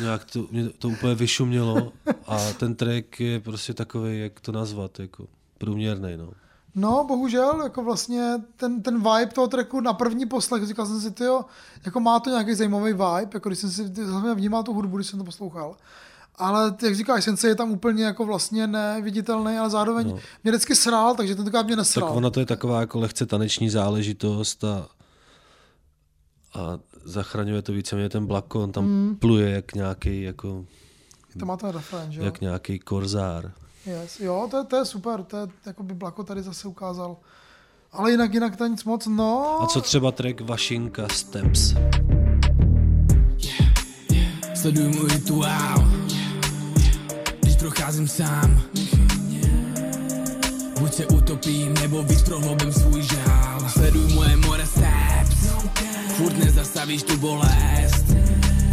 nějak 0.00 0.24
to, 0.24 0.46
mě 0.50 0.68
to 0.68 0.88
úplně 0.88 1.14
vyšumělo 1.14 1.92
a 2.26 2.52
ten 2.52 2.74
track 2.74 3.20
je 3.20 3.40
prostě 3.40 3.74
takový, 3.74 4.20
jak 4.20 4.40
to 4.40 4.52
nazvat, 4.52 5.00
jako 5.00 5.26
průměrný, 5.58 6.16
no. 6.16 6.32
No, 6.74 7.04
bohužel, 7.08 7.60
jako 7.62 7.84
vlastně 7.84 8.34
ten, 8.56 8.82
ten 8.82 8.96
vibe 8.96 9.26
toho 9.34 9.48
tracku 9.48 9.80
na 9.80 9.92
první 9.92 10.26
poslech, 10.26 10.66
říkal 10.66 10.86
jsem 10.86 11.00
si, 11.00 11.10
tyjo, 11.10 11.44
jako 11.84 12.00
má 12.00 12.20
to 12.20 12.30
nějaký 12.30 12.54
zajímavý 12.54 12.92
vibe, 12.92 13.30
jako 13.34 13.48
když 13.48 13.58
jsem 13.58 13.70
si 13.70 14.04
hlavně 14.04 14.34
vnímal 14.34 14.62
tu 14.62 14.72
hudbu, 14.74 14.96
když 14.96 15.06
jsem 15.06 15.18
to 15.18 15.24
poslouchal. 15.24 15.76
Ale 16.34 16.74
jak 16.82 16.96
říkáš, 16.96 17.24
Sensei 17.24 17.50
je 17.50 17.54
tam 17.54 17.70
úplně 17.70 18.04
jako 18.04 18.24
vlastně 18.26 18.66
neviditelný, 18.66 19.58
ale 19.58 19.70
zároveň 19.70 20.06
no. 20.08 20.18
mě 20.44 20.52
vždycky 20.52 20.74
srál, 20.76 21.14
takže 21.14 21.34
tentokrát 21.34 21.66
mě 21.66 21.76
nesral. 21.76 22.08
Tak 22.08 22.16
ona 22.16 22.30
to 22.30 22.40
je 22.40 22.46
taková 22.46 22.80
jako 22.80 23.00
lehce 23.00 23.26
taneční 23.26 23.70
záležitost 23.70 24.64
a, 24.64 24.88
a 26.54 26.78
zachraňuje 27.04 27.62
to 27.62 27.72
víceméně 27.72 28.08
ten 28.08 28.26
Blako, 28.26 28.62
on 28.62 28.72
tam 28.72 28.84
Mm. 28.84 28.90
mm. 29.08 29.16
pluje 29.16 29.50
jak 29.50 29.74
nějaký 29.74 30.22
jako, 30.22 30.64
To 31.38 31.46
má 31.46 31.56
ten 31.56 31.70
refrén, 31.70 32.12
že 32.12 32.20
jo? 32.20 32.24
jak 32.24 32.40
nějaký 32.40 32.78
korzár. 32.78 33.52
Yes. 33.86 34.20
Jo, 34.20 34.48
to 34.50 34.58
je, 34.58 34.64
to 34.64 34.76
je 34.76 34.84
super, 34.84 35.22
to 35.22 35.36
je, 35.36 35.46
jako 35.66 35.82
by 35.82 35.94
Blako 35.94 36.24
tady 36.24 36.42
zase 36.42 36.68
ukázal. 36.68 37.16
Ale 37.92 38.10
jinak, 38.10 38.34
jinak 38.34 38.56
to 38.56 38.66
nic 38.66 38.84
moc, 38.84 39.06
no. 39.06 39.62
A 39.62 39.66
co 39.66 39.80
třeba 39.80 40.12
track 40.12 40.40
Vašinka 40.40 41.08
Steps? 41.08 41.74
Sleduju 44.54 44.90
můj 44.90 45.08
rituál 45.08 45.88
Když 47.40 47.56
procházím 47.56 48.08
sám 48.08 48.62
Buď 50.80 50.94
se 50.94 51.06
utopím, 51.06 51.74
nebo 51.74 52.02
víc 52.02 52.22
prohloubím 52.22 52.72
svůj 52.72 53.02
žál 53.02 53.60
Sleduj 53.68 54.14
moje 54.14 54.36
more 54.36 54.66
steps 54.66 55.46
Furt 56.16 56.38
nezastavíš 56.38 57.02
tu 57.02 57.16
bolest 57.16 58.06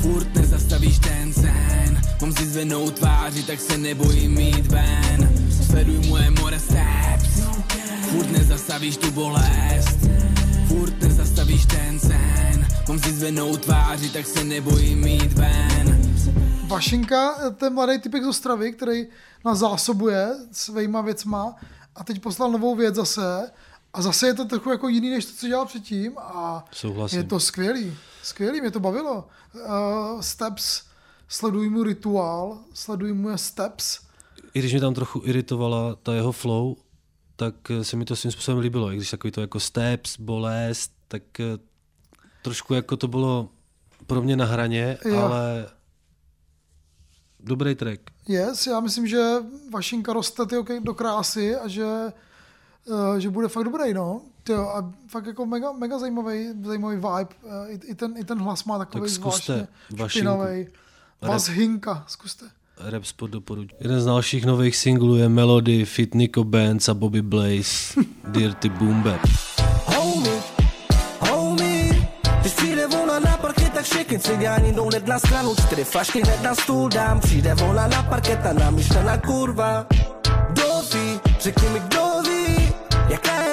Furt 0.02 0.36
nezastavíš 0.36 1.00
ten 1.00 1.34
sen 1.34 1.79
Mám 2.22 2.34
si 2.34 2.46
zvenou 2.46 2.92
tváři, 2.92 3.44
tak 3.44 3.60
se 3.60 3.78
nebojím 3.78 4.32
mít 4.32 4.68
ven. 4.68 5.30
Sleduj 5.66 6.08
moje 6.08 6.30
more 6.30 6.60
steps 6.60 7.40
Furt 8.12 8.32
nezastavíš 8.32 8.98
tu 8.98 9.12
bolest. 9.12 9.98
Furt 10.68 11.02
nezastavíš 11.02 11.66
ten 11.66 12.00
sen. 12.00 12.68
Mám 12.88 13.00
si 13.00 13.14
zvenou 13.14 13.58
tváři, 13.58 14.10
tak 14.10 14.26
se 14.26 14.44
nebojím 14.44 15.00
mít 15.00 15.34
ven. 15.34 16.02
Vašinka, 16.68 17.52
ten 17.52 17.74
mladý 17.74 18.00
typek 18.00 18.24
z 18.24 18.28
Ostravy, 18.28 18.72
který 18.74 19.08
nás 19.46 19.58
zásobuje 19.58 20.30
svýma 20.52 21.02
věcma 21.02 21.56
a 21.96 22.04
teď 22.04 22.22
poslal 22.22 22.52
novou 22.52 22.76
věc 22.76 22.96
zase. 22.96 23.52
A 23.94 24.02
zase 24.02 24.28
je 24.28 24.34
to 24.34 24.46
trochu 24.46 24.70
jako 24.70 24.88
jiný, 24.88 25.10
než 25.10 25.26
to, 25.26 25.32
co 25.38 25.48
dělal 25.48 25.66
předtím 25.66 26.18
a 26.18 26.66
Souhlasím. 26.72 27.18
je 27.18 27.24
to 27.24 27.40
skvělý, 27.40 27.98
skvělý, 28.24 28.62
mě 28.62 28.72
to 28.72 28.80
bavilo. 28.80 29.28
Uh, 29.54 30.22
steps, 30.22 30.82
sleduj 31.30 31.70
mu 31.70 31.84
rituál, 31.84 32.60
sleduj 32.74 33.14
mu 33.14 33.38
steps. 33.38 34.00
I 34.54 34.60
když 34.60 34.72
mě 34.72 34.82
tam 34.82 34.94
trochu 34.94 35.22
iritovala 35.26 35.96
ta 35.96 36.14
jeho 36.14 36.32
flow, 36.32 36.76
tak 37.36 37.72
eh, 37.72 37.84
se 37.84 37.96
mi 37.96 38.06
to 38.06 38.16
svým 38.16 38.32
způsobem 38.32 38.60
líbilo. 38.60 38.92
I 38.92 38.96
když 38.96 39.12
takový 39.12 39.32
to 39.32 39.42
jako 39.42 39.60
steps, 39.60 40.20
bolest, 40.20 40.92
tak 41.08 41.40
eh, 41.40 41.44
trošku 42.42 42.74
jako 42.74 42.98
to 42.98 43.08
bylo 43.08 43.50
pro 44.08 44.22
mě 44.22 44.36
na 44.36 44.46
hraně, 44.46 44.98
Jo. 45.06 45.18
ale 45.18 45.68
dobrý 47.40 47.76
track. 47.76 48.02
Yes, 48.28 48.68
já 48.68 48.80
myslím, 48.80 49.08
že 49.08 49.36
Vašinka 49.74 50.14
roste 50.14 50.46
tyjo, 50.46 50.66
do 50.80 50.94
krásy 50.94 51.56
a 51.56 51.68
že, 51.68 51.86
uh, 52.86 53.16
že 53.18 53.30
bude 53.30 53.48
fakt 53.48 53.64
dobrý, 53.64 53.94
no. 53.94 54.22
Tyjo, 54.44 54.68
a 54.68 54.94
fakt 55.08 55.26
jako 55.26 55.46
mega, 55.46 55.72
mega 55.72 56.00
zajímavý, 56.00 56.50
zajímavý 56.66 56.96
vibe. 56.96 57.36
I, 57.68 57.80
i, 57.86 57.96
ten, 57.96 58.18
I 58.18 58.24
ten 58.24 58.40
hlas 58.40 58.64
má 58.64 58.78
takový 58.78 59.02
Tak 59.02 59.10
zkuste 59.10 59.68
zvláštně 59.90 60.24
Vašinku. 60.24 60.72
Rap. 61.22 61.32
Vas 61.32 61.48
Hinka, 61.50 62.04
zkuste. 62.08 62.46
Rap 62.78 63.06
spot 63.06 63.32
doporučuji. 63.32 63.76
Jeden 63.80 64.02
z 64.02 64.06
dalších 64.06 64.46
nových 64.46 64.76
singlů 64.76 65.16
je 65.16 65.30
Melody, 65.30 65.86
Fit 65.86 66.16
Nico 66.16 66.44
Bands 66.44 66.90
a 66.90 66.94
Bobby 66.94 67.22
Blaze, 67.22 67.94
Dirty 68.28 68.70
Boom 68.70 69.02
Bap. 69.04 69.20
Homie, 69.86 70.42
homie 71.20 72.08
Když 72.42 72.54
přijde 72.54 72.88
volna 72.88 73.20
na 73.20 73.38
parket, 73.38 73.74
tak 73.74 73.84
všechny 73.86 74.20
cigáni 74.20 74.72
jdou 74.74 74.90
hned 74.90 75.08
na 75.08 75.20
stranu 75.20 75.56
Čtyři 75.56 75.84
flašky 75.84 76.22
hned 76.22 76.44
na 76.44 76.56
stůl 76.56 76.90
dám 76.90 77.20
Přijde 77.20 77.54
volna 77.56 77.88
na 77.88 78.04
parket 78.04 78.46
a 78.46 78.54
namyšlená 78.54 79.18
kurva 79.18 79.86
Kdo 80.50 80.82
ví, 80.94 81.20
řekni 81.40 81.70
mi 81.70 81.80
kdo 81.80 82.06
ví 82.30 82.74
Jaká 83.10 83.42
je 83.42 83.49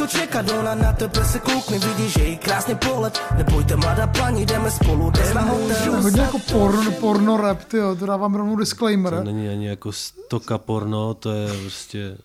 nemůžeš 0.00 0.12
to 0.12 0.18
čekat 0.18 0.50
Ona 0.50 0.74
na 0.74 0.92
tebe 0.92 1.24
se 1.24 1.38
koukne, 1.38 1.78
vidíš, 1.78 2.12
že 2.12 2.24
jí 2.24 2.38
krásný 2.38 2.74
pohled 2.74 3.20
Nebojte 3.36 3.76
mladá 3.76 4.06
paní, 4.06 4.46
jdeme 4.46 4.70
spolu, 4.70 5.10
jdeme 5.10 5.34
na 5.34 5.44
To 5.44 5.68
je 5.68 5.74
hotel 5.74 6.02
hodně 6.02 6.20
jako 6.20 6.38
porno, 6.38 6.90
porno 6.92 7.36
rap, 7.36 7.64
tyjo, 7.64 7.96
to 7.96 8.06
dávám 8.06 8.34
rovnou 8.34 8.56
disclaimer. 8.56 9.14
To 9.14 9.24
není 9.24 9.48
ani 9.48 9.68
jako 9.68 9.92
stoka 9.92 10.58
porno, 10.58 11.14
to 11.14 11.32
je 11.32 11.60
prostě 11.60 12.18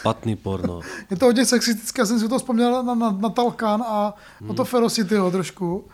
špatný 0.00 0.36
porno. 0.36 0.80
Je 1.10 1.16
to 1.16 1.26
hodně 1.26 1.46
sexistické, 1.46 2.02
já 2.02 2.06
jsem 2.06 2.20
si 2.20 2.28
to 2.28 2.38
vzpomněl 2.38 2.82
na, 2.82 2.94
na, 2.94 3.10
na 3.10 3.28
Talkan 3.28 3.82
a 3.86 4.14
hmm. 4.40 4.50
o 4.50 4.54
to 4.54 4.64
Ferocityho 4.64 5.30
trošku. 5.30 5.88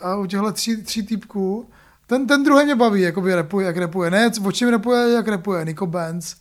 A 0.00 0.16
u 0.16 0.26
těchto 0.26 0.52
tří, 0.52 0.82
tří 0.82 1.02
týpků. 1.02 1.68
Ten, 2.06 2.26
ten 2.26 2.44
druhý 2.44 2.64
mě 2.64 2.74
baví, 2.74 3.00
jakoby 3.00 3.34
repuje, 3.34 3.66
jak 3.66 3.76
repuje. 3.76 4.10
Ne, 4.10 4.30
o 4.44 4.52
čem 4.52 4.68
repuje, 4.68 5.12
jak 5.12 5.28
repuje. 5.28 5.64
Nico 5.64 5.86
Benz. 5.86 6.36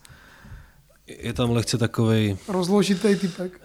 Je 1.08 1.34
tam 1.34 1.52
lehce 1.52 1.78
takovej, 1.78 2.38
Rozložitý 2.48 3.16
typek. 3.16 3.62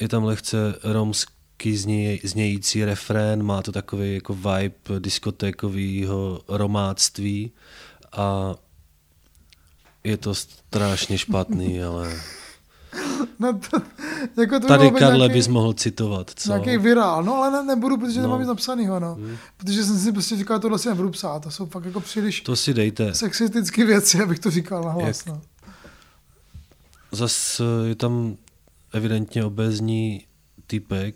je 0.00 0.08
tam 0.08 0.24
lehce 0.24 0.56
romský 0.84 1.76
zně, 1.76 2.18
znějící 2.24 2.84
refrén, 2.84 3.42
má 3.42 3.62
to 3.62 3.72
takový 3.72 4.14
jako 4.14 4.34
vibe 4.34 4.74
diskotékového 4.98 6.40
romáctví 6.48 7.52
a 8.12 8.54
je 10.04 10.16
to 10.16 10.34
strašně 10.34 11.18
špatný, 11.18 11.82
ale 11.82 12.20
No 13.38 13.52
to, 13.70 13.78
jako 14.40 14.60
to 14.60 14.66
tady 14.66 14.90
Karle 14.90 15.16
nějaký, 15.18 15.34
bys 15.34 15.48
mohl 15.48 15.72
citovat, 15.72 16.30
co? 16.36 16.48
Nějaký 16.48 16.78
virál, 16.78 17.24
no 17.24 17.34
ale 17.34 17.50
ne, 17.50 17.62
nebudu, 17.74 17.96
protože 17.98 18.14
no. 18.16 18.22
No. 18.22 18.22
nemám 18.22 18.40
nic 18.40 18.48
napsanýho, 18.48 19.00
no. 19.00 19.14
Hmm. 19.14 19.36
Protože 19.56 19.84
jsem 19.84 19.98
si 19.98 20.12
prostě 20.12 20.36
říkal, 20.36 20.58
tohle 20.60 20.78
si 20.78 20.88
nebudu 20.88 21.10
psát, 21.10 21.42
to 21.42 21.50
jsou 21.50 21.66
fakt 21.66 21.84
jako 21.84 22.00
příliš 22.00 22.40
To 22.40 22.56
si 22.56 22.74
dejte. 22.74 23.14
sexistické 23.14 23.84
věci, 23.84 24.22
abych 24.22 24.38
to 24.38 24.50
říkal 24.50 24.84
na 24.84 24.90
hlas, 24.90 25.06
Jak- 25.06 25.26
no. 25.26 25.40
Zas 27.16 27.60
eh, 27.60 27.88
je 27.88 27.94
tam 27.94 28.36
evidentně 28.92 29.44
obezní 29.44 30.26
typek, 30.66 31.14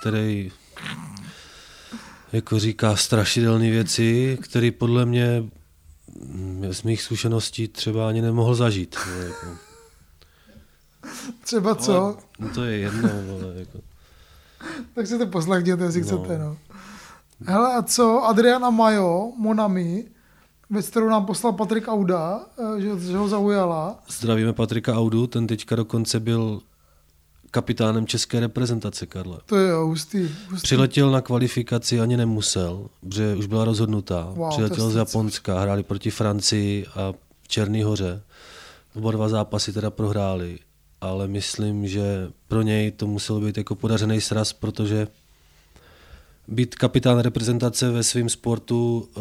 který 0.00 0.52
jako 2.32 2.58
říká 2.58 2.96
strašidelné 2.96 3.70
věci, 3.70 4.38
který 4.42 4.70
podle 4.70 5.06
mě 5.06 5.44
mm, 6.26 6.66
z 6.72 6.82
mých 6.82 7.02
zkušeností 7.02 7.68
třeba 7.68 8.08
ani 8.08 8.22
nemohl 8.22 8.54
zažít. 8.54 8.96
Jako. 9.24 9.46
Třeba 11.44 11.74
co? 11.74 12.02
Ale, 12.04 12.14
no 12.38 12.48
to 12.54 12.64
je 12.64 12.78
jedno, 12.78 13.08
ale 13.10 13.54
jako. 13.56 13.78
tak 14.94 15.06
si 15.06 15.18
to 15.18 15.26
poslechněte, 15.26 15.84
jestli 15.84 16.00
No. 16.00 16.06
chcete, 16.06 16.38
no. 16.38 16.56
Hele, 17.46 17.74
a 17.74 17.82
co 17.82 18.24
Adriana 18.24 18.70
Majo, 18.70 19.32
Monami, 19.36 20.04
věc, 20.74 20.88
kterou 20.88 21.08
nám 21.08 21.26
poslal 21.26 21.52
Patrik 21.52 21.88
Auda, 21.88 22.40
eh, 22.76 22.80
že, 22.80 23.00
že 23.00 23.16
ho 23.16 23.28
zaujala. 23.28 23.98
Zdravíme 24.08 24.52
Patrika 24.52 24.94
Audu, 24.94 25.26
ten 25.26 25.46
teďka 25.46 25.76
dokonce 25.76 26.20
byl 26.20 26.60
kapitánem 27.54 28.06
české 28.06 28.40
reprezentace, 28.40 29.06
Karle. 29.06 29.38
To 29.46 29.56
je 29.56 29.72
hustý. 29.74 30.30
hustý. 30.50 30.62
Přiletěl 30.62 31.10
na 31.10 31.20
kvalifikaci, 31.20 32.00
ani 32.00 32.16
nemusel, 32.16 32.86
protože 33.00 33.34
už 33.36 33.46
byla 33.46 33.64
rozhodnutá. 33.64 34.32
Wow, 34.34 34.50
Přiletěl 34.50 34.90
z. 34.90 34.96
Japonska, 34.96 35.60
hráli 35.60 35.82
proti 35.82 36.10
Francii 36.10 36.86
a 36.86 37.12
v 37.42 37.48
Černý 37.48 37.82
hoře. 37.82 38.22
Oba 38.94 39.10
dva 39.10 39.28
zápasy 39.28 39.72
teda 39.72 39.90
prohráli, 39.90 40.58
ale 41.00 41.28
myslím, 41.28 41.88
že 41.88 42.30
pro 42.48 42.62
něj 42.62 42.90
to 42.90 43.06
musel 43.06 43.40
být 43.40 43.56
jako 43.56 43.74
podařený 43.74 44.20
sraz, 44.20 44.52
protože 44.52 45.08
být 46.48 46.74
kapitán 46.74 47.18
reprezentace 47.18 47.90
ve 47.90 48.02
svém 48.02 48.28
sportu 48.28 49.08
eh, 49.16 49.20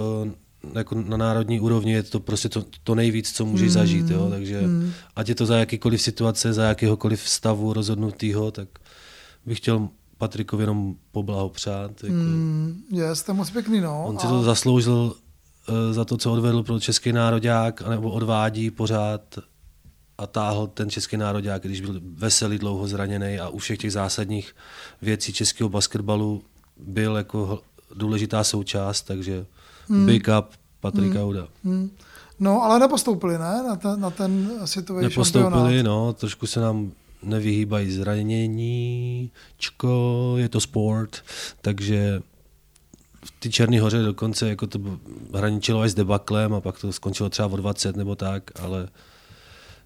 jako 0.76 0.96
na 1.02 1.18
národní 1.18 1.60
úrovni 1.60 1.92
je 1.94 2.04
to 2.04 2.20
prostě 2.20 2.50
to, 2.50 2.64
to 2.84 2.96
nejvíc, 2.96 3.32
co 3.32 3.46
můžeš 3.46 3.68
Mm, 3.68 3.74
zažít. 3.74 4.10
Jo? 4.10 4.30
Takže 4.30 4.62
mm. 4.62 4.92
ať 5.16 5.30
je 5.30 5.36
to 5.36 5.46
za 5.46 5.58
jakýkoliv 5.58 6.02
situace, 6.02 6.54
za 6.54 6.64
jakéhokoliv 6.64 7.30
stavu 7.30 7.74
rozhodnutýho, 7.74 8.52
tak 8.52 8.68
bych 9.46 9.58
chtěl 9.58 9.90
Patrikovi 10.18 10.64
jenom 10.64 10.96
poblahopřát. 11.12 12.04
Jako. 12.04 12.16
Mm, 12.16 12.84
je, 12.92 13.16
jste 13.16 13.34
moc 13.34 13.50
pěkný, 13.50 13.82
no. 13.82 14.06
On 14.08 14.20
si 14.20 14.28
A- 14.28 14.30
to 14.30 14.44
zasloužil 14.44 15.16
eh, 15.70 15.94
za 15.94 16.06
to, 16.06 16.18
co 16.18 16.32
odvedl 16.34 16.64
pro 16.64 16.80
český 16.80 17.12
nároďák, 17.12 17.82
nebo 17.90 18.12
odvádí 18.12 18.72
pořád 18.72 19.22
a 20.18 20.28
táhl 20.28 20.68
ten 20.68 20.90
český 20.90 21.18
nároďák, 21.18 21.64
když 21.64 21.82
byl 21.82 22.02
veselý, 22.04 22.58
dlouho 22.58 22.88
zraněný 22.88 23.40
a 23.40 23.50
u 23.50 23.58
všech 23.58 23.78
těch 23.78 23.92
zásadních 23.92 24.56
věcí 25.02 25.34
českého 25.34 25.70
basketbalu 25.70 26.44
byl 26.78 27.16
jako 27.16 27.62
důležitá 27.96 28.44
součást, 28.44 29.02
takže 29.02 29.46
Hmm. 29.88 30.06
big 30.06 30.28
up 30.40 30.46
Patrik 30.80 31.14
Hmm. 31.14 31.24
Auda. 31.24 31.48
Hmm. 31.64 31.90
No, 32.40 32.64
ale 32.64 32.80
nepostoupili, 32.80 33.34
ne? 33.38 33.64
Na 33.68 33.76
ten, 33.76 34.00
na 34.02 34.10
ten 34.10 34.52
světový 34.66 35.02
Nepostoupili, 35.04 35.52
šampionát. 35.54 35.86
no, 35.86 36.14
trošku 36.14 36.48
se 36.48 36.60
nám 36.60 36.92
nevyhýbají 37.24 37.92
zraněníčko, 37.92 39.94
je 40.38 40.50
to 40.50 40.60
sport, 40.60 41.18
takže 41.62 42.22
v 43.26 43.32
ty 43.40 43.50
Černé 43.50 43.82
hoře 43.82 44.02
dokonce 44.02 44.50
jako 44.50 44.68
to 44.68 44.80
hraničilo 45.36 45.82
až 45.82 45.92
s 45.92 45.96
debaklem 45.96 46.54
a 46.54 46.62
pak 46.62 46.80
to 46.80 46.94
skončilo 46.94 47.30
třeba 47.30 47.48
o 47.48 47.58
20 47.58 47.96
nebo 47.96 48.16
tak, 48.16 48.52
ale 48.62 48.88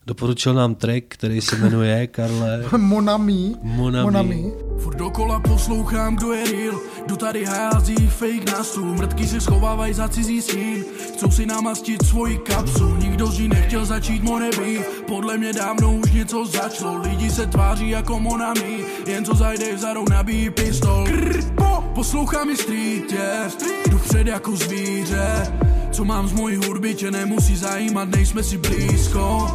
doporučil 0.07 0.53
nám 0.53 0.75
track, 0.75 1.03
který 1.07 1.41
se 1.41 1.55
jmenuje 1.55 2.07
Karle. 2.07 2.63
Monami. 2.77 3.55
Monami. 3.61 4.03
Monami. 4.03 4.51
Furt 4.79 4.97
dokola 4.97 5.39
poslouchám, 5.39 6.15
kdo 6.15 6.33
je 6.33 6.51
real. 6.51 6.79
Kdo 7.05 7.15
tady 7.15 7.45
hází 7.45 7.95
fake 7.95 8.51
na 8.51 8.63
stůl 8.63 8.93
Mrtky 8.95 9.27
se 9.27 9.41
schovávají 9.41 9.93
za 9.93 10.07
cizí 10.07 10.41
stín. 10.41 10.85
Chcou 11.13 11.31
si 11.31 11.45
namastit 11.45 12.05
svoji 12.05 12.37
kapsu. 12.37 12.95
Nikdo 12.95 13.27
z 13.27 13.39
ní 13.39 13.47
nechtěl 13.47 13.85
začít 13.85 14.21
být 14.21 14.81
Podle 15.07 15.37
mě 15.37 15.53
dávno 15.53 15.95
už 15.95 16.11
něco 16.11 16.45
začalo. 16.45 17.01
Lidi 17.01 17.31
se 17.31 17.47
tváří 17.47 17.89
jako 17.89 18.19
Monami. 18.19 18.85
Jen 19.07 19.25
co 19.25 19.35
zajde 19.35 19.77
za 19.77 19.93
roh 19.93 20.09
nabíjí 20.09 20.49
pistol. 20.49 21.05
Krr, 21.05 21.41
po, 21.55 21.83
Poslouchám 21.95 22.49
i 22.49 22.57
street, 22.57 23.11
yeah. 23.11 23.53
Jdu 23.89 23.97
vpřed 23.97 24.27
jako 24.27 24.55
zvíře. 24.55 25.53
Co 25.91 26.05
mám 26.05 26.27
z 26.27 26.33
mojí 26.33 26.55
hudby 26.55 26.95
tě 26.95 27.11
nemusí 27.11 27.55
zajímat 27.55 28.09
Nejsme 28.09 28.43
si 28.43 28.57
blízko 28.57 29.47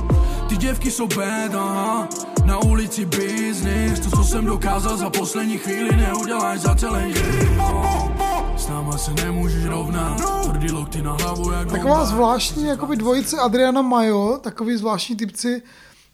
Ty 0.53 0.59
děvky 0.59 0.90
jsou 0.90 1.07
bad, 1.07 1.55
aha 1.55 2.09
Na 2.46 2.59
ulici 2.59 3.05
business 3.05 4.00
To, 4.00 4.16
co 4.16 4.24
jsem 4.24 4.44
dokázal 4.44 4.96
za 4.96 5.11
poslední 5.11 5.59
chvíli 5.59 5.96
Neuděláš 5.96 6.61
za 6.61 6.74
celý 6.74 7.14
život 7.14 8.12
S 8.57 8.68
náma 8.68 8.98
se 8.98 9.14
nemůžeš 9.14 9.64
rovnat 9.64 10.42
Tvrdý 10.44 10.70
lokty 10.70 11.03
na 11.03 11.12
hlavu 11.12 11.53
jak 11.53 11.70
Taková 11.70 12.05
zvláštní 12.05 12.66
jakoby 12.66 12.96
dvojice 12.96 13.36
Adriana 13.36 13.82
Majo, 13.82 14.38
takový 14.42 14.76
zvláštní 14.76 15.16
typci, 15.16 15.62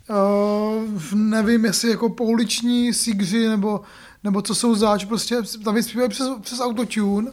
uh, 0.09 1.15
nevím, 1.15 1.65
jestli 1.65 1.91
jako 1.91 2.09
pouliční 2.09 2.95
sigři, 2.95 3.49
nebo, 3.49 3.81
nebo 4.25 4.43
co 4.43 4.55
jsou 4.55 4.75
zač, 4.75 5.05
prostě 5.05 5.37
tam 5.65 5.75
vyspívají 5.75 6.09
přes, 6.11 6.29
přes 6.41 6.61
autotune 6.61 7.31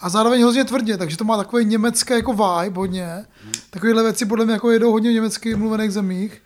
a 0.00 0.08
zároveň 0.08 0.42
hrozně 0.42 0.64
tvrdě, 0.64 0.96
takže 0.96 1.16
to 1.16 1.24
má 1.24 1.36
takový 1.36 1.64
německý 1.64 2.12
jako 2.12 2.32
vibe 2.32 2.78
hodně. 2.78 3.24
Takovéhle 3.70 4.02
věci 4.02 4.26
podle 4.26 4.44
mě 4.44 4.54
jako 4.54 4.70
jedou 4.70 4.92
hodně 4.92 5.10
v 5.10 5.14
německy 5.14 5.56
mluvených 5.56 5.92
zemích. 5.92 6.42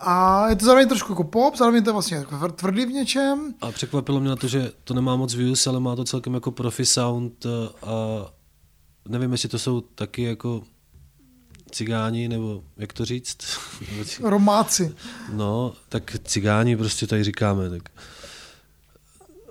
A 0.00 0.48
je 0.48 0.56
to 0.56 0.64
zároveň 0.64 0.88
trošku 0.88 1.12
jako 1.12 1.24
pop, 1.24 1.56
zároveň 1.56 1.84
to 1.84 1.90
je 1.90 1.92
vlastně 1.92 2.16
jako 2.16 2.48
tvrdý 2.48 2.86
v 2.86 2.88
něčem. 2.88 3.54
A 3.60 3.72
překvapilo 3.72 4.20
mě 4.20 4.28
na 4.28 4.36
to, 4.36 4.48
že 4.48 4.72
to 4.84 4.94
nemá 4.94 5.16
moc 5.16 5.34
views, 5.34 5.66
ale 5.66 5.80
má 5.80 5.96
to 5.96 6.04
celkem 6.04 6.34
jako 6.34 6.50
profi 6.50 6.86
sound 6.86 7.46
eh, 7.46 7.48
a 7.86 8.26
nevím, 9.08 9.32
jestli 9.32 9.48
to 9.48 9.58
jsou 9.58 9.80
taky 9.80 10.22
jako 10.22 10.62
cigáni, 11.70 12.28
nebo 12.28 12.62
jak 12.76 12.92
to 12.92 13.04
říct? 13.04 13.38
Romáci. 14.22 14.94
No, 15.32 15.72
tak 15.88 16.16
cigáni 16.24 16.76
prostě 16.76 17.06
tady 17.06 17.24
říkáme, 17.24 17.70
tak. 17.70 17.82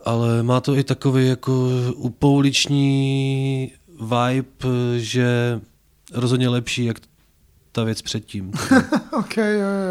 Ale 0.06 0.44
má 0.44 0.62
to 0.62 0.76
i 0.76 0.84
takový 0.84 1.28
jako 1.28 1.70
upouliční 1.96 3.72
vibe, 3.88 4.68
že 4.98 5.62
rozhodně 6.14 6.50
lepší, 6.50 6.86
jak 6.86 6.98
ta 7.72 7.84
věc 7.84 8.02
předtím. 8.02 8.52
OK, 9.20 9.38
jo, 9.38 9.44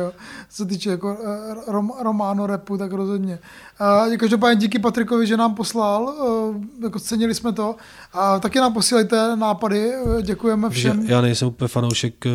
jo. 0.05 0.13
Co 0.51 0.57
se 0.57 0.65
týče 0.67 0.91
jako 0.91 1.19
eh, 1.25 1.73
rom, 1.73 1.93
románo 2.03 2.47
repu, 2.47 2.77
tak 2.79 2.93
rozhodně. 2.93 3.39
Uh, 4.09 4.17
každopádně 4.17 4.57
díky 4.61 4.79
Patrikovi, 4.79 5.27
že 5.27 5.37
nám 5.37 5.55
poslal, 5.55 6.03
uh, 6.05 6.57
jako 6.83 6.99
cenili 7.01 7.35
jsme 7.35 7.53
to. 7.53 7.77
A 8.13 8.39
taky 8.39 8.59
nám 8.59 8.73
posílejte 8.75 9.37
nápady, 9.37 9.93
eh, 10.19 10.23
děkujeme 10.23 10.71
všem. 10.71 11.07
já 11.07 11.21
nejsem 11.21 11.49
úplně 11.49 11.69
fanoušek 11.69 12.27
eh, 12.27 12.31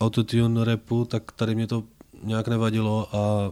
autotune 0.00 0.64
repu, 0.64 1.04
tak 1.04 1.32
tady 1.32 1.54
mě 1.54 1.66
to 1.66 1.82
nějak 2.24 2.48
nevadilo 2.48 3.08
a 3.16 3.50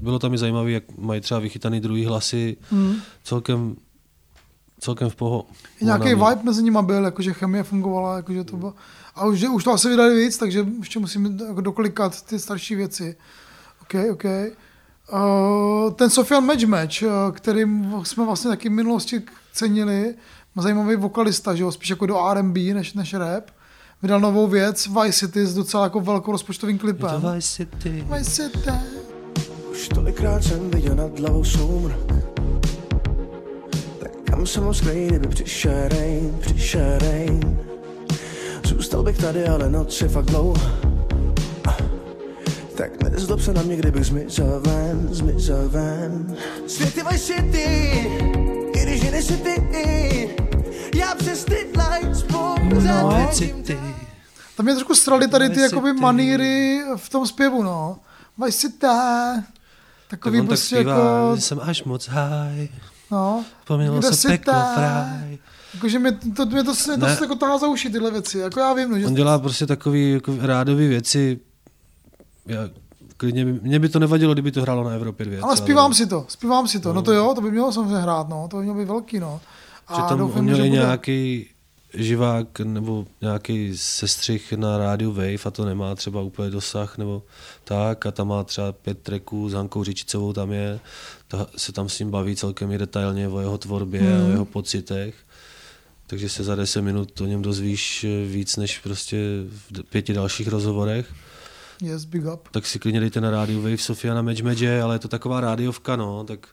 bylo 0.00 0.18
tam 0.18 0.34
i 0.34 0.38
zajímavé, 0.38 0.70
jak 0.70 0.84
mají 0.98 1.20
třeba 1.20 1.40
vychytaný 1.40 1.80
druhý 1.80 2.04
hlasy, 2.06 2.56
Hmm. 2.70 2.94
celkem, 3.24 3.76
celkem 4.80 5.10
v 5.10 5.16
poho. 5.16 5.46
Nějaký 5.80 6.08
vibe 6.08 6.38
mezi 6.42 6.62
nimi 6.62 6.78
byl, 6.82 7.04
jakože 7.04 7.32
chemie 7.32 7.62
fungovala, 7.62 8.16
jakože 8.16 8.44
to 8.44 8.56
bylo. 8.56 8.74
A 9.14 9.26
už, 9.26 9.42
už 9.42 9.64
to 9.64 9.72
asi 9.72 9.88
vydali 9.88 10.24
víc, 10.24 10.38
takže 10.38 10.66
ještě 10.78 10.98
musíme 10.98 11.30
jako 11.48 11.60
doklikat 11.60 12.22
ty 12.22 12.38
starší 12.38 12.74
věci. 12.74 13.16
OK, 13.82 13.94
OK. 14.12 14.24
Uh, 14.24 15.92
ten 15.92 16.10
Sofian 16.10 16.44
Match 16.44 16.64
Match, 16.64 17.02
uh, 17.02 17.08
kterým 17.32 17.94
jsme 18.02 18.24
vlastně 18.24 18.50
taky 18.50 18.68
v 18.68 18.72
minulosti 18.72 19.22
cenili, 19.52 20.14
má 20.54 20.62
zajímavý 20.62 20.96
vokalista, 20.96 21.54
že 21.54 21.62
jo, 21.62 21.72
spíš 21.72 21.90
jako 21.90 22.06
do 22.06 22.26
R&B 22.30 22.74
než, 22.74 22.94
než 22.94 23.14
rap. 23.14 23.50
Vydal 24.02 24.20
novou 24.20 24.46
věc, 24.46 24.86
Vice 24.86 25.18
City, 25.18 25.46
s 25.46 25.54
docela 25.54 25.84
jako 25.84 26.00
velkou 26.00 26.32
rozpočtovým 26.32 26.78
klipem. 26.78 27.10
Je 27.14 27.20
to 27.20 27.32
Vice 27.32 27.48
City. 27.48 28.06
Vice 28.16 28.30
City. 28.30 28.70
Už 29.70 29.88
tolikrát 29.88 30.44
jsem 30.44 30.70
viděl 30.70 30.94
nad 30.94 31.18
hlavou 31.18 31.44
soumrak 31.44 31.98
Tak 34.00 34.10
kam 34.24 34.46
se 34.46 34.60
moc 34.60 34.76
skrý, 34.76 35.06
kdyby 35.06 35.28
přišel 35.28 35.88
rain, 35.88 36.38
přišel 36.40 36.98
rain 36.98 37.71
Zůstal 38.72 39.02
bych 39.02 39.18
tady, 39.18 39.48
ale 39.48 39.70
noc 39.70 40.00
je 40.00 40.08
fakt 40.08 40.24
dlouhá 40.26 40.70
Tak 42.76 43.02
nezlob 43.02 43.40
se 43.40 43.52
na 43.52 43.62
mě, 43.62 43.76
kdybych 43.76 44.04
zmizel 44.04 44.60
ven, 44.60 45.08
zmizel 45.10 45.68
ven 45.68 46.36
Svět 46.66 46.96
je 46.96 47.18
City, 47.18 47.64
i 48.74 48.82
když 48.82 49.02
jiný 49.02 49.22
city 49.22 50.36
Já 50.94 51.14
přes 51.14 51.44
ty 51.44 51.54
lights 51.76 52.22
pořád 52.22 53.02
No. 53.02 53.28
vidím 53.30 53.64
Tam 54.56 54.66
mě 54.66 54.74
trošku 54.74 54.94
strali 54.94 55.28
tady 55.28 55.50
ty 55.50 55.60
jakoby 55.60 55.90
City. 55.90 56.00
maníry 56.02 56.80
v 56.96 57.08
tom 57.08 57.26
zpěvu, 57.26 57.62
no. 57.62 57.98
Vice 58.44 58.58
City. 58.58 58.78
Tak 58.80 59.44
Takový 60.08 60.40
on 60.40 60.46
tak 60.46 60.48
prostě 60.48 60.76
zpívá, 60.76 60.92
jako, 60.92 61.36
že 61.36 61.42
jsem 61.42 61.60
až 61.62 61.84
moc 61.84 62.08
high, 62.08 62.68
no. 63.10 63.44
Kde 63.98 64.12
se 64.12 64.28
peklo 64.28 64.54
fraj. 64.74 65.38
Jakože 65.74 65.98
mě 65.98 66.12
to, 66.12 66.26
mě 66.26 66.34
to, 66.34 66.46
mě 66.46 66.64
to 66.64 66.96
Ne. 66.96 67.16
se 67.16 67.24
jako 67.24 67.34
tahá 67.34 67.58
za 67.58 67.68
uši 67.68 67.90
tyhle 67.90 68.10
věci, 68.10 68.38
jako 68.38 68.60
já 68.60 68.72
vím, 68.74 68.90
no, 68.90 68.98
že 68.98 69.06
On 69.06 69.14
dělá 69.14 69.38
prostě 69.38 69.66
takový 69.66 70.12
jako 70.12 70.36
rádový 70.40 70.88
věci, 70.88 71.40
já, 72.46 72.68
klidně 73.16 73.44
by, 73.44 73.52
mě 73.62 73.78
by 73.78 73.88
to 73.88 73.98
nevadilo, 73.98 74.32
kdyby 74.32 74.52
to 74.52 74.62
hrálo 74.62 74.84
na 74.84 74.90
Evropě 74.90 75.26
2. 75.26 75.44
ale 75.46 75.56
zpívám 75.56 75.94
si 75.94 76.06
to, 76.06 76.24
zpívám 76.28 76.68
si 76.68 76.80
to, 76.80 76.92
no. 76.92 77.02
to 77.02 77.12
jo, 77.12 77.32
to 77.34 77.40
by 77.40 77.50
mělo 77.50 77.72
samozřejmě 77.72 77.96
hrát, 77.96 78.28
no, 78.28 78.48
to 78.50 78.56
by 78.56 78.62
mělo 78.62 78.78
být 78.78 78.84
velký, 78.88 79.20
no. 79.20 79.40
Že 79.96 80.02
tam 80.08 80.18
doufám, 80.18 80.38
on 80.38 80.44
měl 80.44 80.56
že 80.56 80.62
bude. 80.62 80.74
nějaký 80.76 81.46
živák 81.94 82.60
nebo 82.60 83.06
nějaký 83.20 83.72
sestřih 83.76 84.52
na 84.52 84.78
rádiu 84.78 85.12
Wave 85.12 85.44
a 85.44 85.50
to 85.50 85.64
nemá 85.64 85.94
třeba 85.94 86.20
úplně 86.20 86.50
dosah 86.50 86.98
nebo 86.98 87.22
tak 87.64 88.06
a 88.06 88.10
tam 88.10 88.28
má 88.28 88.44
třeba 88.44 88.72
pět 88.72 88.98
tracků 88.98 89.48
s 89.48 89.52
Hankou 89.52 89.84
Řičicovou 89.84 90.32
tam 90.32 90.52
je, 90.52 90.80
ta 91.28 91.46
se 91.56 91.72
tam 91.72 91.88
s 91.88 91.98
ním 91.98 92.10
baví 92.10 92.36
celkem 92.36 92.72
i 92.72 92.78
detailně 92.78 93.28
o 93.28 93.40
jeho 93.40 93.58
tvorbě 93.58 94.00
Hmm. 94.00 94.22
a 94.22 94.26
o 94.26 94.30
jeho 94.30 94.44
pocitech. 94.44 95.14
Takže 96.12 96.28
se 96.28 96.44
za 96.44 96.54
10 96.54 96.82
minut 96.82 97.20
o 97.20 97.26
něm 97.26 97.42
dozvíš 97.42 98.04
eh, 98.04 98.26
víc 98.26 98.56
než 98.56 98.78
prostě 98.78 99.16
v 99.48 99.82
pěti 99.90 100.12
dalších 100.12 100.48
rozhovorech. 100.48 101.12
Yes, 101.82 102.04
big 102.04 102.22
up. 102.34 102.48
Tak 102.50 102.66
si 102.66 102.78
klidně 102.78 103.00
dejte 103.00 103.20
na 103.20 103.30
rádiu 103.30 103.62
Wave 103.62 103.78
Sofia 103.78 104.14
na 104.14 104.22
Match 104.22 104.42
ale 104.82 104.94
je 104.94 104.98
to 104.98 105.08
taková 105.08 105.40
rádiovka, 105.40 105.96
no, 105.96 106.24
tak 106.24 106.46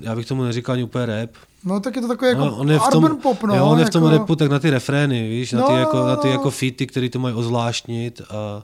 já 0.00 0.16
bych 0.16 0.26
tomu 0.26 0.44
neříkal 0.44 0.72
ani 0.72 0.82
úplně 0.82 1.06
rap. 1.06 1.30
No 1.64 1.80
tak 1.80 1.96
je 1.96 2.02
to 2.02 2.08
takový 2.08 2.28
jako 2.30 2.44
No, 2.44 2.56
on 2.56 2.70
je 2.70 2.78
v 2.78 2.88
tom, 2.92 3.04
urban 3.04 3.20
pop, 3.22 3.42
no. 3.42 3.56
jo, 3.56 3.66
on 3.66 3.78
je 3.78 3.84
v 3.84 3.90
tom 3.90 4.02
jako, 4.04 4.18
repu 4.18 4.36
tak 4.36 4.50
na 4.50 4.58
ty 4.58 4.70
refrény, 4.70 5.28
víš, 5.28 5.52
na 5.52 5.60
No, 5.60 5.66
ty, 5.66 5.72
jako, 5.72 5.96
no, 5.96 6.06
na 6.06 6.16
ty 6.16 6.28
no. 6.28 6.32
jako 6.32 6.50
featy, 6.50 6.86
který 6.86 7.10
to 7.10 7.18
mají 7.18 7.34
ozvláštnit 7.34 8.20
a, 8.30 8.62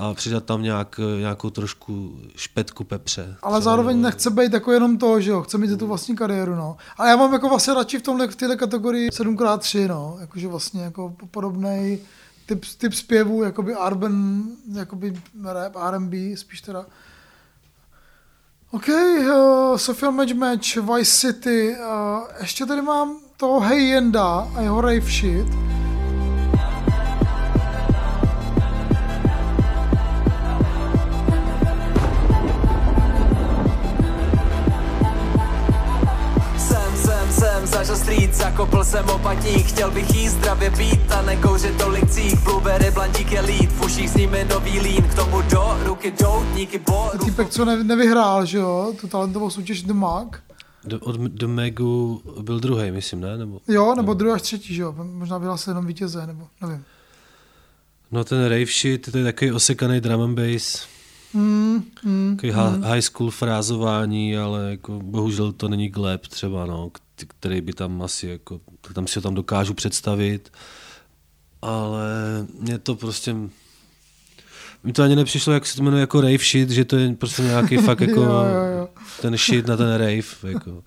a 0.00 0.14
přidat 0.14 0.44
tam 0.44 0.62
nějak, 0.62 1.00
nějakou 1.18 1.50
trošku 1.50 2.18
špetku 2.36 2.84
pepře. 2.84 3.36
Ale 3.42 3.62
zároveň 3.62 4.00
nechce 4.00 4.30
být 4.30 4.52
jako 4.52 4.72
jenom 4.72 4.98
to, 4.98 5.20
že 5.20 5.30
jo, 5.30 5.42
chce 5.42 5.58
mít 5.58 5.78
tu 5.78 5.86
vlastní 5.86 6.16
kariéru, 6.16 6.54
no. 6.54 6.76
Ale 6.96 7.08
já 7.08 7.16
mám 7.16 7.32
jako 7.32 7.48
vlastně 7.48 7.74
radši 7.74 7.98
v 7.98 8.02
tomhle, 8.02 8.28
v 8.28 8.36
této 8.36 8.56
kategorii 8.56 9.10
7x3, 9.10 9.88
no, 9.88 10.16
jakože 10.20 10.48
vlastně 10.48 10.82
jako 10.82 11.14
podobný 11.30 11.98
typ, 12.46 12.64
typ 12.78 12.92
zpěvů, 12.92 13.42
jakoby 13.42 13.76
urban, 13.86 14.44
jakoby 14.72 15.12
rap, 15.44 15.76
R&B, 15.76 16.36
spíš 16.36 16.60
teda. 16.60 16.86
OK, 18.70 18.88
uh, 18.88 19.76
Sofia 19.76 20.10
Match 20.10 20.34
Match, 20.34 20.76
Vice 20.76 21.32
City, 21.32 21.76
uh, 21.78 22.22
ještě 22.40 22.66
tady 22.66 22.82
mám 22.82 23.16
toho 23.36 23.60
Hey 23.60 23.82
Yenda 23.82 24.48
a 24.56 24.60
jeho 24.60 24.80
Rave 24.80 25.00
Shit. 25.00 25.79
Zakopl 38.40 38.84
jsem 38.84 39.08
opatník 39.08 39.66
Chtěl 39.66 39.90
bych 39.90 40.14
jíst 40.14 40.32
zdravě 40.32 40.70
pít 40.70 41.12
a 41.12 41.22
nekouřit 41.22 41.78
tolik 41.78 42.10
cík 42.10 42.40
Blueberry, 42.44 42.90
blandík 42.90 43.32
je 43.32 43.40
lít, 43.40 43.72
v 43.72 43.84
uších 43.84 44.10
s 44.10 44.14
nimi 44.14 44.46
nový 44.50 44.80
lín 44.80 45.02
K 45.02 45.14
tomu 45.14 45.42
do 45.50 45.78
ruky 45.84 46.12
doutníky, 46.22 46.78
bo... 46.78 47.10
Týpek, 47.24 47.48
co 47.48 47.64
ne, 47.64 47.84
nevyhrál, 47.84 48.46
že 48.46 48.58
jo, 48.58 48.94
tu 49.00 49.08
talentovou 49.08 49.50
soutěž 49.50 49.82
The 49.82 49.92
Mag. 49.92 50.42
Do, 50.84 51.00
od 51.00 51.16
do 51.16 51.48
Megu 51.48 52.22
byl 52.42 52.60
druhý, 52.60 52.90
myslím, 52.90 53.20
ne? 53.20 53.38
Nebo, 53.38 53.60
Jo, 53.68 53.94
nebo 53.94 54.14
druhý 54.14 54.32
až 54.32 54.42
třetí, 54.42 54.74
že 54.74 54.82
jo, 54.82 54.94
možná 55.02 55.38
vyhlásil 55.38 55.70
jenom 55.70 55.86
vítěze, 55.86 56.26
nebo 56.26 56.46
nevím. 56.62 56.84
no 58.12 58.24
ten 58.24 58.42
rave 58.44 58.66
shit, 58.66 59.12
to 59.12 59.18
je 59.18 59.24
takový 59.24 59.52
osekaný 59.52 60.00
drum 60.00 60.20
and 60.22 60.34
bass, 60.34 60.86
Mm, 61.34 61.82
mm, 62.04 62.36
takový 62.36 62.52
mm. 62.52 62.82
high 62.82 63.00
school 63.00 63.30
frázování, 63.30 64.36
ale 64.36 64.70
jako 64.70 65.00
bohužel 65.02 65.52
to 65.52 65.68
není 65.68 65.88
gleb 65.88 66.26
třeba, 66.26 66.66
no, 66.66 66.90
který 67.28 67.60
by 67.60 67.72
tam 67.72 68.02
asi 68.02 68.26
jako, 68.26 68.60
tam 68.94 69.06
si 69.06 69.18
ho 69.18 69.22
tam 69.22 69.34
dokážu 69.34 69.74
představit, 69.74 70.52
ale 71.62 72.10
mě 72.60 72.78
to 72.78 72.94
prostě, 72.94 73.36
mi 74.84 74.92
to 74.92 75.02
ani 75.02 75.16
nepřišlo, 75.16 75.52
jak 75.52 75.66
se 75.66 75.76
to 75.76 75.82
jmenuje 75.82 76.00
jako 76.00 76.20
rave 76.20 76.38
shit, 76.38 76.70
že 76.70 76.84
to 76.84 76.96
je 76.96 77.12
prostě 77.14 77.42
nějaký 77.42 77.76
fakt 77.86 78.00
jako 78.00 78.20
Jo, 78.20 78.30
jo, 78.32 78.78
jo. 78.78 78.88
ten 79.20 79.36
shit 79.36 79.66
na 79.66 79.76
ten 79.76 79.94
rave, 79.94 80.22
jako. 80.48 80.82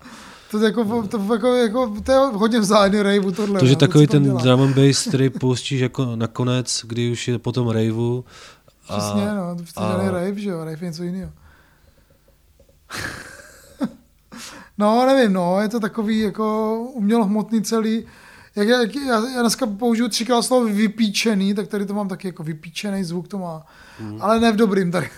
To, 0.50 0.58
je 0.58 0.64
jako, 0.64 1.06
to, 1.10 1.34
jako, 1.34 1.54
jako, 1.54 1.94
to 2.04 2.12
je 2.12 2.18
hodně 2.18 2.60
vzájemný 2.60 3.02
raveu 3.02 3.32
tohle. 3.32 3.60
To, 3.60 3.66
že 3.66 3.72
no, 3.72 3.78
takový 3.78 4.06
ten 4.06 4.22
dělá. 4.24 4.42
drum 4.42 4.60
and 4.62 4.74
bass, 4.76 5.08
který 5.08 5.30
pouštíš 5.30 5.80
jako 5.80 6.16
nakonec, 6.16 6.84
kdy 6.84 7.10
už 7.12 7.28
je 7.28 7.38
po 7.38 7.52
tom 7.52 7.68
raveu. 7.68 8.24
Přesně, 8.88 9.26
no, 9.26 9.56
to 9.74 9.80
žádný 9.80 10.08
rave, 10.08 10.38
že 10.40 10.50
jo, 10.50 10.58
rave 10.64 10.78
je 10.80 10.86
něco 10.88 11.02
jiného. 11.02 11.32
No, 14.78 15.06
nevím, 15.06 15.32
no, 15.32 15.60
je 15.60 15.68
to 15.68 15.80
takový 15.80 16.18
jako 16.20 16.78
umělohmotný 16.94 17.62
celý, 17.62 18.04
jak, 18.56 18.68
já- 18.68 18.80
jak, 18.80 18.94
já, 18.94 19.28
já 19.28 19.40
dneska 19.40 19.66
použiju 19.66 20.08
třikrát 20.08 20.42
slovo 20.42 20.66
vypíčený, 20.66 21.54
tak 21.54 21.68
tady 21.68 21.86
to 21.86 21.94
mám 21.94 22.08
taky 22.08 22.28
jako 22.28 22.42
vypíčený 22.42 23.04
zvuk 23.04 23.28
to 23.28 23.38
má. 23.38 23.66
Mhm. 24.00 24.18
Ale 24.22 24.40
ne 24.40 24.52
v 24.52 24.56
dobrým 24.56 24.90
tady. 24.92 25.08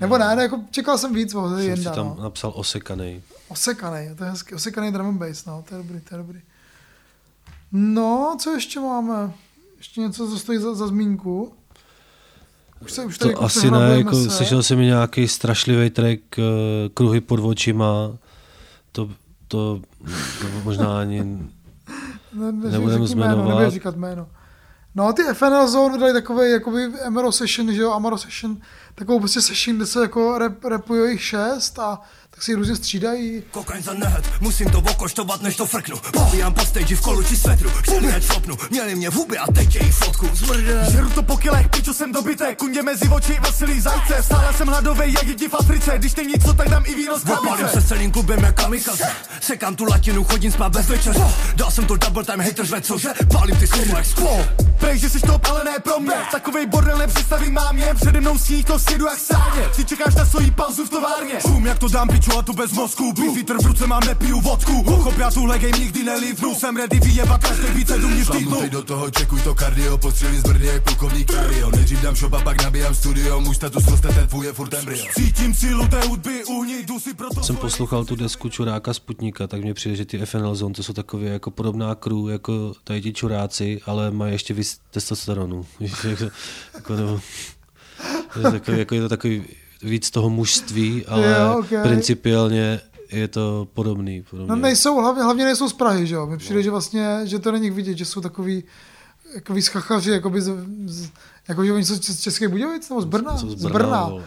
Nebo 0.00 0.18
ne, 0.18 0.36
ne, 0.36 0.42
jako 0.42 0.60
čekal 0.70 0.98
jsem 0.98 1.14
víc, 1.14 1.30
jsem 1.32 1.58
si 1.58 1.64
jenda, 1.64 1.90
tam 1.94 2.06
no. 2.06 2.22
napsal 2.22 2.52
osekaný. 2.56 3.22
Osekaný, 3.48 4.08
to 4.18 4.24
je 4.24 4.30
hezky. 4.30 4.54
Osekaný 4.54 4.92
drum 4.92 5.06
and 5.06 5.18
bass, 5.18 5.44
no, 5.46 5.64
to 5.68 5.74
je 5.74 5.82
dobrý, 5.82 6.00
to 6.00 6.14
je 6.14 6.18
dobrý. 6.18 6.40
No, 7.72 8.36
co 8.40 8.50
ještě 8.50 8.80
máme? 8.80 9.32
Ještě 9.76 10.00
něco, 10.00 10.28
co 10.28 10.38
stojí 10.38 10.58
za, 10.58 10.74
za 10.74 10.86
zmínku? 10.86 11.52
Už 12.82 12.92
se, 12.92 13.04
už 13.04 13.18
To 13.18 13.28
jako 13.28 13.42
asi 13.44 13.70
ne, 13.70 13.94
jako 13.98 14.14
se. 14.16 14.30
slyšel 14.30 14.62
jsem 14.62 14.78
mi 14.78 14.84
nějaký 14.84 15.28
strašlivý 15.28 15.90
track 15.90 16.20
uh, 16.38 16.44
Kruhy 16.94 17.20
pod 17.20 17.40
očima. 17.40 18.10
To, 18.98 19.08
to, 19.48 19.80
to 20.40 20.46
možná 20.64 21.00
ani 21.00 21.22
Ne, 22.32 22.52
ne, 22.52 22.70
nebudem 22.70 23.06
řekni 23.06 23.20
jméno, 23.20 23.34
zmenovat. 23.34 23.58
nebudu 23.58 23.70
říkat 23.70 23.96
jméno. 23.96 24.28
No 24.94 25.12
ty 25.12 25.22
FNL 25.32 25.68
Zone 25.68 25.92
vydali 25.94 26.12
takový 26.12 26.50
jakoby 26.50 26.84
Emero 27.02 27.32
Session, 27.32 27.72
že 27.72 27.82
jo, 27.82 27.92
Amaro 27.92 28.18
Session, 28.18 28.56
takovou 28.94 29.18
prostě 29.18 29.40
session, 29.40 29.76
kde 29.76 29.86
se 29.86 30.00
jako 30.02 30.38
rap, 30.38 30.64
rapuje 30.64 31.10
jich 31.10 31.22
šest 31.22 31.78
a 31.78 32.00
tak 32.38 32.44
si 32.44 32.54
různě 32.54 32.76
střídají. 32.76 33.42
Kokain 33.50 33.82
za 33.82 33.94
nehet, 33.94 34.24
musím 34.40 34.70
to 34.70 34.78
okoštovat, 34.78 35.42
než 35.42 35.56
to 35.56 35.66
frknu. 35.66 35.96
Povíjám 36.12 36.54
po 36.54 36.64
stage 36.66 36.96
v 36.96 37.00
kolu 37.00 37.22
či 37.22 37.36
svetru 37.36 37.70
Chtěli 37.70 38.08
hned 38.08 38.24
flopnu, 38.24 38.56
měli 38.70 38.94
mě 38.94 39.10
v 39.10 39.14
huby 39.14 39.38
a 39.38 39.52
teď 39.52 39.74
jejich 39.74 39.94
fotku 39.94 40.28
Zmrde 40.32 40.86
Žeru 40.90 41.10
to 41.10 41.22
po 41.22 41.36
kilech, 41.36 41.68
piču 41.68 41.94
jsem 41.94 42.12
dobytek 42.12 42.58
Kundě 42.58 42.82
mezi 42.82 43.08
oči, 43.08 43.38
veselý 43.40 43.80
zajce. 43.80 44.22
Stále 44.22 44.52
jsem 44.52 44.68
hladovej, 44.68 45.12
jak 45.12 45.26
jedi 45.26 45.48
v 45.48 45.54
Africe. 45.54 45.98
Když 45.98 46.14
není 46.14 46.34
co, 46.46 46.54
tak 46.54 46.68
dám 46.68 46.82
i 46.86 46.94
víno 46.94 47.18
z 47.18 47.22
se 47.22 47.26
krabice. 47.26 47.80
s 47.80 47.88
celým 47.88 48.10
klubem 48.10 48.44
jak 48.44 48.54
kamikaze. 48.54 49.06
Sekám 49.40 49.76
tu 49.76 49.84
latinu, 49.84 50.24
chodím 50.24 50.52
spát 50.52 50.72
bez 50.72 50.86
večeře. 50.86 51.24
Dal 51.54 51.70
jsem 51.70 51.86
to 51.86 51.96
double 51.96 52.24
time, 52.24 52.40
hater 52.40 52.66
řve, 52.66 52.80
cože? 52.80 53.08
Pálím 53.32 53.56
ty 53.56 53.66
sklo 53.66 53.82
jak 53.96 54.06
sklo 54.06 54.46
Prej, 54.78 54.98
že 54.98 55.10
jsi 55.10 55.20
top, 55.20 55.46
ale 55.46 55.64
ne 55.64 55.78
pro 55.78 56.00
mě. 56.00 56.14
Takovej 56.32 56.66
bordel 56.66 56.98
nepředstavím 56.98 57.54
mám 57.54 57.78
je 57.78 57.94
Přede 57.94 58.20
mnou 58.20 58.38
sníh 58.38 58.66
to 58.66 58.78
sjedu 58.78 59.06
jak 59.06 59.18
sáně. 59.18 59.62
Ty 59.76 59.84
čekáš 59.84 60.14
na 60.14 60.26
svoji 60.26 60.50
pauzu 60.50 60.86
v 60.86 60.90
továrně. 60.90 61.34
Bum, 61.46 61.66
jak 61.66 61.78
to 61.78 61.88
dám 61.88 62.08
piču 62.08 62.27
a 62.27 62.27
tu 62.28 62.52
bez 62.52 62.72
mozku. 62.72 63.12
Beefeater 63.12 63.56
v 63.62 63.66
ruce 63.66 63.86
mám, 63.86 64.04
nepiju 64.06 64.40
vodku. 64.40 64.82
Pochop, 64.82 65.18
já 65.18 65.30
tuhle 65.30 65.58
game 65.58 65.78
nikdy 65.78 66.04
nelivnu. 66.04 66.54
Jsem 66.54 66.76
ready 66.76 67.00
vyjebat 67.00 67.40
každý 67.42 67.66
více 67.74 67.98
dům 67.98 68.10
týdnu 68.10 68.24
Šlamnutej 68.24 68.70
do 68.70 68.82
toho, 68.82 69.10
čekuj 69.10 69.40
to 69.40 69.54
kardio, 69.54 69.98
postřelím 69.98 70.40
z 70.40 70.42
brdy 70.42 70.66
jak 70.66 70.82
plukovník 70.82 71.32
Kario 71.32 71.70
Nejdřív 71.70 72.02
dám 72.02 72.16
shop 72.16 72.32
a 72.32 72.40
pak 72.40 72.62
nabijám 72.62 72.94
studio, 72.94 73.40
můj 73.40 73.54
status 73.54 73.86
roste, 73.88 74.08
ten 74.08 74.26
tvůj 74.26 74.46
je 74.46 74.52
furt 74.52 74.74
embryo. 74.74 75.04
Cítím 75.14 75.54
sílu 75.54 75.88
té 75.88 76.00
hudby 76.00 76.44
u 76.44 76.64
ní, 76.64 76.82
jdu 76.82 77.00
si 77.00 77.14
proto 77.14 77.42
jsem 77.42 77.56
poslouchal 77.56 78.04
tu 78.04 78.16
desku 78.16 78.48
Čuráka 78.48 78.94
Sputnika, 78.94 79.46
tak 79.46 79.60
mně 79.60 79.74
přijde, 79.74 79.96
že 79.96 80.04
ty 80.04 80.18
FNL 80.18 80.54
Zone 80.54 80.74
to 80.74 80.82
jsou 80.82 80.92
takové 80.92 81.26
jako 81.26 81.50
podobná 81.50 81.94
crew, 81.94 82.28
jako 82.30 82.72
tady 82.84 83.02
ti 83.02 83.12
čuráci, 83.12 83.80
ale 83.86 84.10
mají 84.10 84.32
ještě 84.32 84.54
víc 84.54 84.80
testosteronu. 84.90 85.66
Jako, 85.80 86.24
jako, 86.74 86.96
nebo, 86.96 87.20
je, 88.36 88.42
to 88.42 88.50
takový, 88.50 88.78
jako 88.78 88.94
je 88.94 89.00
to 89.00 89.08
takový 89.08 89.44
víc 89.82 90.10
toho 90.10 90.30
mužství, 90.30 91.06
ale 91.06 91.26
Jo, 91.26 91.56
ok. 91.58 91.82
principiálně 91.82 92.80
je 93.12 93.28
to 93.28 93.68
podobný. 93.74 94.22
podobný. 94.30 94.48
No 94.48 94.56
nejsou, 94.56 95.00
hlavně, 95.00 95.22
hlavně 95.22 95.44
nejsou 95.44 95.68
z 95.68 95.72
Prahy, 95.72 96.06
že 96.06 96.14
jo. 96.14 96.26
Mi 96.26 96.36
přijde, 96.38 96.62
že 96.62 96.70
vlastně, 96.70 97.20
že 97.24 97.38
to 97.38 97.52
není 97.52 97.70
vidět, 97.70 97.98
že 97.98 98.04
jsou 98.04 98.20
takový, 98.20 98.64
jakoví 99.34 99.62
schachaři, 99.62 100.10
jakoby 100.10 100.42
z, 100.42 100.50
z, 100.86 101.10
jako, 101.48 101.64
že 101.64 101.72
oni 101.72 101.84
jsou 101.84 101.94
z 101.94 102.20
České 102.20 102.48
Budějovic, 102.48 102.88
nebo 102.88 103.02
z 103.02 103.04
Brna? 103.04 103.38
Jsou 103.38 103.50
z 103.50 103.58
z 103.58 103.62
Brna, 103.64 103.78
Brna. 103.78 104.04
vole. 104.08 104.24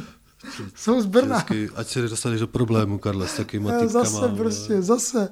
jsou 0.74 1.00
z 1.00 1.06
Brna. 1.06 1.36
Vždycky, 1.36 1.70
ať 1.74 1.86
se 1.88 2.02
nedostaneš 2.02 2.40
do 2.40 2.46
problému, 2.46 2.98
Karle, 2.98 3.28
s 3.28 3.36
takovýma 3.36 3.70
Eh, 3.70 3.80
typkama. 3.80 4.04
Zase 4.04 4.16
vole. 4.20 4.34
prostě, 4.36 4.82
zase. 4.82 5.28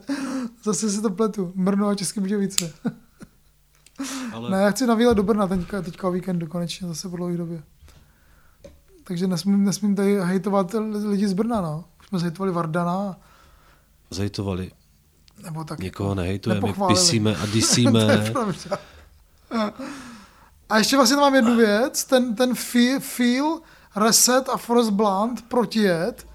Zase 0.64 0.90
si 0.90 1.02
to 1.02 1.10
pletu. 1.10 1.52
Brno 1.54 1.88
a 1.88 1.94
České 1.94 2.20
Budějovice. 2.20 2.72
Ale- 4.32 4.50
Ne, 4.50 4.56
já 4.62 4.70
chci 4.70 4.86
na 4.86 4.94
výlet 4.94 5.14
do 5.14 5.22
Brna 5.22 5.46
teďka, 5.46 5.82
teďka 5.82 6.08
o 6.08 6.10
víkendu, 6.10 6.46
konečně, 6.46 6.88
zase 6.88 7.08
po 7.08 7.16
dlouhé 7.16 7.36
době. 7.36 7.62
Takže 9.08 9.26
nesmím, 9.26 9.64
nesmím 9.64 9.96
tady 9.96 10.20
hejtovat 10.20 10.74
lidi 11.04 11.28
z 11.28 11.32
Brna, 11.32 11.60
no. 11.60 11.84
Už 12.00 12.06
jsme 12.08 12.18
zhejtovali 12.18 12.52
Vardana, 12.52 13.16
Zajtovali. 14.10 14.70
nebo 15.42 15.64
tak. 15.64 15.78
Někoho 15.78 16.14
nehejtujeme, 16.14 16.60
nepochválili. 16.60 17.00
pisíme 17.00 17.36
a 17.36 17.46
disíme. 17.52 18.32
A 20.68 20.78
ještě 20.78 20.96
vlastně 20.96 21.16
mám 21.16 21.34
jednu 21.34 21.56
věc, 21.56 22.04
ten, 22.04 22.34
ten 22.34 22.54
feel, 22.54 23.00
feel 23.00 23.60
Reset 23.96 24.48
a 24.48 24.56
Forest 24.56 24.90
Blunt 24.90 25.48
protijet. 25.48 26.26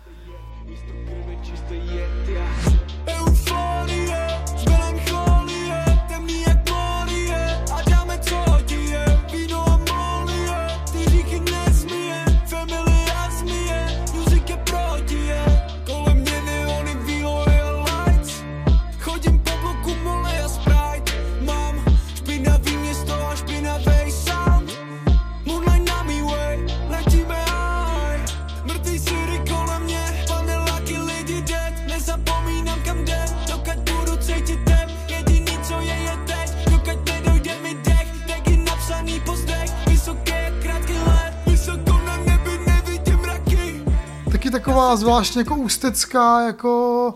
Taková 44.54 44.96
zvláštně 44.96 45.40
jako 45.42 45.56
ústecká, 45.56 46.42
jako 46.48 47.14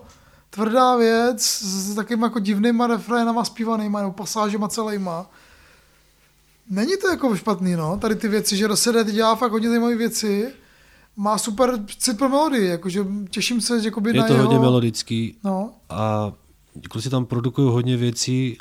tvrdá 0.49 0.95
věc 0.95 1.41
s 1.61 1.95
takovým 1.95 2.23
jako 2.23 2.39
divnýma 2.39 2.87
refrénama 2.87 3.43
zpívanýma 3.45 3.99
nebo 3.99 4.11
pasážema 4.11 4.67
celýma. 4.67 5.29
Není 6.69 6.91
to 7.01 7.07
jako 7.09 7.35
špatný, 7.35 7.75
no, 7.75 7.97
tady 7.97 8.15
ty 8.15 8.27
věci, 8.27 8.57
že 8.57 8.67
Rosedet 8.67 9.07
dělá 9.07 9.35
fakt 9.35 9.51
hodně 9.51 9.69
zajímavé 9.69 9.95
věci, 9.95 10.47
má 11.15 11.37
super 11.37 11.79
cit 11.99 12.17
pro 12.17 12.29
melodii, 12.29 12.67
jakože 12.67 13.05
těším 13.29 13.61
se, 13.61 13.81
že 13.81 13.87
jakoby 13.87 14.09
Je 14.09 14.13
na 14.21 14.27
to 14.27 14.33
jeho... 14.33 14.45
hodně 14.45 14.59
melodický 14.59 15.37
No. 15.43 15.71
a 15.89 16.31
kluci 16.89 17.09
tam 17.09 17.25
produkují 17.25 17.71
hodně 17.71 17.97
věcí 17.97 18.57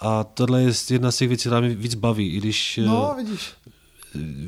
a 0.00 0.24
tohle 0.24 0.62
je 0.62 0.72
jedna 0.90 1.10
z 1.10 1.16
těch 1.16 1.28
věcí, 1.28 1.42
která 1.48 1.60
mě 1.60 1.68
víc 1.74 1.94
baví, 1.94 2.34
i 2.34 2.38
když 2.38 2.80
No, 2.86 3.14
eh, 3.18 3.24
vidíš. 3.24 3.52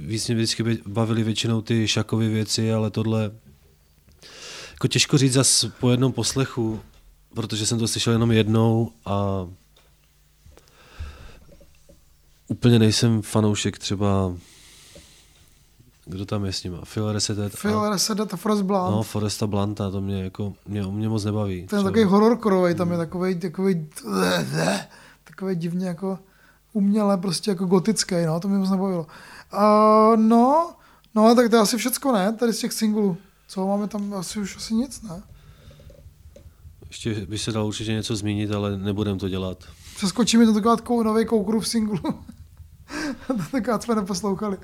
víc 0.06 0.26
mě 0.26 0.36
vždycky 0.36 0.78
bavily 0.86 1.22
většinou 1.24 1.60
ty 1.62 1.88
šakové 1.88 2.28
věci, 2.28 2.72
ale 2.72 2.90
tohle 2.90 3.30
jako 4.76 4.88
těžko 4.88 5.18
říct 5.18 5.32
zas 5.32 5.66
po 5.80 5.90
jednom 5.90 6.12
poslechu, 6.12 6.80
protože 7.34 7.66
jsem 7.66 7.78
to 7.78 7.88
slyšel 7.88 8.12
jenom 8.12 8.32
jednou 8.32 8.92
a 9.06 9.46
úplně 12.48 12.78
nejsem 12.78 13.22
fanoušek 13.22 13.78
třeba 13.78 14.32
kdo 16.08 16.26
tam 16.26 16.44
je 16.44 16.52
s 16.52 16.64
nima? 16.64 16.78
Phil 16.94 17.12
Resetet 17.12 17.60
Phil 17.60 17.90
Resedet 17.90 18.34
a 18.34 18.36
Forrest 18.36 18.62
Blunt. 18.62 18.90
No, 18.90 19.02
Foresta 19.02 19.46
Blanta, 19.46 19.90
to 19.90 20.00
mě 20.00 20.24
jako, 20.24 20.52
mě, 20.66 20.82
mě 20.82 21.08
moc 21.08 21.24
nebaví. 21.24 21.60
Ten 21.60 21.66
třeba. 21.66 21.82
takový 21.82 22.04
hororkorový, 22.04 22.74
tam 22.74 22.90
je 22.92 22.96
takový, 22.98 23.40
takový, 23.40 23.88
takový 25.24 25.54
divně 25.54 25.86
jako 25.86 26.18
uměle 26.72 27.16
prostě 27.16 27.50
jako 27.50 27.64
gotický, 27.64 28.14
no, 28.26 28.40
to 28.40 28.48
mě 28.48 28.58
moc 28.58 28.70
nebavilo. 28.70 29.06
Uh, 29.54 30.16
no, 30.16 30.74
no, 31.14 31.34
tak 31.34 31.50
to 31.50 31.56
je 31.56 31.62
asi 31.62 31.76
všecko, 31.76 32.12
ne, 32.12 32.32
tady 32.32 32.52
z 32.52 32.58
těch 32.58 32.72
singlů. 32.72 33.16
Co 33.48 33.66
máme 33.66 33.88
tam, 33.88 34.14
asi 34.14 34.38
už 34.38 34.56
asi 34.56 34.74
nic, 34.74 35.02
ne? 35.02 35.22
Ještě 36.88 37.14
by 37.14 37.38
se 37.38 37.52
dalo 37.52 37.66
určitě 37.66 37.92
něco 37.92 38.16
zmínit, 38.16 38.52
ale 38.52 38.78
nebudem 38.78 39.18
to 39.18 39.28
dělat. 39.28 39.64
Přeskočíme 39.96 40.44
tentokrát 40.44 40.88
nový 40.88 41.26
Koukurův 41.26 41.68
single. 41.68 42.00
tentokrát 43.26 43.82
jsme 43.82 43.94
neposlouchali. 43.94 44.56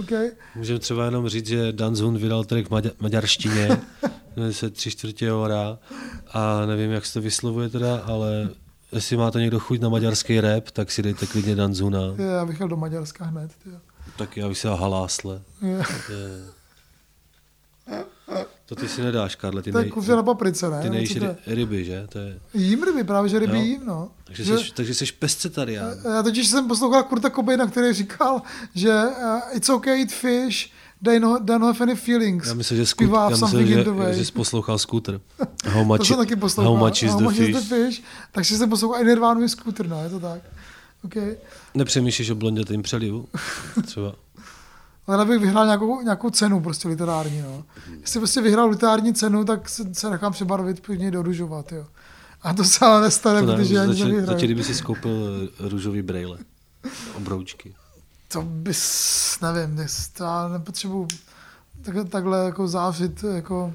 Okay. 0.00 0.30
Můžeme 0.56 0.78
třeba 0.78 1.04
jenom 1.04 1.28
říct, 1.28 1.46
že 1.46 1.72
Danzun 1.72 2.18
vydal 2.18 2.44
track 2.44 2.68
v 2.68 2.70
maďa- 2.70 2.92
maďarštině, 3.00 3.68
se 4.50 4.70
tři 4.70 4.90
čtvrtě 4.90 5.30
hora 5.30 5.78
a 6.32 6.66
nevím, 6.66 6.90
jak 6.90 7.06
se 7.06 7.12
to 7.12 7.20
vyslovuje 7.20 7.68
teda, 7.68 7.96
ale 8.00 8.48
jestli 8.92 9.16
máte 9.16 9.40
někdo 9.40 9.60
chuť 9.60 9.80
na 9.80 9.88
maďarský 9.88 10.40
rap, 10.40 10.70
tak 10.70 10.90
si 10.90 11.02
dejte 11.02 11.26
klidně 11.26 11.56
Danzuna. 11.56 12.00
Je, 12.18 12.26
já 12.26 12.46
bych 12.46 12.60
jel 12.60 12.68
do 12.68 12.76
Maďarska 12.76 13.24
hned. 13.24 13.50
Tyjo. 13.62 13.76
Tak 14.16 14.36
já 14.36 14.48
bych 14.48 14.64
dal 14.64 14.76
halásle. 14.76 15.42
Je. 15.62 15.82
Je. 16.10 16.44
To 18.66 18.76
ty 18.76 18.88
si 18.88 19.02
nedáš, 19.02 19.36
Karle. 19.36 19.62
Ty 19.62 19.72
To 19.72 19.78
je 19.78 19.84
nej- 19.84 19.90
kufře 19.92 20.16
na 20.16 20.22
paprice, 20.22 20.70
ne? 20.70 20.82
Ty 20.82 20.90
nejíš 20.90 21.16
ry- 21.16 21.36
ryby, 21.46 21.84
že? 21.84 22.06
To 22.08 22.18
je... 22.18 22.38
Jím 22.54 22.82
ryby, 22.82 23.04
právě, 23.04 23.28
že 23.30 23.38
ryby 23.38 23.56
Jo. 23.58 23.62
jím, 23.64 23.80
no. 23.86 24.08
Takže, 24.24 24.44
Že- 24.44 24.58
jsi, 24.58 24.64
takže 24.74 24.94
jsi 24.94 25.06
pescetarián. 25.18 25.92
Já 26.14 26.22
totiž 26.22 26.48
jsem 26.48 26.68
poslouchal 26.68 27.02
Kurta 27.02 27.30
Cobaina, 27.30 27.66
který 27.66 27.92
říkal, 27.92 28.42
že 28.74 29.02
uh, 29.04 29.56
it's 29.56 29.68
okay 29.68 29.98
eat 30.00 30.10
fish, 30.10 30.70
they 31.04 31.20
no, 31.20 31.38
don't 31.42 31.64
have 31.64 31.78
any 31.80 31.94
feelings. 31.96 32.46
Já 32.48 32.54
myslím, 32.54 32.78
že, 32.78 32.86
skut, 32.86 33.10
já 33.12 33.28
myslím, 33.28 33.66
že, 33.66 33.84
the 33.84 33.90
že 34.12 34.24
jsi 34.24 34.32
poslouchal 34.32 34.78
Scooter. 34.78 35.20
How 35.68 35.84
much, 35.84 35.98
to 35.98 36.04
jsem 36.04 36.16
taky 36.16 36.36
poslouchal. 36.36 36.72
how 36.76 36.86
much 36.86 37.02
is, 37.02 37.10
How 37.10 37.18
the, 37.18 37.24
much 37.24 37.36
fish? 37.36 37.48
is 37.48 37.68
the 37.68 37.74
fish? 37.74 38.02
Takže 38.32 38.56
jsem 38.56 38.70
poslouchal 38.70 39.02
i 39.02 39.04
Nirvánu 39.06 39.42
i 39.42 39.48
Scooter, 39.48 39.88
no, 39.88 40.02
je 40.02 40.10
to 40.10 40.20
tak. 40.20 40.40
Okay. 41.04 41.36
Nepřemýšlíš 41.74 42.30
o 42.30 42.34
blondětým 42.34 42.82
přelivu? 42.82 43.28
Třeba. 43.86 44.14
Ale 45.10 45.24
bych 45.24 45.38
vyhrál 45.38 45.64
nějakou, 45.66 46.02
nějakou 46.02 46.30
cenu 46.30 46.60
prostě 46.60 46.88
literární, 46.88 47.42
no. 47.42 47.64
Jestli 48.00 48.20
prostě 48.20 48.40
vyhrál 48.40 48.68
literární 48.68 49.14
cenu, 49.14 49.44
tak 49.44 49.68
se, 49.68 49.94
se 49.94 50.10
nechám 50.10 50.32
přebarvit, 50.32 50.80
půjde 50.86 51.10
do 51.10 51.22
ružovat, 51.22 51.72
jo. 51.72 51.86
A 52.42 52.54
to 52.54 52.64
se 52.64 52.84
ale 52.86 53.00
nestane, 53.00 53.40
To 53.40 53.46
protože 53.46 53.74
já 53.74 53.84
nic 53.84 53.98
nevyhraju. 53.98 54.26
začali 54.26 54.54
by 54.54 54.64
si 54.64 54.74
skoupil 54.74 55.10
eh, 55.64 55.68
růžový 55.68 56.02
brejle. 56.02 56.38
Obroučky. 57.14 57.74
To 58.28 58.42
bys, 58.42 59.38
nevím, 59.42 59.86
já 60.20 60.48
nepotřebuji 60.48 61.08
tak, 61.82 61.94
takhle 62.08 62.44
jako 62.44 62.68
zářit 62.68 63.24
jako 63.34 63.72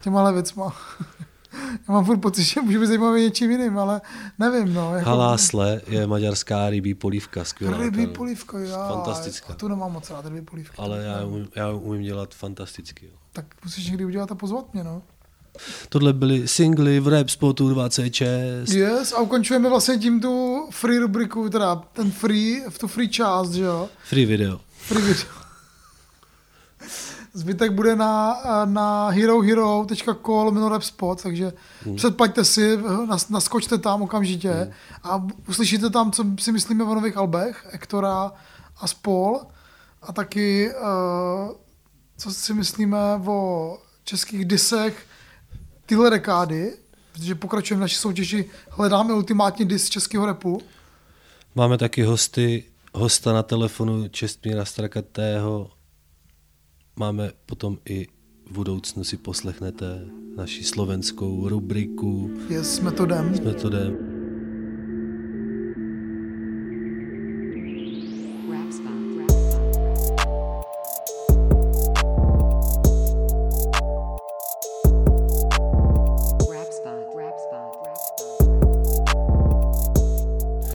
těmahle 0.00 0.32
věcma. 0.32 0.72
Já 1.88 1.94
mám 1.94 2.04
furt 2.04 2.18
pocit, 2.18 2.42
že 2.42 2.60
můžu 2.60 2.80
být 2.80 2.86
zajímavý 2.86 3.22
něčím 3.22 3.50
jiným, 3.50 3.78
ale 3.78 4.00
nevím, 4.38 4.74
no. 4.74 4.94
Jako, 4.94 5.08
Halásle 5.10 5.80
je 5.86 6.06
maďarská 6.06 6.70
rybí 6.70 6.94
polívka, 6.94 7.44
skvělá. 7.44 7.78
Rybí 7.78 8.06
polívko, 8.06 8.58
já. 8.58 8.88
Fantastická. 8.88 9.52
A 9.52 9.56
tu 9.56 9.68
nemám 9.68 9.92
moc 9.92 10.10
rád, 10.10 10.26
rybí 10.26 10.40
polívky. 10.40 10.76
Ale 10.78 11.02
já 11.02 11.24
umím, 11.24 11.48
já 11.56 11.70
umím 11.70 12.02
dělat 12.02 12.34
fantasticky. 12.34 13.06
Jo. 13.06 13.12
Tak 13.32 13.44
musíš 13.64 13.86
někdy 13.86 14.04
udělat 14.04 14.32
a 14.32 14.34
pozvat 14.34 14.74
mě, 14.74 14.84
no. 14.84 15.02
Tohle 15.88 16.12
byly 16.12 16.48
singly 16.48 17.00
v 17.00 17.08
Rap 17.08 17.28
Spotu 17.28 17.68
26. 17.68 18.70
Yes, 18.70 19.12
a 19.12 19.20
ukončujeme 19.20 19.68
vlastně 19.68 19.98
tím 19.98 20.20
tu 20.20 20.66
free 20.70 20.98
rubriku, 20.98 21.48
teda 21.48 21.76
ten 21.76 22.10
free, 22.10 22.64
v 22.68 22.78
tu 22.78 22.88
free 22.88 23.08
část, 23.08 23.50
že 23.50 23.62
jo? 23.62 23.88
Free 24.04 24.26
video. 24.26 24.60
Free 24.78 25.02
video. 25.02 25.39
Zbytek 27.32 27.72
bude 27.72 27.96
na, 27.96 28.36
na 28.64 29.08
herohero.call 29.08 30.50
mimo 30.50 30.80
spot, 30.80 31.22
takže 31.22 31.52
Hmm. 31.84 31.96
předplaťte 31.96 32.44
si, 32.44 32.78
nas, 33.06 33.28
naskočte 33.28 33.78
tam 33.78 34.02
okamžitě 34.02 34.72
a 35.02 35.26
uslyšíte 35.48 35.90
tam, 35.90 36.12
co 36.12 36.24
si 36.38 36.52
myslíme 36.52 36.84
o 36.84 36.94
nových 36.94 37.16
albech, 37.16 37.66
Ektora 37.70 38.32
a 38.80 38.86
Spol 38.86 39.40
a 40.02 40.12
taky, 40.12 40.70
uh, 40.74 41.52
co 42.16 42.30
si 42.30 42.54
myslíme 42.54 42.98
o 43.26 43.78
českých 44.04 44.44
disech 44.44 45.06
tyhle 45.86 46.10
dekády, 46.10 46.72
protože 47.12 47.34
pokračujeme 47.34 47.80
v 47.80 47.82
naší 47.82 47.96
soutěži, 47.96 48.50
hledáme 48.70 49.14
ultimátní 49.14 49.64
dis 49.64 49.88
českého 49.90 50.26
repu. 50.26 50.62
Máme 51.54 51.78
taky 51.78 52.02
hosty, 52.02 52.64
hosta 52.94 53.32
na 53.32 53.42
telefonu 53.42 54.08
Čestmíra 54.08 54.64
Strakatého. 54.64 55.70
Máme 56.96 57.32
potom 57.46 57.78
i 57.88 58.06
v 58.46 58.52
budoucnu 58.52 59.04
si 59.04 59.16
poslechnete 59.16 60.10
naši 60.36 60.64
slovenskou 60.64 61.48
rubriku 61.48 62.30
Je 62.50 62.64
s 62.64 62.80
metodem. 62.80 63.34
s 63.34 63.40
metodem. 63.40 64.19